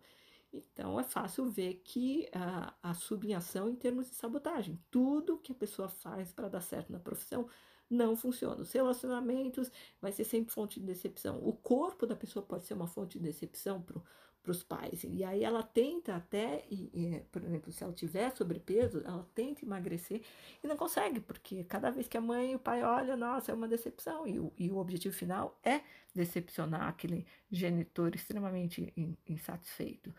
Então 0.57 0.98
é 0.98 1.02
fácil 1.02 1.50
ver 1.50 1.80
que 1.84 2.28
a, 2.32 2.74
a 2.82 2.94
subinhação 2.94 3.68
em 3.68 3.76
termos 3.76 4.09
de 4.09 4.16
sabotagem. 4.16 4.80
Tudo 4.90 5.38
que 5.38 5.52
a 5.52 5.54
pessoa 5.54 5.88
faz 5.88 6.32
para 6.32 6.48
dar 6.48 6.61
certo 6.61 6.92
na 6.92 6.98
profissão 6.98 7.48
não 7.88 8.16
funciona. 8.16 8.62
Os 8.62 8.72
relacionamentos 8.72 9.70
vai 10.00 10.12
ser 10.12 10.24
sempre 10.24 10.52
fonte 10.52 10.80
de 10.80 10.86
decepção. 10.86 11.38
O 11.42 11.52
corpo 11.52 12.07
da 12.07 12.16
pessoa 12.16 12.44
pode 12.44 12.66
ser 12.66 12.74
uma 12.74 12.86
fonte 12.86 13.18
de 13.18 13.24
decepção 13.24 13.80
para 13.80 14.50
os 14.50 14.62
pais. 14.62 15.04
E 15.04 15.24
aí 15.24 15.42
ela 15.42 15.62
tenta 15.62 16.14
até, 16.14 16.64
e, 16.70 16.90
e, 16.92 17.20
por 17.32 17.42
exemplo, 17.42 17.72
se 17.72 17.82
ela 17.82 17.92
tiver 17.92 18.30
sobrepeso, 18.30 19.02
ela 19.04 19.28
tenta 19.34 19.64
emagrecer 19.64 20.22
e 20.62 20.66
não 20.66 20.76
consegue, 20.76 21.20
porque 21.20 21.64
cada 21.64 21.90
vez 21.90 22.07
que 22.09 22.16
a 22.16 22.20
mãe 22.20 22.52
e 22.52 22.57
o 22.57 22.59
pai 22.59 22.82
olham, 22.84 23.16
nossa, 23.16 23.52
é 23.52 23.54
uma 23.54 23.68
decepção. 23.68 24.26
E 24.26 24.38
o, 24.38 24.52
e 24.57 24.70
o 24.70 24.78
objetivo 24.78 25.14
final 25.14 25.59
é 25.62 25.80
decepcionar 26.14 26.88
aquele 26.88 27.26
genitor 27.50 28.14
extremamente 28.14 28.92
insatisfeito. 29.26 30.14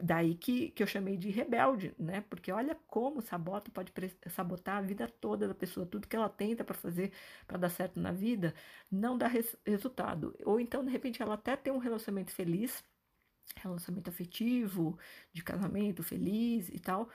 Daí 0.00 0.34
que, 0.34 0.70
que 0.70 0.82
eu 0.82 0.86
chamei 0.86 1.16
de 1.16 1.28
rebelde, 1.30 1.94
né? 1.98 2.22
Porque 2.22 2.50
olha 2.50 2.74
como 2.86 3.20
sabota 3.20 3.70
pode 3.70 3.92
sabotar 4.30 4.78
a 4.78 4.80
vida 4.80 5.06
toda 5.20 5.46
da 5.46 5.54
pessoa, 5.54 5.86
tudo 5.86 6.08
que 6.08 6.16
ela 6.16 6.28
tenta 6.28 6.64
para 6.64 6.74
fazer 6.74 7.12
para 7.46 7.58
dar 7.58 7.68
certo 7.68 8.00
na 8.00 8.10
vida, 8.12 8.54
não 8.90 9.18
dá 9.18 9.26
res 9.26 9.56
resultado. 9.66 10.34
Ou 10.44 10.58
então, 10.58 10.84
de 10.84 10.90
repente, 10.90 11.22
ela 11.22 11.34
até 11.34 11.56
tem 11.56 11.72
um 11.72 11.78
relacionamento 11.78 12.32
feliz, 12.32 12.82
relacionamento 13.56 14.10
afetivo, 14.10 14.98
de 15.32 15.42
casamento 15.42 16.02
feliz 16.02 16.68
e 16.70 16.78
tal, 16.78 17.08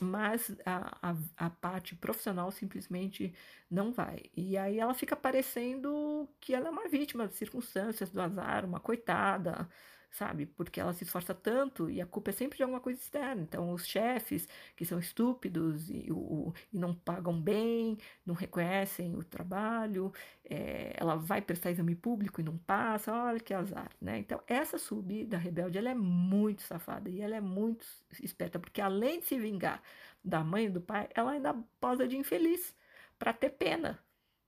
mas 0.00 0.56
a, 0.64 1.10
a, 1.10 1.16
a, 1.36 1.50
parte 1.50 1.94
profissional 1.94 2.50
simplesmente 2.50 3.34
não 3.70 3.92
vai. 3.92 4.22
E 4.36 4.56
aí 4.56 4.78
ela 4.78 4.94
fica 4.94 5.16
parecendo 5.16 6.28
que 6.40 6.54
ela 6.54 6.68
é 6.68 6.70
uma 6.70 6.88
vítima 6.88 7.26
das 7.26 7.36
circunstâncias, 7.36 8.10
do 8.10 8.20
azar, 8.20 8.64
uma 8.64 8.80
coitada, 8.80 9.68
sabe? 10.10 10.46
Porque 10.46 10.80
ela 10.80 10.92
se 10.92 11.04
esforça 11.04 11.34
tanto 11.34 11.90
e 11.90 12.00
a 12.00 12.06
culpa 12.06 12.30
é 12.30 12.32
sempre 12.32 12.56
de 12.56 12.62
alguma 12.62 12.80
coisa 12.80 12.98
externa. 13.00 13.42
Então, 13.42 13.72
os 13.72 13.86
chefes 13.86 14.48
que 14.74 14.84
são 14.84 14.98
estúpidos 14.98 15.90
e, 15.90 16.08
o, 16.10 16.52
e 16.72 16.78
não 16.78 16.94
pagam 16.94 17.40
bem, 17.40 17.98
não 18.24 18.34
reconhecem 18.34 19.14
o 19.16 19.22
trabalho, 19.24 20.12
é, 20.44 20.94
ela 20.96 21.16
vai 21.16 21.40
prestar 21.42 21.70
exame 21.70 21.94
público 21.94 22.40
e 22.40 22.44
não 22.44 22.56
passa, 22.58 23.12
olha 23.12 23.40
que 23.40 23.52
azar, 23.54 23.90
né? 24.00 24.18
Então, 24.18 24.40
essa 24.46 24.78
subida 24.78 25.36
rebelde, 25.36 25.78
ela 25.78 25.90
é 25.90 25.94
muito 25.94 26.62
safada 26.62 27.08
e 27.10 27.20
ela 27.20 27.36
é 27.36 27.40
muito 27.40 27.86
esperta, 28.22 28.58
porque 28.58 28.80
além 28.80 29.20
de 29.20 29.26
se 29.26 29.38
vingar 29.38 29.82
da 30.24 30.42
mãe 30.42 30.66
e 30.66 30.70
do 30.70 30.80
pai, 30.80 31.08
ela 31.14 31.32
ainda 31.32 31.54
posa 31.80 32.06
de 32.08 32.16
infeliz 32.16 32.74
para 33.18 33.32
ter 33.32 33.50
pena, 33.50 33.98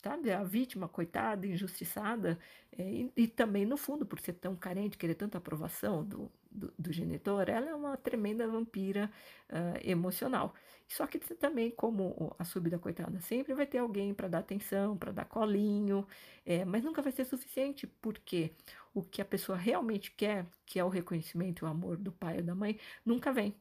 sabe? 0.03 0.33
A 0.33 0.43
vítima, 0.43 0.89
coitada, 0.89 1.47
injustiçada, 1.47 2.39
é, 2.77 2.83
e, 2.83 3.13
e, 3.17 3.29
também, 3.29 3.67
no 3.67 3.77
fundo, 3.77 4.07
por 4.07 4.21
ser 4.21 4.35
tão 4.35 4.55
carente, 4.57 4.99
querer 4.99 5.15
tanta 5.15 5.39
aprovação 5.39 6.05
do, 6.05 6.31
do, 6.51 6.73
do 6.79 6.93
genitor, 6.93 7.49
ela 7.49 7.69
é 7.71 7.75
uma 7.75 7.97
tremenda 7.97 8.47
vampira 8.47 9.11
uh, 9.51 9.79
emocional. 9.89 10.55
Só 10.89 11.07
que 11.07 11.19
também, 11.19 11.71
como 11.71 12.35
a 12.39 12.45
subida 12.45 12.79
coitada, 12.79 13.21
sempre 13.21 13.55
vai 13.55 13.67
ter 13.67 13.79
alguém 13.79 14.15
para 14.15 14.27
dar 14.29 14.39
atenção, 14.39 14.97
para 14.97 15.13
dar 15.13 15.27
colinho, 15.27 16.07
é, 16.47 16.65
mas 16.65 16.83
nunca 16.83 17.03
vai 17.03 17.13
ser 17.13 17.27
suficiente, 17.27 17.87
porque 17.87 18.53
o 18.95 19.03
que 19.03 19.21
a 19.21 19.25
pessoa 19.25 19.59
realmente 19.59 20.11
quer, 20.13 20.47
que 20.65 20.79
é 20.79 20.85
o 20.85 20.89
reconhecimento 20.89 21.65
e 21.65 21.67
o 21.67 21.69
amor 21.69 21.97
do 21.99 22.11
pai 22.13 22.39
ou 22.39 22.43
da 22.43 22.55
mãe, 22.55 22.79
nunca 23.05 23.33
vem. 23.33 23.55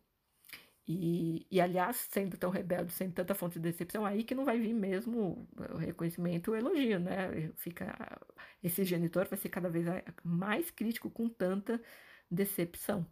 E, 0.87 1.45
e, 1.51 1.59
aliás, 1.59 1.97
sendo 2.09 2.37
tão 2.37 2.49
rebelde, 2.49 2.93
sendo 2.93 3.13
tanta 3.13 3.35
fonte 3.35 3.59
de 3.59 3.69
decepção, 3.69 4.05
aí 4.05 4.23
que 4.23 4.33
não 4.33 4.45
vai 4.45 4.57
vir 4.57 4.73
mesmo 4.73 5.45
o 5.73 5.77
reconhecimento, 5.77 6.51
o 6.51 6.55
elogio, 6.55 6.97
né? 6.99 7.51
Fica, 7.57 8.21
esse 8.63 8.85
genitor 8.85 9.27
vai 9.27 9.37
ser 9.37 9.49
cada 9.49 9.69
vez 9.69 9.85
mais 10.23 10.71
crítico 10.71 11.09
com 11.09 11.27
tanta 11.27 11.81
decepção. 12.31 13.05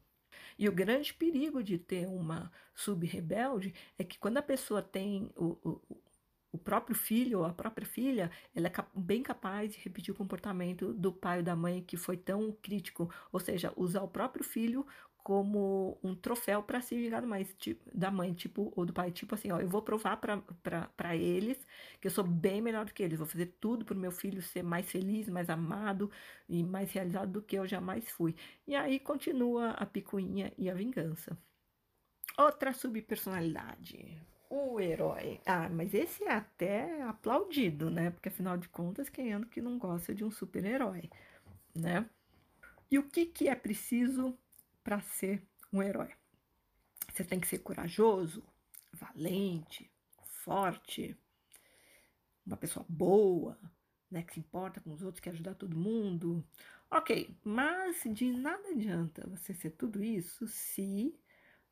E 0.58 0.70
o 0.70 0.72
grande 0.72 1.14
perigo 1.14 1.62
de 1.64 1.78
ter 1.78 2.08
uma 2.08 2.52
sub-rebelde 2.74 3.74
é 3.98 4.04
que 4.04 4.18
quando 4.18 4.38
a 4.38 4.42
pessoa 4.42 4.82
tem 4.82 5.30
o, 5.36 5.58
o, 5.64 5.82
o 6.54 6.58
próprio 6.58 6.96
filho 6.96 7.40
ou 7.40 7.46
a 7.46 7.54
própria 7.54 7.86
filha, 7.86 8.32
ela 8.56 8.68
é 8.68 8.72
bem 8.96 9.22
capaz 9.22 9.74
de 9.74 9.80
repetir 9.80 10.14
o 10.14 10.18
comportamento 10.18 10.94
do 10.94 11.12
pai 11.12 11.40
ou 11.40 11.44
da 11.44 11.56
mãe 11.56 11.84
que 11.84 11.98
foi 11.98 12.16
tão 12.16 12.54
crítico, 12.62 13.14
ou 13.32 13.40
seja, 13.40 13.74
usar 13.76 14.02
o 14.02 14.08
próprio 14.08 14.44
filho 14.46 14.86
como 15.26 15.98
um 16.04 16.14
troféu 16.14 16.62
para 16.62 16.80
se 16.82 16.96
vingar 16.96 17.26
mais, 17.26 17.52
tipo, 17.56 17.84
da 17.92 18.12
mãe, 18.12 18.32
tipo, 18.32 18.72
ou 18.76 18.86
do 18.86 18.94
pai, 18.94 19.10
tipo 19.12 19.34
assim, 19.34 19.52
ó, 19.52 19.60
eu 19.60 19.68
vou 19.68 19.82
provar 19.82 20.18
para 20.18 21.16
eles 21.16 21.58
que 22.00 22.06
eu 22.06 22.12
sou 22.12 22.24
bem 22.24 22.62
melhor 22.62 22.86
do 22.86 22.94
que 22.94 23.02
eles, 23.02 23.18
vou 23.18 23.28
fazer 23.28 23.48
tudo 23.60 23.84
para 23.84 23.96
o 23.96 24.00
meu 24.00 24.12
filho 24.12 24.40
ser 24.44 24.62
mais 24.62 24.86
feliz, 24.86 25.28
mais 25.28 25.50
amado 25.50 26.12
e 26.48 26.64
mais 26.64 26.92
realizado 26.92 27.32
do 27.32 27.42
que 27.42 27.56
eu 27.56 27.66
jamais 27.66 28.08
fui. 28.08 28.36
E 28.68 28.76
aí 28.76 29.00
continua 29.00 29.72
a 29.72 29.84
picuinha 29.84 30.54
e 30.60 30.70
a 30.70 30.76
vingança. 30.76 31.36
Outra 32.38 32.72
subpersonalidade, 32.72 34.22
o 34.48 34.80
herói. 34.80 35.42
Ah, 35.44 35.68
mas 35.70 35.96
esse 35.96 36.24
é 36.24 36.34
até 36.34 37.02
aplaudido, 37.02 37.90
né? 37.90 38.12
Porque 38.12 38.30
afinal 38.30 38.58
de 38.58 38.70
contas, 38.70 39.10
quem 39.10 39.34
anda 39.34 39.48
que 39.48 39.60
não 39.60 39.80
gosta 39.80 40.14
de 40.14 40.24
um 40.24 40.30
super-herói, 40.30 41.10
né? 41.76 42.08
E 42.92 43.00
o 43.00 43.04
que, 43.10 43.26
que 43.26 43.50
é 43.50 43.56
preciso 43.56 44.38
para 44.86 45.02
ser 45.02 45.42
um 45.74 45.82
herói. 45.82 46.14
Você 47.12 47.24
tem 47.24 47.40
que 47.40 47.48
ser 47.48 47.58
corajoso, 47.58 48.44
valente, 48.94 49.92
forte, 50.24 51.18
uma 52.46 52.56
pessoa 52.56 52.86
boa, 52.88 53.60
né, 54.12 54.22
que 54.22 54.36
se 54.36 54.40
importa 54.40 54.80
com 54.80 54.94
os 54.94 55.02
outros, 55.02 55.20
que 55.20 55.30
ajudar 55.30 55.56
todo 55.56 55.76
mundo. 55.76 56.46
Ok, 56.92 57.36
mas 57.44 58.04
de 58.06 58.32
nada 58.32 58.70
adianta 58.70 59.28
você 59.28 59.56
ser 59.56 59.72
tudo 59.72 60.04
isso 60.04 60.48
se 60.48 61.20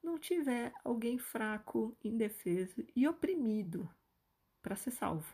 não 0.01 0.17
tiver 0.17 0.73
alguém 0.83 1.19
fraco, 1.19 1.95
indefeso 2.03 2.83
e 2.95 3.07
oprimido 3.07 3.87
para 4.59 4.75
ser 4.75 4.89
salvo. 4.89 5.31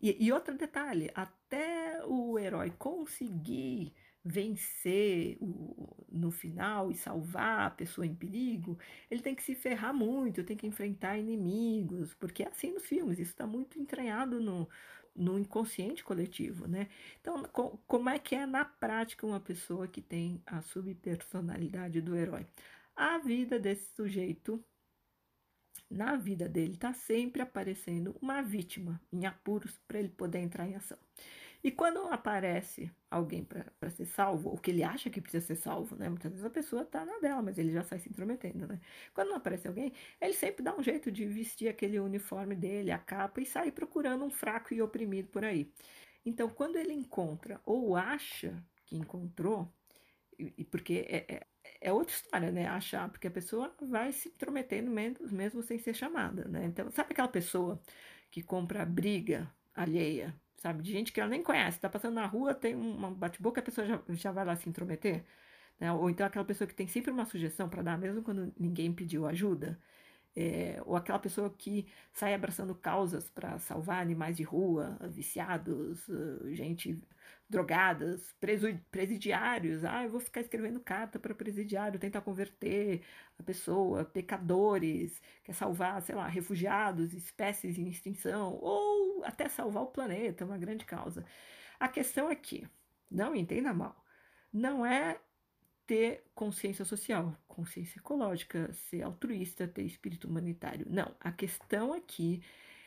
E, 0.00 0.24
e 0.24 0.32
outro 0.32 0.56
detalhe, 0.56 1.10
até 1.14 2.02
o 2.06 2.38
herói 2.38 2.70
conseguir 2.70 3.94
vencer 4.24 5.36
o, 5.40 6.06
no 6.08 6.30
final 6.30 6.90
e 6.90 6.94
salvar 6.94 7.66
a 7.66 7.70
pessoa 7.70 8.06
em 8.06 8.14
perigo, 8.14 8.78
ele 9.10 9.20
tem 9.20 9.34
que 9.34 9.42
se 9.42 9.54
ferrar 9.54 9.92
muito, 9.92 10.42
tem 10.44 10.56
que 10.56 10.66
enfrentar 10.66 11.18
inimigos, 11.18 12.14
porque 12.14 12.42
é 12.42 12.48
assim 12.48 12.72
nos 12.72 12.86
filmes, 12.86 13.18
isso 13.18 13.32
está 13.32 13.46
muito 13.46 13.78
entranhado 13.78 14.40
no, 14.40 14.68
no 15.14 15.38
inconsciente 15.38 16.02
coletivo, 16.02 16.66
né? 16.66 16.88
Então, 17.20 17.42
co 17.44 17.78
como 17.86 18.08
é 18.08 18.18
que 18.18 18.34
é 18.34 18.46
na 18.46 18.64
prática 18.64 19.26
uma 19.26 19.40
pessoa 19.40 19.86
que 19.86 20.00
tem 20.00 20.42
a 20.46 20.62
subpersonalidade 20.62 22.00
do 22.00 22.16
herói? 22.16 22.46
A 22.96 23.18
vida 23.18 23.58
desse 23.58 23.94
sujeito, 23.94 24.64
na 25.90 26.16
vida 26.16 26.48
dele, 26.48 26.74
está 26.74 26.92
sempre 26.94 27.42
aparecendo 27.42 28.16
uma 28.22 28.42
vítima 28.42 29.00
em 29.12 29.26
apuros 29.26 29.78
para 29.86 29.98
ele 29.98 30.08
poder 30.08 30.38
entrar 30.38 30.66
em 30.66 30.76
ação. 30.76 30.98
E 31.64 31.70
quando 31.70 31.98
aparece 32.08 32.90
alguém 33.10 33.42
para 33.42 33.88
ser 33.88 34.04
salvo, 34.04 34.50
ou 34.50 34.58
que 34.58 34.70
ele 34.70 34.82
acha 34.82 35.08
que 35.08 35.18
precisa 35.18 35.46
ser 35.46 35.56
salvo, 35.56 35.96
né? 35.96 36.10
Muitas 36.10 36.30
vezes 36.30 36.44
a 36.44 36.50
pessoa 36.50 36.82
está 36.82 37.06
na 37.06 37.18
dela, 37.20 37.40
mas 37.40 37.56
ele 37.56 37.72
já 37.72 37.82
sai 37.82 37.98
se 37.98 38.10
intrometendo, 38.10 38.66
né? 38.66 38.78
Quando 39.14 39.28
não 39.30 39.36
aparece 39.36 39.66
alguém, 39.66 39.90
ele 40.20 40.34
sempre 40.34 40.62
dá 40.62 40.76
um 40.76 40.82
jeito 40.82 41.10
de 41.10 41.24
vestir 41.24 41.68
aquele 41.68 41.98
uniforme 41.98 42.54
dele, 42.54 42.90
a 42.90 42.98
capa, 42.98 43.40
e 43.40 43.46
sair 43.46 43.72
procurando 43.72 44.26
um 44.26 44.30
fraco 44.30 44.74
e 44.74 44.82
oprimido 44.82 45.28
por 45.28 45.42
aí. 45.42 45.72
Então, 46.26 46.50
quando 46.50 46.76
ele 46.76 46.92
encontra 46.92 47.58
ou 47.64 47.96
acha 47.96 48.62
que 48.84 48.96
encontrou, 48.96 49.72
e, 50.38 50.64
porque 50.64 51.06
é, 51.08 51.36
é, 51.36 51.46
é, 51.80 51.92
outra 51.94 52.14
história, 52.14 52.52
né? 52.52 52.66
Achar, 52.66 53.08
porque 53.10 53.28
a 53.28 53.30
pessoa 53.30 53.74
vai 53.80 54.12
se 54.12 54.28
intrometendo 54.28 54.90
mesmo, 54.90 55.26
mesmo 55.32 55.62
sem 55.62 55.78
ser 55.78 55.94
chamada, 55.94 56.44
né? 56.46 56.66
Então, 56.66 56.90
sabe 56.90 57.12
aquela 57.12 57.28
pessoa 57.28 57.80
que 58.30 58.42
compra 58.42 58.84
briga 58.84 59.50
alheia 59.74 60.34
sabe? 60.64 60.82
De 60.82 60.90
gente 60.92 61.12
que 61.12 61.20
ela 61.20 61.28
nem 61.28 61.42
conhece, 61.42 61.78
tá 61.78 61.90
passando 61.90 62.14
na 62.14 62.26
rua, 62.26 62.54
tem 62.54 62.74
uma 62.74 63.10
bate-boca, 63.10 63.60
a 63.60 63.64
pessoa 63.64 63.86
já, 63.86 64.00
já 64.08 64.32
vai 64.32 64.44
lá 64.46 64.56
se 64.56 64.66
intrometer. 64.68 65.24
Né? 65.78 65.92
Ou 65.92 66.08
então 66.10 66.26
aquela 66.26 66.44
pessoa 66.44 66.66
que 66.66 66.74
tem 66.74 66.86
sempre 66.86 67.10
uma 67.10 67.26
sugestão 67.26 67.68
para 67.68 67.82
dar, 67.82 67.98
mesmo 67.98 68.22
quando 68.22 68.52
ninguém 68.58 68.92
pediu 68.92 69.26
ajuda. 69.26 69.78
É, 70.36 70.82
ou 70.84 70.96
aquela 70.96 71.18
pessoa 71.18 71.48
que 71.50 71.86
sai 72.12 72.34
abraçando 72.34 72.74
causas 72.74 73.28
para 73.30 73.58
salvar 73.58 74.02
animais 74.02 74.36
de 74.36 74.42
rua, 74.42 74.98
viciados, 75.10 76.06
gente 76.52 77.00
drogadas, 77.48 78.34
presidiários. 78.90 79.84
Ah, 79.84 80.04
eu 80.04 80.10
vou 80.10 80.20
ficar 80.20 80.40
escrevendo 80.40 80.80
carta 80.80 81.18
para 81.18 81.34
presidiário, 81.34 82.00
tentar 82.00 82.20
converter 82.22 83.02
a 83.38 83.42
pessoa, 83.42 84.04
pecadores, 84.04 85.20
quer 85.44 85.52
salvar, 85.54 86.00
sei 86.02 86.14
lá, 86.14 86.26
refugiados, 86.26 87.12
espécies 87.12 87.78
em 87.78 87.88
extinção, 87.88 88.58
ou 88.60 89.24
até 89.24 89.48
salvar 89.48 89.82
o 89.84 89.86
planeta, 89.88 90.44
uma 90.44 90.58
grande 90.58 90.84
causa. 90.84 91.24
A 91.78 91.88
questão 91.88 92.30
é 92.30 92.34
que, 92.34 92.66
não 93.10 93.34
entenda 93.34 93.72
mal, 93.72 94.04
não 94.52 94.84
é 94.86 95.20
ter 95.86 96.24
consciência 96.34 96.84
social, 96.84 97.36
consciência 97.46 97.98
ecológica, 97.98 98.72
ser 98.72 99.02
altruísta, 99.02 99.68
ter 99.68 99.82
espírito 99.82 100.28
humanitário. 100.28 100.86
Não, 100.88 101.14
a 101.20 101.30
questão 101.30 101.92
aqui 101.92 102.42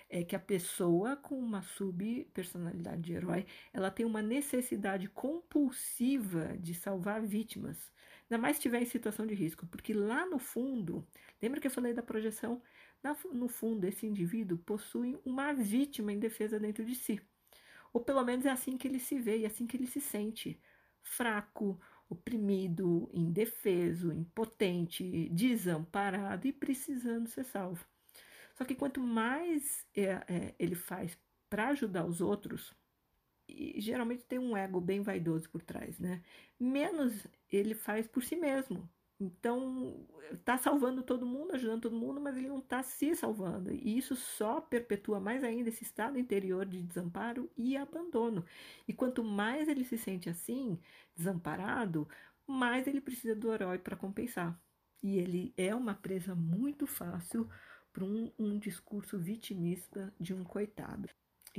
é 0.09 0.23
que 0.23 0.35
a 0.35 0.39
pessoa 0.39 1.15
com 1.15 1.37
uma 1.37 1.61
subpersonalidade 1.61 3.01
de 3.01 3.13
herói, 3.13 3.45
ela 3.73 3.91
tem 3.91 4.05
uma 4.05 4.21
necessidade 4.21 5.07
compulsiva 5.09 6.57
de 6.57 6.73
salvar 6.73 7.21
vítimas. 7.21 7.91
Ainda 8.29 8.41
mais 8.41 8.55
se 8.55 8.59
estiver 8.59 8.81
em 8.81 8.85
situação 8.85 9.25
de 9.25 9.33
risco, 9.33 9.65
porque 9.67 9.93
lá 9.93 10.25
no 10.25 10.39
fundo, 10.39 11.05
lembra 11.41 11.59
que 11.59 11.67
eu 11.67 11.71
falei 11.71 11.93
da 11.93 12.01
projeção? 12.01 12.61
no 13.31 13.47
fundo, 13.47 13.85
esse 13.85 14.05
indivíduo 14.05 14.57
possui 14.57 15.17
uma 15.23 15.53
vítima 15.53 16.11
em 16.11 16.19
defesa 16.19 16.59
dentro 16.59 16.83
de 16.83 16.93
si. 16.93 17.21
Ou 17.93 18.01
pelo 18.01 18.23
menos 18.23 18.45
é 18.45 18.49
assim 18.49 18.77
que 18.77 18.87
ele 18.87 18.99
se 18.99 19.17
vê 19.17 19.37
e 19.37 19.43
é 19.43 19.47
assim 19.47 19.65
que 19.65 19.77
ele 19.77 19.87
se 19.87 20.01
sente. 20.01 20.59
Fraco, 21.01 21.79
oprimido, 22.09 23.09
indefeso, 23.13 24.11
impotente, 24.11 25.29
desamparado 25.29 26.47
e 26.47 26.53
precisando 26.53 27.27
ser 27.27 27.43
salvo. 27.45 27.85
Só 28.55 28.65
que 28.65 28.75
quanto 28.75 28.99
mais 28.99 29.85
é, 29.95 30.03
é, 30.27 30.55
ele 30.57 30.75
faz 30.75 31.17
para 31.49 31.69
ajudar 31.69 32.05
os 32.05 32.21
outros, 32.21 32.73
e 33.47 33.79
geralmente 33.79 34.25
tem 34.25 34.39
um 34.39 34.57
ego 34.57 34.81
bem 34.81 35.01
vaidoso 35.01 35.49
por 35.49 35.61
trás, 35.61 35.97
né? 35.99 36.21
Menos 36.59 37.25
ele 37.49 37.73
faz 37.73 38.05
por 38.07 38.23
si 38.23 38.35
mesmo. 38.35 38.89
Então, 39.20 40.05
está 40.32 40.57
salvando 40.57 41.01
todo 41.01 41.26
mundo, 41.26 41.53
ajudando 41.55 41.82
todo 41.84 41.95
mundo, 41.95 42.22
mas 42.22 42.38
ele 42.38 42.49
não 42.49 42.59
está 42.59 42.84
se 42.84 43.15
salvando. 43.15 43.74
E 43.74 43.97
isso 43.97 44.15
só 44.15 44.61
perpetua 44.61 45.20
mais 45.20 45.43
ainda 45.43 45.70
esse 45.70 45.84
estado 45.84 46.20
interior 46.20 46.65
de 46.65 46.84
desamparo 46.84 47.49
e 47.57 47.76
abandono. 47.76 48.45
E 48.88 48.93
quanto 48.93 49.24
mais 49.24 49.68
ele 49.68 49.84
se 49.84 49.97
sente 49.97 50.30
assim, 50.30 50.80
desamparado, 51.15 52.07
mais 52.45 52.88
ele 52.88 53.01
precisa 53.01 53.36
do 53.36 53.51
herói 53.51 53.80
para 53.80 53.95
compensar. 53.95 54.59
E 55.01 55.18
ele 55.18 55.53
é 55.57 55.74
uma 55.74 55.95
presa 55.95 56.36
muito 56.36 56.86
fácil 56.86 57.49
para 57.91 58.05
um, 58.05 58.32
um 58.38 58.59
discurso 58.59 59.18
vitimista 59.18 60.13
de 60.20 60.34
um 60.34 60.43
coitado. 60.43 61.09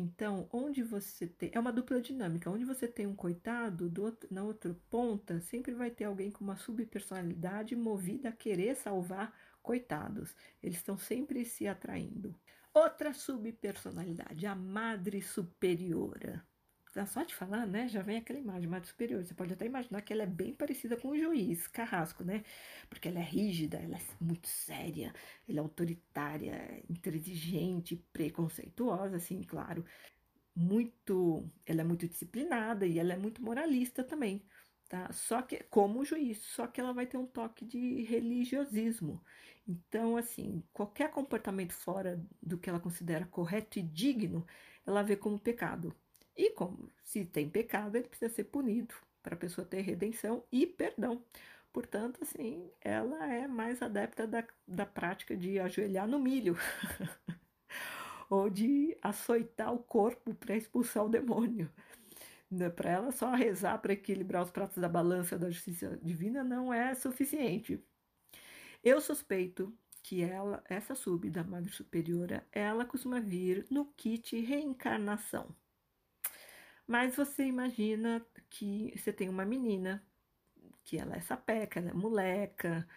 Então, 0.00 0.48
onde 0.52 0.80
você 0.80 1.26
tem. 1.26 1.50
É 1.52 1.58
uma 1.58 1.72
dupla 1.72 2.00
dinâmica. 2.00 2.48
Onde 2.48 2.64
você 2.64 2.86
tem 2.86 3.04
um 3.04 3.16
coitado, 3.16 3.90
do 3.90 4.04
outro, 4.04 4.28
na 4.32 4.44
outra 4.44 4.72
ponta, 4.88 5.40
sempre 5.40 5.74
vai 5.74 5.90
ter 5.90 6.04
alguém 6.04 6.30
com 6.30 6.44
uma 6.44 6.56
subpersonalidade 6.56 7.74
movida 7.74 8.28
a 8.28 8.32
querer 8.32 8.76
salvar 8.76 9.36
coitados. 9.60 10.36
Eles 10.62 10.78
estão 10.78 10.96
sempre 10.96 11.44
se 11.44 11.66
atraindo. 11.66 12.32
Outra 12.72 13.12
subpersonalidade, 13.12 14.46
a 14.46 14.54
madre 14.54 15.20
superiora 15.20 16.46
só 17.06 17.22
de 17.22 17.34
falar, 17.34 17.66
né, 17.66 17.88
já 17.88 18.02
vem 18.02 18.18
aquela 18.18 18.38
imagem 18.38 18.68
mais 18.68 18.86
superior. 18.88 19.24
Você 19.24 19.34
pode 19.34 19.52
até 19.52 19.66
imaginar 19.66 20.02
que 20.02 20.12
ela 20.12 20.22
é 20.24 20.26
bem 20.26 20.54
parecida 20.54 20.96
com 20.96 21.08
o 21.08 21.18
juiz 21.18 21.66
Carrasco, 21.66 22.24
né? 22.24 22.44
Porque 22.88 23.08
ela 23.08 23.18
é 23.20 23.22
rígida, 23.22 23.78
ela 23.78 23.96
é 23.96 24.00
muito 24.20 24.48
séria, 24.48 25.12
ela 25.48 25.58
é 25.58 25.60
autoritária, 25.62 26.82
intransigente, 26.88 27.96
preconceituosa, 28.12 29.16
assim, 29.16 29.42
claro. 29.42 29.84
Muito, 30.54 31.48
ela 31.64 31.82
é 31.82 31.84
muito 31.84 32.08
disciplinada 32.08 32.86
e 32.86 32.98
ela 32.98 33.12
é 33.14 33.16
muito 33.16 33.42
moralista 33.42 34.02
também, 34.04 34.44
tá? 34.88 35.12
Só 35.12 35.40
que 35.42 35.62
como 35.64 36.00
o 36.00 36.04
juiz, 36.04 36.38
só 36.42 36.66
que 36.66 36.80
ela 36.80 36.92
vai 36.92 37.06
ter 37.06 37.16
um 37.16 37.26
toque 37.26 37.64
de 37.64 38.02
religiosismo. 38.02 39.22
Então, 39.66 40.16
assim, 40.16 40.62
qualquer 40.72 41.10
comportamento 41.12 41.72
fora 41.74 42.24
do 42.42 42.58
que 42.58 42.68
ela 42.70 42.80
considera 42.80 43.26
correto 43.26 43.78
e 43.78 43.82
digno, 43.82 44.46
ela 44.86 45.02
vê 45.02 45.16
como 45.16 45.38
pecado. 45.38 45.94
E 46.38 46.50
como 46.50 46.88
se 47.02 47.24
tem 47.24 47.50
pecado, 47.50 47.96
ele 47.96 48.06
precisa 48.06 48.32
ser 48.32 48.44
punido 48.44 48.94
para 49.22 49.34
a 49.34 49.38
pessoa 49.38 49.66
ter 49.66 49.80
redenção 49.80 50.44
e 50.52 50.66
perdão. 50.66 51.22
Portanto, 51.72 52.20
assim, 52.22 52.70
ela 52.80 53.26
é 53.26 53.48
mais 53.48 53.82
adepta 53.82 54.26
da, 54.26 54.46
da 54.66 54.86
prática 54.86 55.36
de 55.36 55.58
ajoelhar 55.58 56.06
no 56.06 56.20
milho. 56.20 56.56
ou 58.30 58.48
de 58.48 58.96
açoitar 59.02 59.74
o 59.74 59.78
corpo 59.78 60.34
para 60.34 60.56
expulsar 60.56 61.04
o 61.04 61.08
demônio. 61.08 61.70
Né, 62.50 62.70
para 62.70 62.90
ela, 62.90 63.12
só 63.12 63.34
rezar 63.34 63.78
para 63.78 63.92
equilibrar 63.92 64.42
os 64.42 64.50
pratos 64.50 64.78
da 64.78 64.88
balança 64.88 65.38
da 65.38 65.50
justiça 65.50 65.98
divina 66.02 66.44
não 66.44 66.72
é 66.72 66.94
suficiente. 66.94 67.82
Eu 68.82 69.00
suspeito 69.00 69.76
que 70.02 70.22
ela, 70.22 70.62
essa 70.68 70.94
sub 70.94 71.28
da 71.28 71.44
Madre 71.44 71.70
Superiora, 71.70 72.46
ela 72.52 72.84
costuma 72.84 73.20
vir 73.20 73.66
no 73.70 73.84
kit 73.84 74.38
reencarnação. 74.40 75.54
Mas 76.88 77.14
você 77.16 77.44
imagina 77.44 78.26
que 78.50 78.94
você 78.96 79.12
tem 79.12 79.28
uma 79.28 79.44
menina, 79.44 80.02
que 80.84 80.98
ela 80.98 81.16
é 81.16 81.20
sapeca, 81.20 81.80
ela 81.80 81.90
é 81.90 81.94
moleca, 81.94 82.88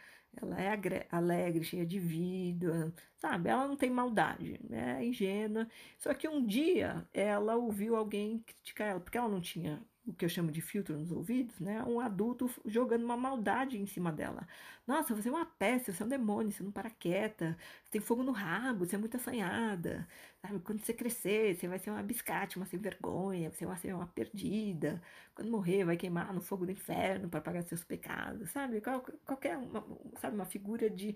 ela 0.41 0.61
é 0.61 1.07
alegre, 1.11 1.63
cheia 1.65 1.85
de 1.85 1.99
vida, 1.99 2.93
sabe? 3.17 3.49
Ela 3.49 3.67
não 3.67 3.75
tem 3.75 3.89
maldade, 3.91 4.59
é 4.71 5.03
ingênua. 5.03 5.67
Só 5.99 6.13
que 6.13 6.27
um 6.27 6.45
dia 6.45 7.05
ela 7.13 7.57
ouviu 7.57 7.95
alguém 7.97 8.39
criticar 8.39 8.87
ela, 8.91 8.99
porque 9.01 9.17
ela 9.17 9.27
não 9.27 9.41
tinha 9.41 9.85
o 10.05 10.13
que 10.13 10.25
eu 10.25 10.29
chamo 10.29 10.51
de 10.51 10.61
filtro 10.61 10.97
nos 10.97 11.11
ouvidos, 11.11 11.59
né? 11.59 11.83
Um 11.83 11.99
adulto 11.99 12.49
jogando 12.65 13.03
uma 13.03 13.15
maldade 13.15 13.77
em 13.79 13.85
cima 13.85 14.11
dela. 14.11 14.47
Nossa, 14.87 15.13
você 15.13 15.29
é 15.29 15.31
uma 15.31 15.45
peste, 15.45 15.91
você 15.93 16.01
é 16.01 16.05
um 16.05 16.09
demônio, 16.09 16.51
você 16.51 16.63
não 16.63 16.71
para 16.71 16.89
quieta, 16.89 17.55
você 17.83 17.91
tem 17.91 18.01
fogo 18.01 18.23
no 18.23 18.31
rabo, 18.31 18.85
você 18.85 18.95
é 18.95 18.99
muito 18.99 19.15
assanhada. 19.17 20.07
Sabe? 20.41 20.59
Quando 20.61 20.81
você 20.83 20.93
crescer, 20.93 21.55
você 21.55 21.67
vai 21.67 21.77
ser 21.79 21.91
uma 21.91 22.01
biscate, 22.01 22.57
uma 22.57 22.65
sem 22.65 22.79
vergonha, 22.79 23.51
você 23.51 23.65
vai 23.65 23.77
ser 23.77 23.93
uma 23.93 24.07
perdida. 24.07 25.01
Quando 25.35 25.51
morrer, 25.51 25.85
vai 25.85 25.95
queimar 25.97 26.33
no 26.33 26.41
fogo 26.41 26.65
do 26.65 26.71
inferno 26.71 27.29
para 27.29 27.39
pagar 27.41 27.61
seus 27.63 27.83
pecados, 27.83 28.49
sabe? 28.49 28.81
Qualquer 29.25 29.57
uma, 29.57 29.85
sabe, 30.19 30.35
uma 30.35 30.45
figura 30.45 30.89
de 30.89 31.15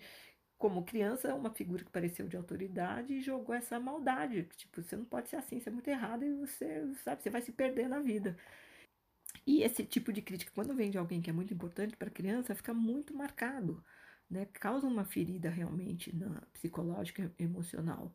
como 0.57 0.83
criança, 0.85 1.35
uma 1.35 1.51
figura 1.53 1.83
que 1.83 1.91
pareceu 1.91 2.27
de 2.27 2.37
autoridade 2.37 3.13
e 3.13 3.21
jogou 3.21 3.53
essa 3.55 3.79
maldade. 3.79 4.43
Tipo, 4.55 4.81
você 4.81 4.95
não 4.95 5.05
pode 5.05 5.29
ser 5.29 5.35
assim, 5.37 5.59
você 5.59 5.69
é 5.69 5.71
muito 5.71 5.87
errado 5.89 6.23
e 6.23 6.33
você, 6.33 6.93
sabe, 7.03 7.21
você 7.23 7.29
vai 7.29 7.41
se 7.41 7.51
perder 7.51 7.89
na 7.89 7.99
vida. 7.99 8.37
E 9.45 9.61
esse 9.63 9.83
tipo 9.85 10.11
de 10.11 10.21
crítica, 10.21 10.51
quando 10.55 10.73
vem 10.73 10.89
de 10.89 10.97
alguém 10.97 11.21
que 11.21 11.29
é 11.29 11.33
muito 11.33 11.53
importante 11.53 11.95
para 11.95 12.07
a 12.07 12.11
criança, 12.11 12.55
fica 12.55 12.73
muito 12.73 13.13
marcado, 13.15 13.83
né? 14.29 14.47
Causa 14.53 14.87
uma 14.87 15.05
ferida 15.05 15.49
realmente 15.49 16.15
na 16.15 16.41
psicológica 16.53 17.31
e 17.37 17.43
emocional. 17.43 18.11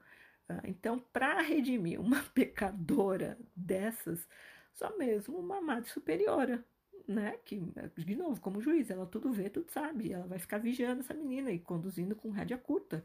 Uh, 0.49 0.61
então, 0.67 0.99
para 1.13 1.41
redimir 1.41 2.01
uma 2.01 2.23
pecadora 2.35 3.39
dessas, 3.55 4.27
só 4.75 4.97
mesmo 4.99 5.39
uma 5.39 5.61
madre 5.61 5.89
superiora, 5.91 6.65
né? 7.07 7.37
Que, 7.45 7.61
de 7.97 8.17
novo, 8.17 8.41
como 8.41 8.61
juiz, 8.61 8.91
ela 8.91 9.07
tudo 9.07 9.33
vê, 9.33 9.49
tudo 9.49 9.71
sabe. 9.71 10.13
Ela 10.13 10.27
vai 10.27 10.39
ficar 10.39 10.59
vigiando 10.59 11.01
essa 11.01 11.15
menina 11.15 11.51
e 11.53 11.59
conduzindo 11.61 12.17
com 12.17 12.31
rédea 12.31 12.59
curta. 12.59 13.05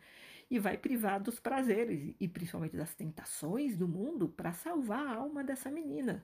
E 0.49 0.59
vai 0.59 0.77
privar 0.77 1.21
dos 1.21 1.39
prazeres 1.39 2.15
e 2.19 2.27
principalmente 2.27 2.77
das 2.77 2.93
tentações 2.95 3.75
do 3.77 3.87
mundo 3.87 4.29
para 4.29 4.53
salvar 4.53 5.05
a 5.07 5.15
alma 5.15 5.43
dessa 5.43 5.71
menina. 5.71 6.23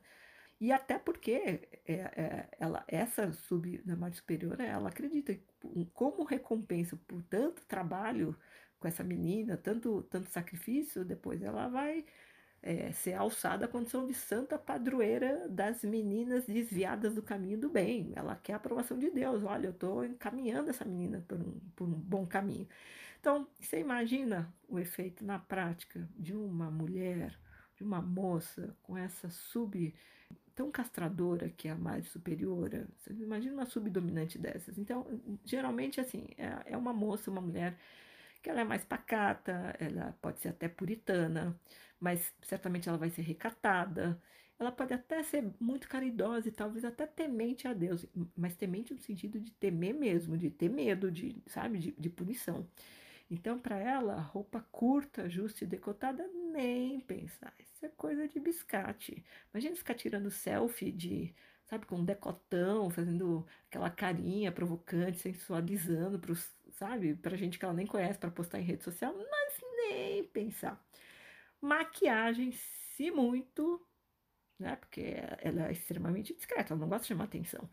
E 0.61 0.71
até 0.71 0.99
porque 0.99 1.31
é, 1.87 1.93
é, 1.93 2.47
ela, 2.59 2.83
essa 2.87 3.33
sub 3.33 3.79
da 3.79 3.95
Madre 3.95 4.17
Superior, 4.17 4.59
ela 4.61 4.89
acredita 4.89 5.33
que 5.33 5.85
como 5.91 6.23
recompensa 6.23 6.95
por 7.07 7.23
tanto 7.23 7.65
trabalho 7.65 8.37
com 8.79 8.87
essa 8.87 9.03
menina, 9.03 9.57
tanto, 9.57 10.03
tanto 10.03 10.29
sacrifício, 10.29 11.03
depois 11.03 11.41
ela 11.41 11.67
vai 11.67 12.05
é, 12.61 12.91
ser 12.91 13.13
alçada 13.13 13.65
à 13.65 13.67
condição 13.67 14.05
de 14.05 14.13
santa 14.13 14.55
padroeira 14.55 15.49
das 15.49 15.83
meninas 15.83 16.45
desviadas 16.45 17.15
do 17.15 17.23
caminho 17.23 17.57
do 17.57 17.69
bem. 17.69 18.13
Ela 18.15 18.35
quer 18.35 18.53
a 18.53 18.57
aprovação 18.57 18.99
de 18.99 19.09
Deus. 19.09 19.43
Olha, 19.43 19.65
eu 19.65 19.71
estou 19.71 20.05
encaminhando 20.05 20.69
essa 20.69 20.85
menina 20.85 21.25
por 21.27 21.39
um, 21.41 21.59
por 21.75 21.87
um 21.87 21.99
bom 21.99 22.23
caminho. 22.27 22.67
Então, 23.19 23.47
você 23.59 23.79
imagina 23.79 24.53
o 24.69 24.77
efeito 24.77 25.25
na 25.25 25.39
prática 25.39 26.07
de 26.15 26.35
uma 26.35 26.69
mulher, 26.69 27.35
de 27.75 27.83
uma 27.83 27.99
moça 27.99 28.77
com 28.83 28.95
essa 28.95 29.27
sub 29.27 29.91
tão 30.55 30.71
castradora 30.71 31.49
que 31.49 31.67
é 31.67 31.71
a 31.71 31.75
mais 31.75 32.07
superiora. 32.09 32.87
Você 32.97 33.13
imagina 33.13 33.53
uma 33.53 33.65
subdominante 33.65 34.37
dessas. 34.37 34.77
Então, 34.77 35.05
geralmente, 35.45 35.99
assim, 35.99 36.27
é, 36.37 36.73
é 36.73 36.77
uma 36.77 36.93
moça, 36.93 37.31
uma 37.31 37.41
mulher 37.41 37.77
que 38.41 38.49
ela 38.49 38.61
é 38.61 38.63
mais 38.63 38.83
pacata, 38.83 39.75
ela 39.79 40.17
pode 40.21 40.39
ser 40.39 40.49
até 40.49 40.67
puritana, 40.67 41.59
mas 41.99 42.33
certamente 42.43 42.89
ela 42.89 42.97
vai 42.97 43.09
ser 43.09 43.21
recatada. 43.21 44.21
Ela 44.59 44.71
pode 44.71 44.93
até 44.93 45.23
ser 45.23 45.51
muito 45.59 45.87
caridosa 45.89 46.47
e 46.47 46.51
talvez 46.51 46.85
até 46.85 47.07
temente 47.07 47.67
a 47.67 47.73
Deus, 47.73 48.05
mas 48.35 48.55
temente 48.55 48.93
no 48.93 48.99
sentido 48.99 49.39
de 49.39 49.51
temer 49.53 49.93
mesmo, 49.93 50.37
de 50.37 50.49
ter 50.51 50.69
medo, 50.69 51.11
de, 51.11 51.41
sabe, 51.47 51.79
de, 51.79 51.91
de 51.93 52.09
punição. 52.09 52.67
Então, 53.33 53.57
para 53.57 53.77
ela, 53.77 54.19
roupa 54.19 54.59
curta, 54.73 55.29
justa 55.29 55.63
e 55.63 55.67
decotada, 55.67 56.27
nem 56.51 56.99
pensar. 56.99 57.53
Isso 57.57 57.85
é 57.85 57.89
coisa 57.89 58.27
de 58.27 58.41
biscate. 58.41 59.23
Imagina 59.53 59.73
ficar 59.77 59.93
tirando 59.95 60.29
selfie 60.29 60.91
de, 60.91 61.33
sabe, 61.65 61.85
com 61.85 61.95
um 61.99 62.03
decotão, 62.05 62.89
fazendo 62.89 63.47
aquela 63.69 63.89
carinha 63.89 64.51
provocante, 64.51 65.17
sensualizando 65.19 66.19
para 66.19 66.35
sabe, 66.73 67.15
pra 67.15 67.37
gente 67.37 67.57
que 67.57 67.63
ela 67.65 67.73
nem 67.73 67.87
conhece 67.87 68.19
para 68.19 68.31
postar 68.31 68.59
em 68.59 68.63
rede 68.63 68.83
social, 68.83 69.15
mas 69.17 69.61
nem 69.77 70.25
pensar. 70.25 70.83
Maquiagem, 71.61 72.51
se 72.53 73.11
muito, 73.11 73.81
né, 74.59 74.75
porque 74.77 75.15
ela 75.41 75.67
é 75.69 75.71
extremamente 75.73 76.33
discreta, 76.35 76.73
ela 76.73 76.81
não 76.81 76.89
gosta 76.89 77.03
de 77.03 77.09
chamar 77.09 77.25
atenção. 77.25 77.69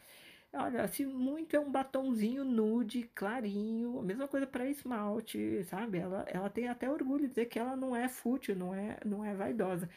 Olha, 0.52 0.88
se 0.88 1.04
muito 1.04 1.54
é 1.54 1.60
um 1.60 1.70
batonzinho 1.70 2.42
nude, 2.42 3.02
clarinho, 3.14 3.98
a 3.98 4.02
mesma 4.02 4.26
coisa 4.26 4.46
para 4.46 4.64
esmalte, 4.66 5.62
sabe? 5.64 5.98
Ela, 5.98 6.24
ela 6.28 6.48
tem 6.48 6.68
até 6.68 6.90
orgulho 6.90 7.22
de 7.24 7.28
dizer 7.28 7.46
que 7.46 7.58
ela 7.58 7.76
não 7.76 7.94
é 7.94 8.08
fútil, 8.08 8.56
não 8.56 8.72
é, 8.74 8.98
não 9.04 9.22
é 9.24 9.34
vaidosa. 9.34 9.88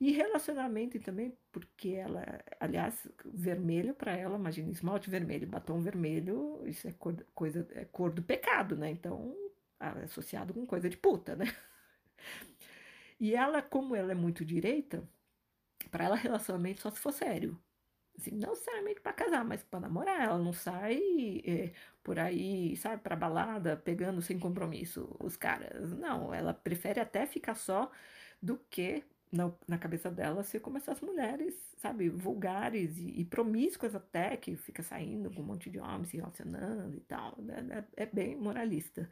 E 0.00 0.10
relacionamento 0.10 0.98
também, 1.00 1.36
porque 1.52 1.90
ela, 1.90 2.24
aliás, 2.58 3.06
vermelho 3.24 3.94
para 3.94 4.12
ela, 4.16 4.36
imagina, 4.36 4.70
esmalte 4.70 5.08
vermelho, 5.10 5.46
batom 5.46 5.80
vermelho, 5.80 6.60
isso 6.66 6.88
é 6.88 6.92
cor, 6.92 7.14
coisa, 7.34 7.66
é 7.72 7.84
cor 7.84 8.10
do 8.10 8.22
pecado, 8.22 8.76
né? 8.76 8.90
Então, 8.90 9.32
é 9.78 10.04
associado 10.04 10.52
com 10.52 10.66
coisa 10.66 10.88
de 10.90 10.96
puta, 10.96 11.36
né? 11.36 11.44
E 13.20 13.34
ela, 13.34 13.62
como 13.62 13.94
ela 13.94 14.10
é 14.12 14.14
muito 14.14 14.44
direita, 14.44 15.08
para 15.90 16.04
ela 16.04 16.16
relacionamento 16.16 16.80
só 16.82 16.90
se 16.90 17.00
for 17.00 17.12
sério. 17.12 17.60
Assim, 18.20 18.32
não 18.32 18.50
necessariamente 18.50 19.00
para 19.00 19.12
casar, 19.12 19.44
mas 19.44 19.62
para 19.62 19.80
namorar. 19.80 20.20
Ela 20.22 20.38
não 20.38 20.52
sai 20.52 21.00
é, 21.44 21.72
por 22.02 22.18
aí, 22.18 22.76
sabe, 22.76 23.02
para 23.02 23.16
balada, 23.16 23.76
pegando 23.76 24.20
sem 24.22 24.38
compromisso 24.38 25.16
os 25.18 25.36
caras. 25.36 25.92
Não, 25.92 26.32
ela 26.34 26.52
prefere 26.52 27.00
até 27.00 27.26
ficar 27.26 27.54
só 27.54 27.90
do 28.42 28.58
que 28.70 29.04
na, 29.32 29.52
na 29.66 29.78
cabeça 29.78 30.10
dela 30.10 30.42
ser 30.42 30.60
como 30.60 30.76
essas 30.76 31.00
mulheres, 31.00 31.54
sabe, 31.78 32.08
vulgares 32.08 32.98
e, 32.98 33.20
e 33.20 33.24
promíscuas 33.24 33.94
até, 33.94 34.36
que 34.36 34.56
fica 34.56 34.82
saindo 34.82 35.30
com 35.30 35.40
um 35.42 35.44
monte 35.44 35.70
de 35.70 35.78
homens 35.78 36.08
se 36.10 36.16
relacionando 36.16 36.96
e 36.96 37.00
tal. 37.00 37.36
Né? 37.38 37.86
É, 37.96 38.02
é 38.04 38.06
bem 38.06 38.36
moralista. 38.36 39.08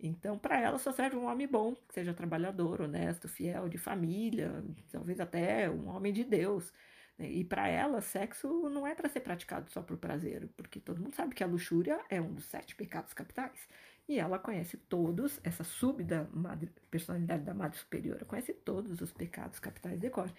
Então, 0.00 0.36
para 0.38 0.60
ela 0.60 0.78
só 0.78 0.92
serve 0.92 1.16
um 1.16 1.26
homem 1.26 1.46
bom, 1.46 1.74
que 1.74 1.94
seja 1.94 2.12
trabalhador, 2.12 2.80
honesto, 2.80 3.28
fiel, 3.28 3.68
de 3.68 3.78
família, 3.78 4.64
talvez 4.90 5.20
até 5.20 5.70
um 5.70 5.88
homem 5.88 6.12
de 6.12 6.24
Deus. 6.24 6.72
Né? 7.18 7.30
E 7.30 7.44
para 7.44 7.68
ela, 7.68 8.00
sexo 8.00 8.68
não 8.68 8.86
é 8.86 8.94
para 8.94 9.08
ser 9.08 9.20
praticado 9.20 9.70
só 9.70 9.82
por 9.82 9.96
prazer, 9.96 10.48
porque 10.56 10.80
todo 10.80 11.00
mundo 11.00 11.14
sabe 11.14 11.34
que 11.34 11.44
a 11.44 11.46
luxúria 11.46 12.04
é 12.08 12.20
um 12.20 12.32
dos 12.34 12.44
sete 12.44 12.74
pecados 12.74 13.12
capitais. 13.14 13.68
E 14.08 14.18
ela 14.18 14.38
conhece 14.38 14.76
todos, 14.76 15.40
essa 15.44 15.64
sub 15.64 16.02
da 16.04 16.24
madre, 16.24 16.70
personalidade 16.90 17.44
da 17.44 17.54
Madre 17.54 17.78
Superiora, 17.78 18.24
conhece 18.24 18.52
todos 18.52 19.00
os 19.00 19.12
pecados 19.12 19.58
capitais 19.60 19.98
de 20.00 20.10
cor. 20.10 20.32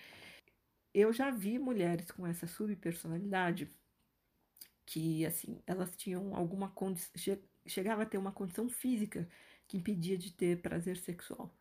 Eu 0.93 1.11
já 1.13 1.31
vi 1.31 1.57
mulheres 1.57 2.11
com 2.11 2.27
essa 2.27 2.45
subpersonalidade 2.47 3.69
que, 4.85 5.25
assim, 5.25 5.61
elas 5.65 5.95
tinham 5.95 6.35
alguma 6.35 6.69
condição, 6.69 7.37
chegava 7.65 8.03
a 8.03 8.05
ter 8.05 8.17
uma 8.17 8.31
condição 8.31 8.69
física 8.69 9.27
que 9.67 9.77
impedia 9.77 10.17
de 10.17 10.31
ter 10.31 10.61
prazer 10.61 10.97
sexual. 10.97 11.51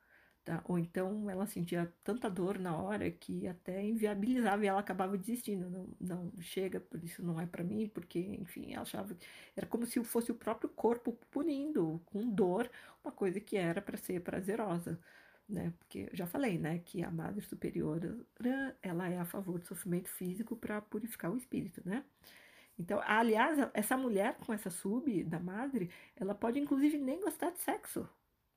Tá? 0.45 0.61
Ou 0.67 0.77
então 0.77 1.31
ela 1.31 1.47
sentia 1.47 1.93
tanta 2.03 2.29
dor 2.29 2.59
na 2.59 2.77
hora 2.77 3.09
que 3.13 3.47
até 3.47 3.81
inviabilizava 3.85 4.65
e 4.65 4.67
ela 4.67 4.81
acabava 4.81 5.17
desistindo. 5.17 5.71
Não, 5.71 5.89
não 6.01 6.33
chega, 6.41 6.81
por 6.81 7.03
isso 7.03 7.23
não 7.25 7.41
é 7.41 7.47
para 7.47 7.63
mim, 7.63 7.89
porque, 7.89 8.19
enfim, 8.19 8.73
ela 8.73 8.83
achava 8.83 9.15
que 9.15 9.25
era 9.57 9.67
como 9.67 9.87
se 9.87 10.03
fosse 10.03 10.33
o 10.33 10.35
próprio 10.35 10.69
corpo 10.71 11.13
punindo 11.31 12.03
com 12.07 12.29
dor 12.29 12.69
uma 13.05 13.13
coisa 13.13 13.39
que 13.41 13.57
era 13.57 13.81
para 13.81 13.97
ser 13.97 14.21
prazerosa. 14.21 14.99
Né? 15.49 15.73
Porque 15.79 16.09
eu 16.11 16.17
já 16.17 16.27
falei, 16.27 16.59
né, 16.59 16.81
que 16.85 17.05
a 17.05 17.11
Madre 17.11 17.43
Superiora, 17.43 18.19
ela 18.83 19.09
é 19.09 19.19
a 19.19 19.25
favor 19.25 19.59
do 19.61 19.67
sofrimento 19.67 20.09
físico 20.09 20.57
para 20.57 20.81
purificar 20.81 21.31
o 21.31 21.37
espírito, 21.37 21.83
né? 21.85 22.05
Então, 22.79 23.01
aliás, 23.05 23.59
essa 23.75 23.97
mulher 23.97 24.37
com 24.39 24.53
essa 24.53 24.71
sub 24.71 25.23
da 25.25 25.39
madre, 25.39 25.91
ela 26.17 26.35
pode 26.35 26.59
inclusive 26.59 26.99
nem 26.99 27.21
gostar 27.21 27.51
de 27.51 27.61
sexo. 27.61 28.09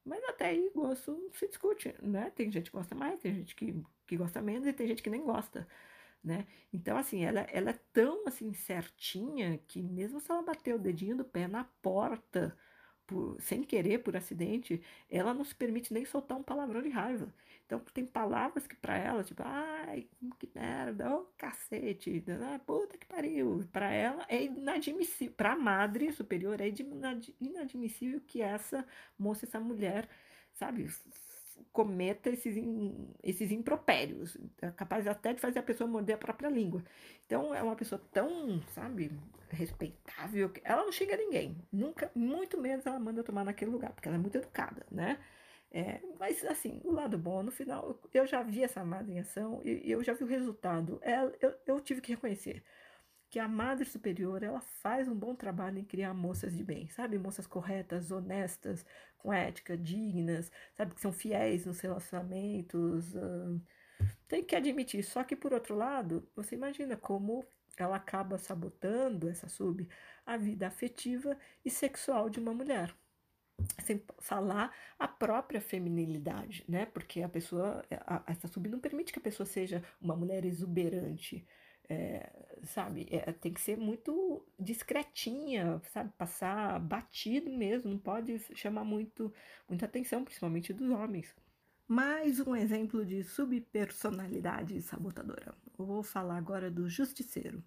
Mas 0.06 0.24
até 0.26 0.48
aí 0.48 0.72
gosto 0.76 1.30
se 1.34 1.48
discute, 1.48 1.94
né? 2.02 2.32
Tem 2.32 2.52
gente 2.52 2.70
que 2.72 2.78
gosta 2.78 2.96
mais, 2.96 3.20
tem 3.22 3.34
gente 3.36 3.56
que, 3.56 3.84
que 4.08 4.18
gosta 4.18 4.42
menos 4.42 4.68
e 4.68 4.74
tem 4.74 4.88
gente 4.88 5.02
que 5.04 5.10
nem 5.10 5.24
gosta, 5.24 5.68
né? 6.24 6.48
Então, 6.74 6.98
assim, 6.98 7.24
ela, 7.26 7.42
ela 7.52 7.72
é 7.72 7.80
tão, 7.94 8.28
assim, 8.28 8.54
certinha 8.54 9.60
que 9.68 9.82
mesmo 9.82 10.20
se 10.22 10.32
ela 10.32 10.44
bater 10.44 10.76
o 10.76 10.80
dedinho 10.80 11.18
do 11.18 11.26
pé 11.26 11.48
na 11.48 11.64
porta, 11.82 12.58
por, 13.08 13.40
sem 13.42 13.64
querer, 13.64 14.00
por 14.04 14.16
acidente, 14.18 14.82
ela 15.10 15.34
não 15.34 15.44
se 15.46 15.56
permite 15.56 15.94
nem 15.94 16.06
soltar 16.06 16.38
um 16.38 16.44
palavrão 16.44 16.82
de 16.82 16.90
raiva. 16.90 17.34
Então, 17.66 17.80
tem 17.80 18.06
palavras 18.06 18.68
que 18.68 18.76
para 18.76 18.96
ela, 18.98 19.24
tipo, 19.24 19.42
ai, 19.44 20.08
que 20.40 20.50
merda, 20.54 21.10
ô 21.10 21.22
oh, 21.22 21.26
cacete, 21.36 22.24
ah, 22.30 22.60
puta 22.60 22.96
que 22.98 23.08
pariu. 23.08 23.68
Para 23.72 23.92
ela 23.92 24.24
é 24.30 24.44
inadmissível, 24.44 25.34
para 25.36 25.54
a 25.54 25.56
madre 25.58 26.12
superior 26.12 26.62
é 26.62 26.72
inadmissível 27.42 28.22
que 28.22 28.42
essa 28.42 28.86
moça, 29.18 29.46
essa 29.46 29.60
mulher, 29.60 30.08
sabe, 30.54 30.88
cometa 31.72 32.30
esses, 32.30 32.56
esses 33.24 33.52
impropérios. 33.52 34.38
É 34.62 34.70
capaz 34.72 35.08
até 35.08 35.34
de 35.34 35.42
fazer 35.42 35.60
a 35.60 35.64
pessoa 35.64 35.90
morder 35.90 36.16
a 36.16 36.20
própria 36.20 36.50
língua. 36.50 36.84
Então, 37.26 37.54
é 37.54 37.64
uma 37.64 37.76
pessoa 37.76 38.00
tão, 38.12 38.62
sabe, 38.74 39.12
respeitável, 39.50 40.50
que 40.50 40.62
ela 40.64 40.84
não 40.84 40.92
xinga 40.92 41.18
ninguém. 41.18 41.58
Nunca, 41.72 42.12
muito 42.14 42.62
menos 42.62 42.86
ela 42.86 43.00
manda 43.00 43.24
tomar 43.24 43.44
naquele 43.44 43.72
lugar, 43.72 43.92
porque 43.92 44.08
ela 44.08 44.18
é 44.18 44.22
muito 44.22 44.38
educada, 44.38 44.86
né? 44.92 45.18
É, 45.72 46.02
mas, 46.20 46.44
assim, 46.46 46.80
o 46.84 46.92
lado 46.92 47.18
bom, 47.18 47.44
no 47.44 47.52
final, 47.52 48.00
eu 48.14 48.26
já 48.26 48.42
vi 48.42 48.64
essa 48.64 48.84
madre 48.86 49.14
em 49.14 49.20
ação 49.20 49.62
e 49.66 49.92
eu 49.92 50.04
já 50.04 50.14
vi 50.14 50.24
o 50.24 50.28
resultado. 50.28 51.00
Ela, 51.02 51.34
eu, 51.42 51.54
eu 51.66 51.82
tive 51.82 52.02
que 52.02 52.14
reconhecer 52.14 52.64
que 53.30 53.40
a 53.40 53.48
Madre 53.48 53.86
Superior, 53.86 54.44
ela 54.44 54.62
faz 54.62 55.08
um 55.10 55.16
bom 55.16 55.36
trabalho 55.36 55.80
em 55.80 55.84
criar 55.84 56.14
moças 56.14 56.56
de 56.56 56.64
bem, 56.64 56.88
sabe? 56.90 57.18
Moças 57.18 57.46
corretas, 57.46 58.12
honestas, 58.12 58.86
com 59.18 59.34
ética, 59.34 59.78
dignas, 59.78 60.52
sabe? 60.74 60.96
Que 60.96 61.02
são 61.02 61.12
fiéis 61.12 61.66
nos 61.66 61.80
relacionamentos. 61.82 63.14
Uh, 63.14 63.62
tem 64.28 64.44
que 64.44 64.56
admitir. 64.56 65.04
Só 65.04 65.24
que, 65.24 65.36
por 65.36 65.54
outro 65.54 65.76
lado, 65.76 66.26
você 66.36 66.56
imagina 66.56 66.96
como 66.96 67.46
ela 67.78 67.98
acaba 67.98 68.38
sabotando, 68.38 69.28
essa 69.30 69.50
sub, 69.50 69.88
a 70.26 70.38
vida 70.38 70.68
afetiva 70.68 71.38
e 71.66 71.70
sexual 71.70 72.30
de 72.30 72.40
uma 72.40 72.54
mulher 72.54 72.96
sem 73.84 74.02
falar 74.20 74.74
a 75.00 75.08
própria 75.08 75.62
feminilidade, 75.62 76.64
né? 76.68 76.86
Porque 76.86 77.22
a 77.22 77.30
pessoa, 77.30 77.84
essa 78.28 78.48
sub 78.48 78.68
não 78.70 78.80
permite 78.80 79.14
que 79.14 79.20
a 79.20 79.22
pessoa 79.22 79.46
seja 79.46 79.84
uma 80.02 80.16
mulher 80.16 80.46
exuberante, 80.46 81.46
é, 81.90 82.30
sabe? 82.64 83.08
É, 83.12 83.32
tem 83.32 83.54
que 83.54 83.62
ser 83.62 83.78
muito 83.78 84.46
discretinha, 84.60 85.82
sabe? 85.92 86.12
Passar 86.18 86.80
batido 86.80 87.52
mesmo, 87.52 87.92
não 87.92 88.00
pode 88.00 88.40
chamar 88.56 88.84
muito, 88.84 89.34
muita 89.70 89.86
atenção, 89.86 90.24
principalmente 90.24 90.74
dos 90.74 90.90
homens. 90.90 91.34
Mais 91.88 92.40
um 92.40 92.56
exemplo 92.56 93.06
de 93.06 93.24
subpersonalidade 93.24 94.82
sabotadora. 94.82 95.54
Eu 95.78 95.86
vou 95.86 96.02
falar 96.02 96.38
agora 96.38 96.72
do 96.72 96.90
justiceiro. 96.90 97.64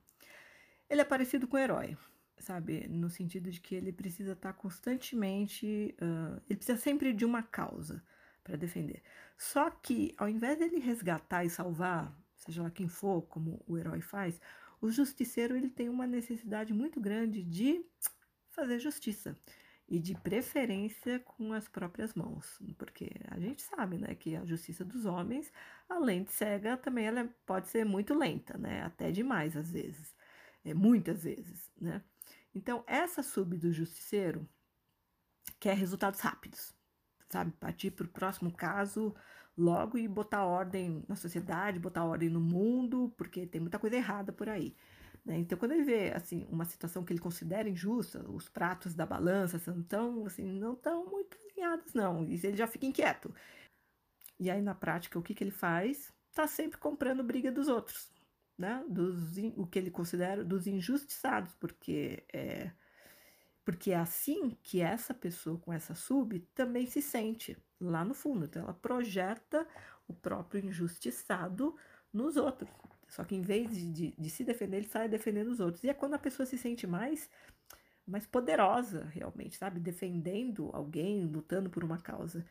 Ele 0.90 1.00
é 1.00 1.04
parecido 1.04 1.46
com 1.46 1.56
o 1.56 1.60
herói 1.60 1.96
sabe? 2.40 2.86
No 2.88 3.10
sentido 3.10 3.50
de 3.50 3.60
que 3.60 3.74
ele 3.74 3.92
precisa 3.92 4.32
estar 4.32 4.52
tá 4.52 4.58
constantemente. 4.58 5.94
Uh, 6.00 6.40
ele 6.48 6.56
precisa 6.56 6.78
sempre 6.78 7.12
de 7.12 7.24
uma 7.24 7.42
causa 7.42 8.02
para 8.42 8.56
defender. 8.56 9.02
Só 9.36 9.70
que, 9.70 10.14
ao 10.16 10.28
invés 10.28 10.58
dele 10.58 10.78
resgatar 10.78 11.44
e 11.44 11.50
salvar, 11.50 12.16
seja 12.34 12.62
lá 12.62 12.70
quem 12.70 12.88
for, 12.88 13.22
como 13.22 13.62
o 13.66 13.76
herói 13.76 14.00
faz, 14.00 14.40
o 14.80 14.90
justiceiro 14.90 15.56
ele 15.56 15.68
tem 15.68 15.88
uma 15.88 16.06
necessidade 16.06 16.72
muito 16.72 17.00
grande 17.00 17.42
de 17.42 17.84
fazer 18.50 18.78
justiça 18.78 19.36
e 19.88 19.98
de 19.98 20.14
preferência 20.14 21.18
com 21.20 21.52
as 21.52 21.66
próprias 21.66 22.14
mãos, 22.14 22.60
porque 22.76 23.10
a 23.28 23.38
gente 23.40 23.62
sabe, 23.62 23.96
né, 23.96 24.14
que 24.14 24.36
a 24.36 24.44
justiça 24.44 24.84
dos 24.84 25.06
homens, 25.06 25.50
além 25.88 26.24
de 26.24 26.32
cega, 26.32 26.76
também 26.76 27.06
ela 27.06 27.26
pode 27.46 27.68
ser 27.68 27.84
muito 27.84 28.14
lenta, 28.14 28.58
né, 28.58 28.82
até 28.82 29.10
demais 29.10 29.56
às 29.56 29.72
vezes, 29.72 30.14
é 30.64 30.74
muitas 30.74 31.22
vezes, 31.22 31.70
né? 31.80 32.02
Então, 32.58 32.82
essa 32.88 33.22
sub 33.22 33.56
do 33.56 33.72
justiceiro 33.72 34.48
quer 35.60 35.76
resultados 35.76 36.18
rápidos, 36.18 36.74
sabe? 37.30 37.52
Partir 37.52 37.92
para 37.92 38.04
o 38.04 38.08
próximo 38.08 38.52
caso 38.52 39.14
logo 39.56 39.96
e 39.96 40.08
botar 40.08 40.44
ordem 40.44 41.04
na 41.08 41.14
sociedade, 41.14 41.78
botar 41.78 42.04
ordem 42.04 42.28
no 42.28 42.40
mundo, 42.40 43.14
porque 43.16 43.46
tem 43.46 43.60
muita 43.60 43.78
coisa 43.78 43.94
errada 43.94 44.32
por 44.32 44.48
aí. 44.48 44.76
Né? 45.24 45.38
Então, 45.38 45.56
quando 45.56 45.72
ele 45.72 45.84
vê 45.84 46.10
assim 46.12 46.48
uma 46.50 46.64
situação 46.64 47.04
que 47.04 47.12
ele 47.12 47.20
considera 47.20 47.68
injusta, 47.68 48.28
os 48.28 48.48
pratos 48.48 48.92
da 48.92 49.06
balança 49.06 49.56
assim, 50.26 50.44
não 50.58 50.72
estão 50.72 51.06
muito 51.06 51.38
alinhados, 51.52 51.94
não. 51.94 52.24
E 52.24 52.34
ele 52.44 52.56
já 52.56 52.66
fica 52.66 52.86
inquieto. 52.86 53.32
E 54.38 54.50
aí, 54.50 54.60
na 54.60 54.74
prática, 54.74 55.16
o 55.16 55.22
que, 55.22 55.34
que 55.34 55.44
ele 55.44 55.52
faz? 55.52 56.12
Está 56.28 56.48
sempre 56.48 56.78
comprando 56.78 57.22
briga 57.22 57.52
dos 57.52 57.68
outros 57.68 58.17
né, 58.58 58.84
dos, 58.88 59.36
o 59.56 59.66
que 59.66 59.78
ele 59.78 59.90
considera 59.90 60.44
dos 60.44 60.66
injustiçados, 60.66 61.54
porque 61.54 62.24
é, 62.32 62.70
porque 63.68 63.90
é 63.90 63.96
assim 63.96 64.56
que 64.62 64.80
essa 64.80 65.12
pessoa 65.12 65.58
com 65.58 65.70
essa 65.70 65.94
sub 65.94 66.38
também 66.54 66.86
se 66.86 67.02
sente 67.02 67.54
lá 67.78 68.02
no 68.02 68.14
fundo. 68.14 68.46
Então, 68.46 68.62
ela 68.62 68.72
projeta 68.72 69.68
o 70.08 70.14
próprio 70.14 70.64
injustiçado 70.64 71.76
nos 72.10 72.38
outros. 72.38 72.70
Só 73.06 73.24
que 73.24 73.36
em 73.36 73.42
vez 73.42 73.70
de, 73.70 73.92
de, 73.92 74.14
de 74.18 74.30
se 74.30 74.42
defender, 74.42 74.78
ele 74.78 74.88
sai 74.88 75.06
defendendo 75.06 75.48
os 75.48 75.60
outros. 75.60 75.84
E 75.84 75.90
é 75.90 75.92
quando 75.92 76.14
a 76.14 76.18
pessoa 76.18 76.46
se 76.46 76.56
sente 76.56 76.86
mais, 76.86 77.28
mais 78.06 78.26
poderosa, 78.26 79.04
realmente, 79.12 79.56
sabe? 79.58 79.80
Defendendo 79.80 80.70
alguém, 80.72 81.26
lutando 81.26 81.68
por 81.68 81.84
uma 81.84 81.98
causa. 81.98 82.46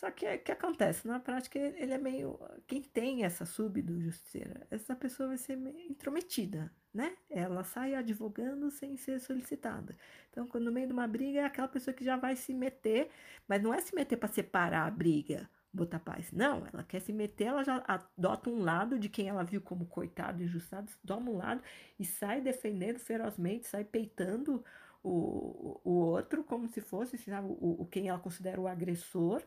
Só 0.00 0.10
que 0.10 0.26
o 0.26 0.38
que 0.38 0.50
acontece? 0.50 1.06
Na 1.06 1.20
prática, 1.20 1.58
ele 1.58 1.92
é 1.92 1.98
meio. 1.98 2.40
Quem 2.66 2.80
tem 2.80 3.22
essa 3.22 3.44
sub 3.44 3.82
do 3.82 4.00
justiceiro, 4.00 4.54
essa 4.70 4.96
pessoa 4.96 5.28
vai 5.28 5.36
ser 5.36 5.58
intrometida, 5.90 6.72
né? 6.92 7.14
Ela 7.28 7.62
sai 7.64 7.94
advogando 7.94 8.70
sem 8.70 8.96
ser 8.96 9.20
solicitada. 9.20 9.94
Então, 10.30 10.46
quando 10.46 10.64
no 10.64 10.72
meio 10.72 10.86
de 10.86 10.94
uma 10.94 11.06
briga, 11.06 11.40
é 11.40 11.44
aquela 11.44 11.68
pessoa 11.68 11.92
que 11.92 12.02
já 12.02 12.16
vai 12.16 12.34
se 12.34 12.54
meter, 12.54 13.10
mas 13.46 13.62
não 13.62 13.74
é 13.74 13.80
se 13.82 13.94
meter 13.94 14.16
para 14.16 14.30
separar 14.30 14.86
a 14.86 14.90
briga, 14.90 15.46
botar 15.70 15.98
paz. 15.98 16.32
Não, 16.32 16.66
ela 16.72 16.82
quer 16.82 17.00
se 17.00 17.12
meter, 17.12 17.48
ela 17.48 17.62
já 17.62 17.84
adota 17.86 18.48
um 18.48 18.62
lado 18.62 18.98
de 18.98 19.10
quem 19.10 19.28
ela 19.28 19.44
viu 19.44 19.60
como 19.60 19.84
coitado, 19.84 20.42
injustado, 20.42 20.90
toma 21.06 21.30
um 21.30 21.36
lado 21.36 21.62
e 21.98 22.06
sai 22.06 22.40
defendendo 22.40 22.98
ferozmente, 22.98 23.66
sai 23.66 23.84
peitando 23.84 24.64
o, 25.02 25.80
o 25.84 25.90
outro 25.90 26.44
como 26.44 26.68
se 26.68 26.80
fosse 26.80 27.16
sabe, 27.18 27.48
o, 27.48 27.82
o 27.82 27.86
quem 27.86 28.08
ela 28.08 28.18
considera 28.18 28.60
o 28.60 28.66
agressor 28.66 29.42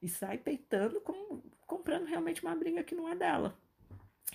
e 0.00 0.08
sai 0.08 0.38
peitando 0.38 1.00
como 1.00 1.42
comprando 1.66 2.06
realmente 2.06 2.42
uma 2.42 2.54
briga 2.56 2.82
que 2.82 2.94
não 2.94 3.08
é 3.08 3.14
dela. 3.14 3.56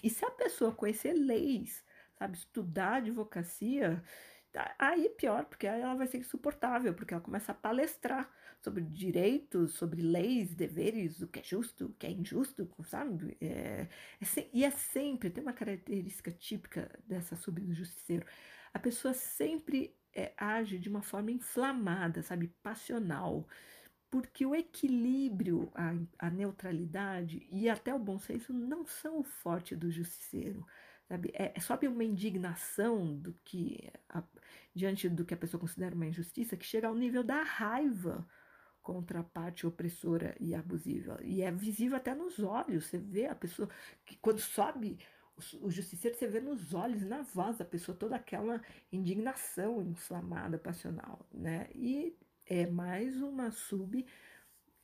E 0.04 0.10
se 0.10 0.26
a 0.26 0.32
pessoa 0.32 0.72
conhecer 0.72 1.14
leis, 1.14 1.84
sabe, 2.18 2.38
estudar 2.38 2.96
advocacia, 2.96 4.04
tá, 4.52 4.74
aí 4.80 5.10
pior, 5.10 5.46
porque 5.46 5.68
aí 5.68 5.82
ela 5.82 5.96
vai 5.96 6.08
ser 6.08 6.20
insuportável, 6.20 6.94
porque 6.94 7.14
ela 7.14 7.24
começa 7.24 7.52
a 7.52 7.56
palestrar 7.56 8.30
sobre 8.62 8.84
direitos, 8.84 9.74
sobre 9.74 10.02
leis, 10.02 10.56
deveres, 10.56 11.22
o 11.22 11.28
que 11.28 11.40
é 11.40 11.44
justo, 11.44 11.86
o 11.86 11.94
que 11.94 12.08
é 12.08 12.12
injusto, 12.12 12.70
sabe? 12.84 13.38
É, 13.40 13.88
é, 14.22 14.50
e 14.54 14.64
é 14.64 14.72
sempre, 14.72 15.30
tem 15.30 15.44
uma 15.44 15.54
característica 15.54 16.32
típica 16.32 16.90
dessa 17.06 17.36
subida 17.36 17.68
do 17.68 17.74
justiceiro, 17.74 18.26
a 18.74 18.80
pessoa 18.80 19.14
sempre 19.14 19.96
é, 20.14 20.34
age 20.38 20.80
de 20.80 20.90
uma 20.90 21.02
forma 21.02 21.32
inflamada, 21.32 22.24
sabe, 22.24 22.48
passional, 22.64 23.48
porque 24.16 24.46
o 24.46 24.56
equilíbrio, 24.56 25.70
a, 25.76 25.94
a, 26.28 26.30
neutralidade 26.30 27.46
e 27.52 27.68
até 27.68 27.94
o 27.94 28.00
bom 28.00 28.18
senso 28.18 28.54
não 28.54 28.86
são 28.86 29.20
o 29.20 29.24
forte 29.26 29.76
do 29.76 29.92
justiceiro, 29.92 30.66
sabe? 31.06 31.32
É, 31.34 31.52
é 31.54 31.60
só 31.60 31.78
uma 31.84 32.04
indignação 32.06 33.14
do 33.14 33.34
que 33.44 33.92
a, 34.08 34.24
diante 34.74 35.10
do 35.10 35.26
que 35.26 35.34
a 35.34 35.38
pessoa 35.38 35.60
considera 35.60 35.94
uma 35.94 36.06
injustiça 36.06 36.56
que 36.56 36.66
chega 36.66 36.88
ao 36.88 36.96
nível 36.96 37.26
da 37.26 37.44
raiva 37.44 38.26
contra 38.82 39.20
a 39.20 39.24
parte 39.24 39.68
opressora 39.68 40.34
e 40.40 40.56
abusiva. 40.56 41.20
E 41.22 41.42
é 41.42 41.52
visível 41.52 41.98
até 41.98 42.16
nos 42.16 42.40
olhos. 42.40 42.86
Você 42.86 42.98
vê 42.98 43.26
a 43.26 43.36
pessoa 43.36 43.68
que 44.06 44.16
quando 44.16 44.40
sobe 44.40 44.98
o, 45.36 45.66
o 45.66 45.70
justiceiro, 45.70 46.16
você 46.16 46.26
vê 46.26 46.40
nos 46.40 46.74
olhos, 46.74 47.04
na 47.04 47.22
voz 47.22 47.58
da 47.58 47.66
pessoa 47.66 47.98
toda 47.98 48.16
aquela 48.16 48.62
indignação 48.94 49.82
inflamada, 49.82 50.58
passional, 50.58 51.28
né? 51.34 51.68
E 51.76 52.16
é 52.46 52.66
mais 52.66 53.22
uma 53.22 53.52
sub 53.52 54.06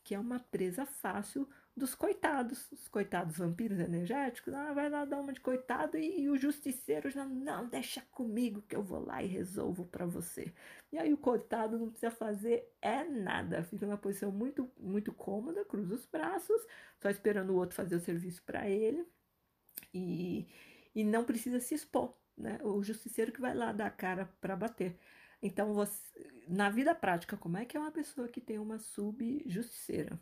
que 0.04 0.16
é 0.16 0.20
uma 0.20 0.40
presa 0.40 0.86
fácil 0.86 1.48
dos 1.76 1.96
coitados, 1.96 2.70
os 2.72 2.88
coitados 2.88 3.38
vampiros 3.38 3.80
energéticos, 3.80 4.54
ah, 4.54 4.74
vai 4.74 4.90
lá 4.90 5.06
dar 5.06 5.20
uma 5.20 5.32
de 5.32 5.40
coitado 5.40 5.98
e, 5.98 6.22
e, 6.22 6.30
o 6.30 6.38
justiceiro 6.38 7.10
já 7.10 7.24
não 7.26 7.68
deixa 7.68 8.02
comigo 8.12 8.62
que 8.64 8.76
eu 8.76 8.84
vou 8.84 9.00
lá 9.06 9.24
e 9.24 9.28
resolvo 9.28 9.86
para 9.86 10.06
você. 10.06 10.54
E 10.92 10.98
aí 10.98 11.14
o 11.14 11.18
coitado 11.18 11.80
não 11.80 11.90
precisa 11.90 12.12
fazer 12.12 12.68
é 12.82 13.04
nada, 13.04 13.64
fica 13.64 13.86
numa 13.86 13.98
posição 13.98 14.32
muito 14.32 14.70
muito 14.78 15.14
cômoda, 15.14 15.64
cruza 15.66 15.96
os 15.96 16.06
braços, 16.06 16.62
só 17.00 17.10
esperando 17.10 17.52
o 17.52 17.56
outro 17.56 17.76
fazer 17.76 17.96
o 17.96 18.00
serviço 18.00 18.44
para 18.44 18.70
ele 18.70 19.06
e, 19.94 20.48
e 20.94 21.04
não 21.04 21.24
precisa 21.24 21.60
se 21.60 21.76
expor, 21.76 22.16
né? 22.38 22.60
O 22.64 22.84
justiceiro 22.84 23.32
que 23.32 23.42
vai 23.42 23.54
lá 23.56 23.72
dar 23.72 23.88
a 23.88 23.92
cara 23.92 24.26
para 24.42 24.56
bater. 24.56 24.98
Então, 25.42 25.74
você, 25.74 26.00
na 26.48 26.70
vida 26.70 26.94
prática, 26.94 27.36
como 27.36 27.58
é 27.58 27.66
que 27.66 27.76
é 27.76 27.80
uma 27.80 27.92
pessoa 27.92 28.28
que 28.28 28.40
tem 28.40 28.60
uma 28.60 28.78
subjusticeira? 28.78 30.20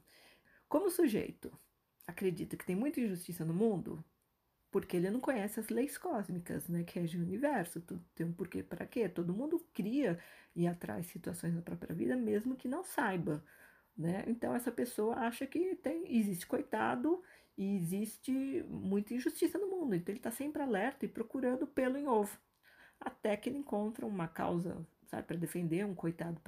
Como 0.68 0.88
o 0.88 0.92
sujeito 0.92 1.52
acredita 2.08 2.56
que 2.56 2.66
tem 2.66 2.76
muita 2.76 3.02
injustiça 3.02 3.44
no 3.44 3.54
mundo, 3.54 4.04
porque 4.72 4.98
ele 4.98 5.10
não 5.10 5.20
conhece 5.20 5.60
as 5.60 5.70
leis 5.70 5.98
cósmicas, 5.98 6.68
né, 6.68 6.84
que 6.84 7.00
regem 7.00 7.20
o 7.20 7.24
universo, 7.24 7.82
tudo 7.82 8.04
tem 8.16 8.26
um 8.26 8.34
porquê 8.34 8.64
para 8.64 8.86
quê. 8.86 9.10
Todo 9.10 9.34
mundo 9.34 9.60
cria 9.74 10.20
e 10.56 10.68
atrai 10.68 11.04
situações 11.04 11.54
na 11.54 11.62
própria 11.62 11.94
vida, 11.96 12.16
mesmo 12.16 12.56
que 12.56 12.68
não 12.68 12.84
saiba, 12.84 13.44
né? 13.98 14.24
Então 14.28 14.54
essa 14.56 14.72
pessoa 14.72 15.16
acha 15.16 15.46
que 15.48 15.76
tem, 15.76 16.18
existe 16.18 16.46
coitado 16.46 17.22
e 17.58 17.76
existe 17.76 18.64
muita 18.70 19.14
injustiça 19.14 19.58
no 19.58 19.68
mundo. 19.68 19.96
Então 19.96 20.12
ele 20.12 20.20
está 20.20 20.32
sempre 20.32 20.62
alerta 20.62 21.06
e 21.06 21.10
procurando 21.10 21.66
pelo 21.68 21.98
em 21.98 22.08
ovo, 22.08 22.38
até 23.00 23.36
que 23.38 23.50
ele 23.50 23.58
encontra 23.58 24.06
uma 24.06 24.28
causa 24.28 24.86
sabe, 25.10 25.24
para 25.28 25.38
defender, 25.38 25.86
um 25.86 25.96
coitado 25.96 26.40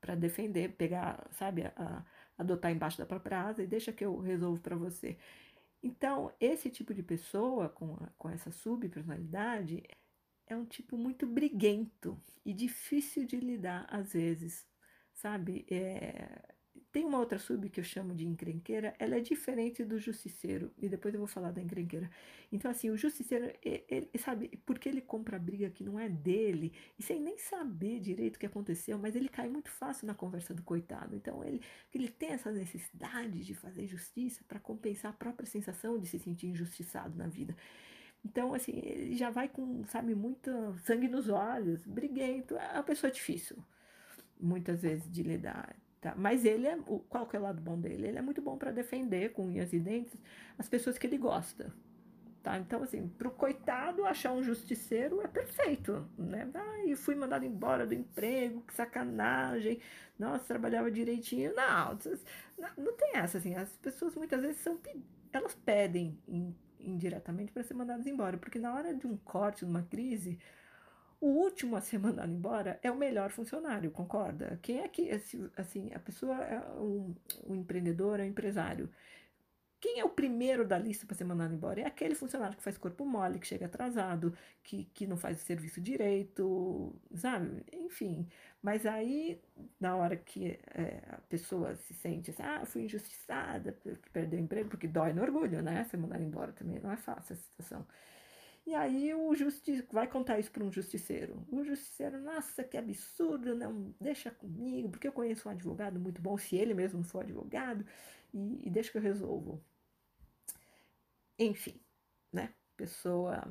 para 0.00 0.14
defender, 0.14 0.72
pegar, 0.76 1.26
sabe, 1.32 1.64
a, 1.64 2.04
adotar 2.36 2.70
embaixo 2.72 2.98
da 2.98 3.06
própria 3.06 3.42
asa 3.42 3.62
e 3.62 3.66
deixa 3.66 3.92
que 3.92 4.04
eu 4.04 4.18
resolvo 4.18 4.60
para 4.60 4.76
você. 4.76 5.18
Então, 5.82 6.32
esse 6.40 6.70
tipo 6.70 6.92
de 6.94 7.02
pessoa 7.02 7.68
com, 7.68 7.96
com 8.16 8.28
essa 8.30 8.50
subpersonalidade 8.50 9.82
é 10.46 10.56
um 10.56 10.64
tipo 10.64 10.96
muito 10.96 11.26
briguento 11.26 12.20
e 12.44 12.52
difícil 12.52 13.26
de 13.26 13.36
lidar 13.36 13.86
às 13.88 14.12
vezes, 14.12 14.66
sabe? 15.12 15.66
É, 15.70 16.54
tem 16.90 17.04
uma 17.04 17.18
outra 17.18 17.38
sub 17.38 17.68
que 17.68 17.80
eu 17.80 17.84
chamo 17.84 18.14
de 18.14 18.26
encrenqueira, 18.26 18.94
ela 18.98 19.16
é 19.16 19.20
diferente 19.20 19.84
do 19.84 19.98
justiceiro, 19.98 20.72
e 20.78 20.88
depois 20.88 21.12
eu 21.12 21.20
vou 21.20 21.26
falar 21.26 21.50
da 21.50 21.60
encrenqueira. 21.60 22.10
Então, 22.50 22.70
assim, 22.70 22.88
o 22.88 22.96
justiceiro, 22.96 23.52
ele, 23.62 23.84
ele, 23.88 24.10
sabe, 24.18 24.58
porque 24.64 24.88
ele 24.88 25.02
compra 25.02 25.38
briga 25.38 25.68
que 25.68 25.84
não 25.84 26.00
é 26.00 26.08
dele, 26.08 26.72
e 26.98 27.02
sem 27.02 27.20
nem 27.20 27.36
saber 27.36 28.00
direito 28.00 28.36
o 28.36 28.38
que 28.38 28.46
aconteceu, 28.46 28.98
mas 28.98 29.14
ele 29.14 29.28
cai 29.28 29.48
muito 29.50 29.70
fácil 29.70 30.06
na 30.06 30.14
conversa 30.14 30.54
do 30.54 30.62
coitado. 30.62 31.14
Então, 31.14 31.44
ele, 31.44 31.60
ele 31.94 32.08
tem 32.08 32.30
essa 32.30 32.50
necessidade 32.50 33.44
de 33.44 33.54
fazer 33.54 33.86
justiça 33.86 34.42
para 34.48 34.58
compensar 34.58 35.10
a 35.10 35.14
própria 35.14 35.46
sensação 35.46 35.98
de 35.98 36.06
se 36.06 36.18
sentir 36.18 36.46
injustiçado 36.46 37.16
na 37.16 37.26
vida. 37.26 37.54
Então, 38.24 38.54
assim, 38.54 38.72
ele 38.72 39.14
já 39.14 39.30
vai 39.30 39.48
com, 39.48 39.84
sabe, 39.86 40.14
muito 40.14 40.50
sangue 40.78 41.06
nos 41.06 41.28
olhos, 41.28 41.84
briguento, 41.84 42.56
é 42.56 42.72
uma 42.72 42.82
pessoa 42.82 43.10
difícil, 43.10 43.56
muitas 44.40 44.82
vezes, 44.82 45.10
de 45.10 45.22
lidar. 45.22 45.76
Tá? 46.00 46.14
Mas 46.16 46.44
ele 46.44 46.66
é. 46.66 46.78
Qual 47.08 47.26
que 47.26 47.36
é 47.36 47.40
o 47.40 47.42
lado 47.42 47.60
bom 47.60 47.78
dele? 47.78 48.06
Ele 48.06 48.18
é 48.18 48.22
muito 48.22 48.40
bom 48.40 48.56
para 48.56 48.70
defender 48.70 49.32
com 49.32 49.46
unhas 49.46 49.72
e 49.72 49.80
dentes 49.80 50.16
as 50.56 50.68
pessoas 50.68 50.96
que 50.96 51.06
ele 51.06 51.18
gosta. 51.18 51.72
Tá? 52.42 52.56
Então, 52.56 52.82
assim, 52.82 53.08
pro 53.08 53.32
coitado 53.32 54.04
achar 54.04 54.32
um 54.32 54.42
justiceiro 54.42 55.20
é 55.20 55.26
perfeito, 55.26 56.08
né? 56.16 56.48
Ai, 56.54 56.94
fui 56.94 57.16
mandado 57.16 57.44
embora 57.44 57.84
do 57.84 57.94
emprego, 57.94 58.62
que 58.62 58.74
sacanagem. 58.74 59.80
Nossa, 60.16 60.44
trabalhava 60.44 60.90
direitinho. 60.90 61.52
Não, 61.54 61.98
não, 62.76 62.96
tem 62.96 63.16
essa, 63.16 63.38
assim. 63.38 63.54
As 63.56 63.70
pessoas 63.76 64.14
muitas 64.14 64.40
vezes 64.40 64.60
são. 64.60 64.78
Elas 65.32 65.54
pedem 65.54 66.16
indiretamente 66.78 67.52
para 67.52 67.64
ser 67.64 67.74
mandadas 67.74 68.06
embora, 68.06 68.38
porque 68.38 68.58
na 68.58 68.72
hora 68.72 68.94
de 68.94 69.06
um 69.06 69.16
corte, 69.16 69.64
de 69.64 69.70
uma 69.70 69.82
crise, 69.82 70.38
o 71.20 71.26
último 71.26 71.76
a 71.76 71.80
ser 71.80 71.98
mandado 71.98 72.32
embora 72.32 72.78
é 72.82 72.90
o 72.90 72.96
melhor 72.96 73.30
funcionário, 73.30 73.90
concorda? 73.90 74.58
Quem 74.62 74.80
é 74.80 74.88
que, 74.88 75.10
assim, 75.56 75.92
a 75.94 75.98
pessoa 75.98 76.36
é 76.36 76.60
um, 76.80 77.14
um 77.46 77.54
empreendedor, 77.56 78.20
é 78.20 78.24
um 78.24 78.26
empresário. 78.26 78.88
Quem 79.80 80.00
é 80.00 80.04
o 80.04 80.08
primeiro 80.08 80.66
da 80.66 80.76
lista 80.76 81.06
para 81.06 81.16
ser 81.16 81.24
mandado 81.24 81.54
embora? 81.54 81.80
É 81.80 81.86
aquele 81.86 82.14
funcionário 82.14 82.56
que 82.56 82.62
faz 82.62 82.76
corpo 82.76 83.04
mole, 83.04 83.38
que 83.38 83.46
chega 83.46 83.66
atrasado, 83.66 84.36
que, 84.62 84.84
que 84.92 85.06
não 85.06 85.16
faz 85.16 85.40
o 85.40 85.44
serviço 85.44 85.80
direito, 85.80 86.92
sabe? 87.14 87.64
Enfim. 87.72 88.28
Mas 88.60 88.84
aí, 88.84 89.40
na 89.80 89.94
hora 89.96 90.16
que 90.16 90.58
é, 90.74 91.00
a 91.10 91.18
pessoa 91.28 91.76
se 91.76 91.94
sente 91.94 92.30
assim, 92.32 92.42
ah, 92.42 92.64
fui 92.66 92.82
injustiçada, 92.84 93.76
perdeu 94.12 94.40
o 94.40 94.42
emprego, 94.42 94.68
porque 94.68 94.88
dói 94.88 95.12
no 95.12 95.22
orgulho, 95.22 95.62
né? 95.62 95.84
Ser 95.84 95.96
mandado 95.96 96.22
embora 96.24 96.52
também 96.52 96.80
não 96.80 96.90
é 96.90 96.96
fácil 96.96 97.34
a 97.34 97.36
situação. 97.36 97.86
E 98.68 98.74
aí 98.74 99.14
o 99.14 99.34
justiça 99.34 99.82
vai 99.90 100.06
contar 100.06 100.38
isso 100.38 100.50
para 100.50 100.62
um 100.62 100.70
justiceiro. 100.70 101.42
O 101.50 101.64
justiceiro, 101.64 102.20
nossa, 102.20 102.62
que 102.62 102.76
absurdo, 102.76 103.54
não 103.54 103.94
deixa 103.98 104.30
comigo, 104.30 104.90
porque 104.90 105.08
eu 105.08 105.12
conheço 105.12 105.48
um 105.48 105.52
advogado 105.52 105.98
muito 105.98 106.20
bom, 106.20 106.36
se 106.36 106.54
ele 106.54 106.74
mesmo 106.74 107.02
for 107.02 107.22
advogado, 107.22 107.82
e, 108.30 108.66
e 108.66 108.68
deixa 108.68 108.92
que 108.92 108.98
eu 108.98 109.02
resolvo. 109.02 109.64
Enfim, 111.38 111.80
né? 112.30 112.52
Pessoa 112.76 113.50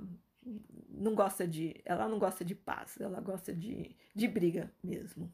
não 0.88 1.16
gosta 1.16 1.48
de, 1.48 1.82
ela 1.84 2.08
não 2.08 2.20
gosta 2.20 2.46
de 2.46 2.54
paz, 2.54 2.96
ela 3.00 3.20
gosta 3.20 3.52
de, 3.52 3.96
de 4.14 4.28
briga 4.28 4.72
mesmo. 4.84 5.34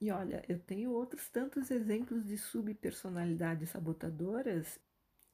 E 0.00 0.10
olha, 0.10 0.44
eu 0.48 0.58
tenho 0.58 0.90
outros 0.90 1.28
tantos 1.28 1.70
exemplos 1.70 2.26
de 2.26 2.36
subpersonalidades 2.36 3.70
sabotadoras 3.70 4.80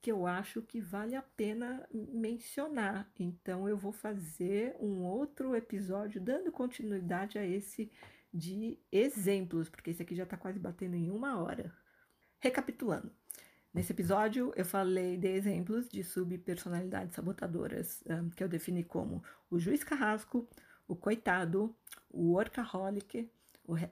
que 0.01 0.13
eu 0.13 0.27
acho 0.27 0.63
que 0.63 0.81
vale 0.81 1.17
a 1.17 1.23
pena 1.23 1.87
mencionar. 1.93 3.11
Então 3.19 3.69
eu 3.69 3.77
vou 3.77 3.93
fazer 3.93 4.77
um 4.81 5.03
outro 5.03 5.55
episódio 5.57 6.21
dando 6.21 6.53
continuidade 6.53 7.39
a 7.39 7.45
esse 7.45 7.91
de 8.33 8.79
exemplos, 8.93 9.69
porque 9.69 9.91
esse 9.91 10.03
aqui 10.03 10.15
já 10.15 10.25
está 10.25 10.37
quase 10.37 10.59
batendo 10.59 10.95
em 10.95 11.11
uma 11.11 11.41
hora. 11.41 11.73
Recapitulando. 12.39 13.11
Nesse 13.73 13.93
episódio, 13.93 14.53
eu 14.57 14.65
falei 14.65 15.17
de 15.17 15.29
exemplos 15.29 15.89
de 15.89 16.03
subpersonalidades 16.03 17.15
sabotadoras, 17.15 18.03
um, 18.09 18.31
que 18.31 18.43
eu 18.43 18.49
defini 18.49 18.83
como 18.83 19.23
o 19.51 19.59
juiz 19.59 19.85
carrasco, 19.85 20.49
o 20.89 20.97
coitado, 20.97 21.75
o 22.11 22.33
workaholic, 22.33 23.31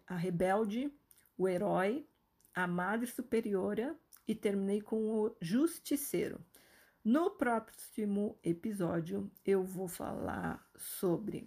a 0.06 0.16
rebelde, 0.16 0.90
o 1.36 1.48
herói, 1.48 2.06
a 2.54 2.66
madre 2.66 3.06
superiora 3.06 3.94
e 4.26 4.34
terminei 4.34 4.80
com 4.80 5.10
o 5.10 5.36
Justiceiro. 5.40 6.40
No 7.04 7.30
próximo 7.30 8.36
episódio, 8.42 9.30
eu 9.44 9.62
vou 9.62 9.86
falar 9.86 10.66
sobre 10.74 11.46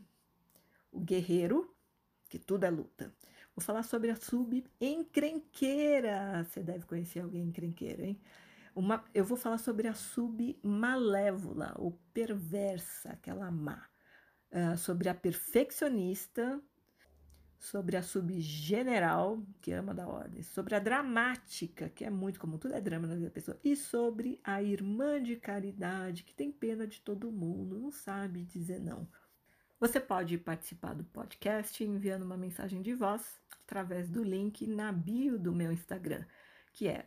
o 0.91 0.99
guerreiro, 0.99 1.75
que 2.29 2.37
tudo 2.37 2.65
é 2.65 2.69
luta. 2.69 3.11
Vou 3.55 3.63
falar 3.63 3.81
sobre 3.81 4.11
a 4.11 4.15
sub-encrenqueira. 4.15 6.43
Você 6.43 6.61
deve 6.61 6.85
conhecer 6.85 7.21
alguém 7.21 7.47
encrenqueira, 7.47 8.05
hein? 8.05 8.21
Uma, 8.75 9.03
eu 9.11 9.25
vou 9.25 9.35
falar 9.35 9.57
sobre 9.57 9.87
a 9.87 9.95
submalévola, 9.95 11.73
ou 11.79 11.99
perversa, 12.13 13.09
aquela 13.09 13.49
má. 13.49 13.89
Uh, 14.51 14.77
sobre 14.77 15.09
a 15.09 15.15
perfeccionista, 15.15 16.61
sobre 17.59 17.97
a 17.97 18.03
subgeneral, 18.03 19.41
que 19.61 19.71
ama 19.71 19.93
da 19.93 20.07
ordem, 20.07 20.43
sobre 20.43 20.75
a 20.75 20.79
dramática, 20.79 21.89
que 21.89 22.05
é 22.05 22.09
muito 22.09 22.39
comum, 22.39 22.57
tudo 22.57 22.73
é 22.73 22.81
drama 22.81 23.07
na 23.07 23.15
vida 23.15 23.27
da 23.27 23.31
pessoa, 23.31 23.59
e 23.63 23.75
sobre 23.75 24.39
a 24.43 24.61
irmã 24.61 25.21
de 25.21 25.35
caridade, 25.35 26.23
que 26.23 26.33
tem 26.33 26.51
pena 26.51 26.85
de 26.85 27.01
todo 27.01 27.31
mundo, 27.31 27.79
não 27.79 27.91
sabe 27.91 28.43
dizer 28.43 28.79
não. 28.79 29.07
Você 29.79 29.99
pode 29.99 30.37
participar 30.37 30.93
do 30.95 31.03
podcast 31.03 31.83
enviando 31.83 32.23
uma 32.23 32.37
mensagem 32.37 32.81
de 32.81 32.93
voz 32.95 33.39
através 33.63 34.09
do 34.09 34.23
link 34.23 34.65
na 34.65 34.91
bio 34.91 35.37
do 35.37 35.53
meu 35.53 35.71
Instagram, 35.71 36.25
que 36.73 36.87
é 36.87 37.03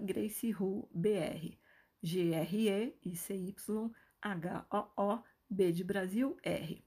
GraceHuBR, 0.00 1.58
G-R-E-I-C-Y-H-O-O-B 2.02 2.92
de 5.72 5.84
Brasil 5.84 6.36
R. 6.42 6.82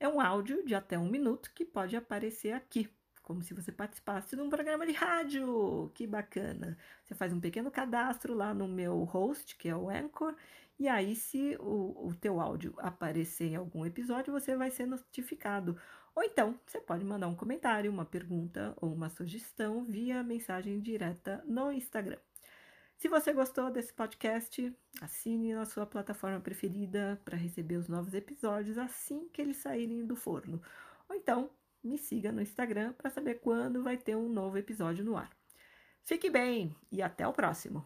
É 0.00 0.08
um 0.08 0.20
áudio 0.20 0.64
de 0.64 0.74
até 0.74 0.98
um 0.98 1.08
minuto 1.08 1.52
que 1.54 1.64
pode 1.64 1.96
aparecer 1.96 2.52
aqui, 2.52 2.88
como 3.22 3.42
se 3.42 3.54
você 3.54 3.72
participasse 3.72 4.36
de 4.36 4.42
um 4.42 4.50
programa 4.50 4.86
de 4.86 4.92
rádio. 4.92 5.90
Que 5.94 6.06
bacana! 6.06 6.76
Você 7.04 7.14
faz 7.14 7.32
um 7.32 7.40
pequeno 7.40 7.70
cadastro 7.70 8.34
lá 8.34 8.52
no 8.52 8.68
meu 8.68 9.04
host, 9.04 9.56
que 9.56 9.68
é 9.68 9.76
o 9.76 9.88
Anchor, 9.88 10.34
e 10.78 10.88
aí, 10.88 11.14
se 11.14 11.56
o, 11.60 12.08
o 12.08 12.14
teu 12.14 12.40
áudio 12.40 12.74
aparecer 12.78 13.52
em 13.52 13.56
algum 13.56 13.86
episódio, 13.86 14.32
você 14.32 14.56
vai 14.56 14.70
ser 14.70 14.86
notificado. 14.86 15.76
Ou 16.14 16.22
então, 16.22 16.58
você 16.66 16.80
pode 16.80 17.04
mandar 17.04 17.28
um 17.28 17.34
comentário, 17.34 17.90
uma 17.90 18.04
pergunta 18.04 18.74
ou 18.80 18.92
uma 18.92 19.08
sugestão 19.08 19.84
via 19.84 20.22
mensagem 20.22 20.80
direta 20.80 21.42
no 21.46 21.70
Instagram. 21.72 22.18
Se 23.04 23.08
você 23.10 23.34
gostou 23.34 23.70
desse 23.70 23.92
podcast, 23.92 24.74
assine 25.02 25.52
na 25.52 25.66
sua 25.66 25.84
plataforma 25.84 26.40
preferida 26.40 27.20
para 27.22 27.36
receber 27.36 27.76
os 27.76 27.86
novos 27.86 28.14
episódios 28.14 28.78
assim 28.78 29.28
que 29.28 29.42
eles 29.42 29.58
saírem 29.58 30.06
do 30.06 30.16
forno. 30.16 30.58
Ou 31.06 31.14
então, 31.14 31.50
me 31.82 31.98
siga 31.98 32.32
no 32.32 32.40
Instagram 32.40 32.94
para 32.94 33.10
saber 33.10 33.40
quando 33.40 33.82
vai 33.82 33.98
ter 33.98 34.16
um 34.16 34.26
novo 34.26 34.56
episódio 34.56 35.04
no 35.04 35.18
ar. 35.18 35.28
Fique 36.02 36.30
bem 36.30 36.74
e 36.90 37.02
até 37.02 37.28
o 37.28 37.32
próximo! 37.34 37.82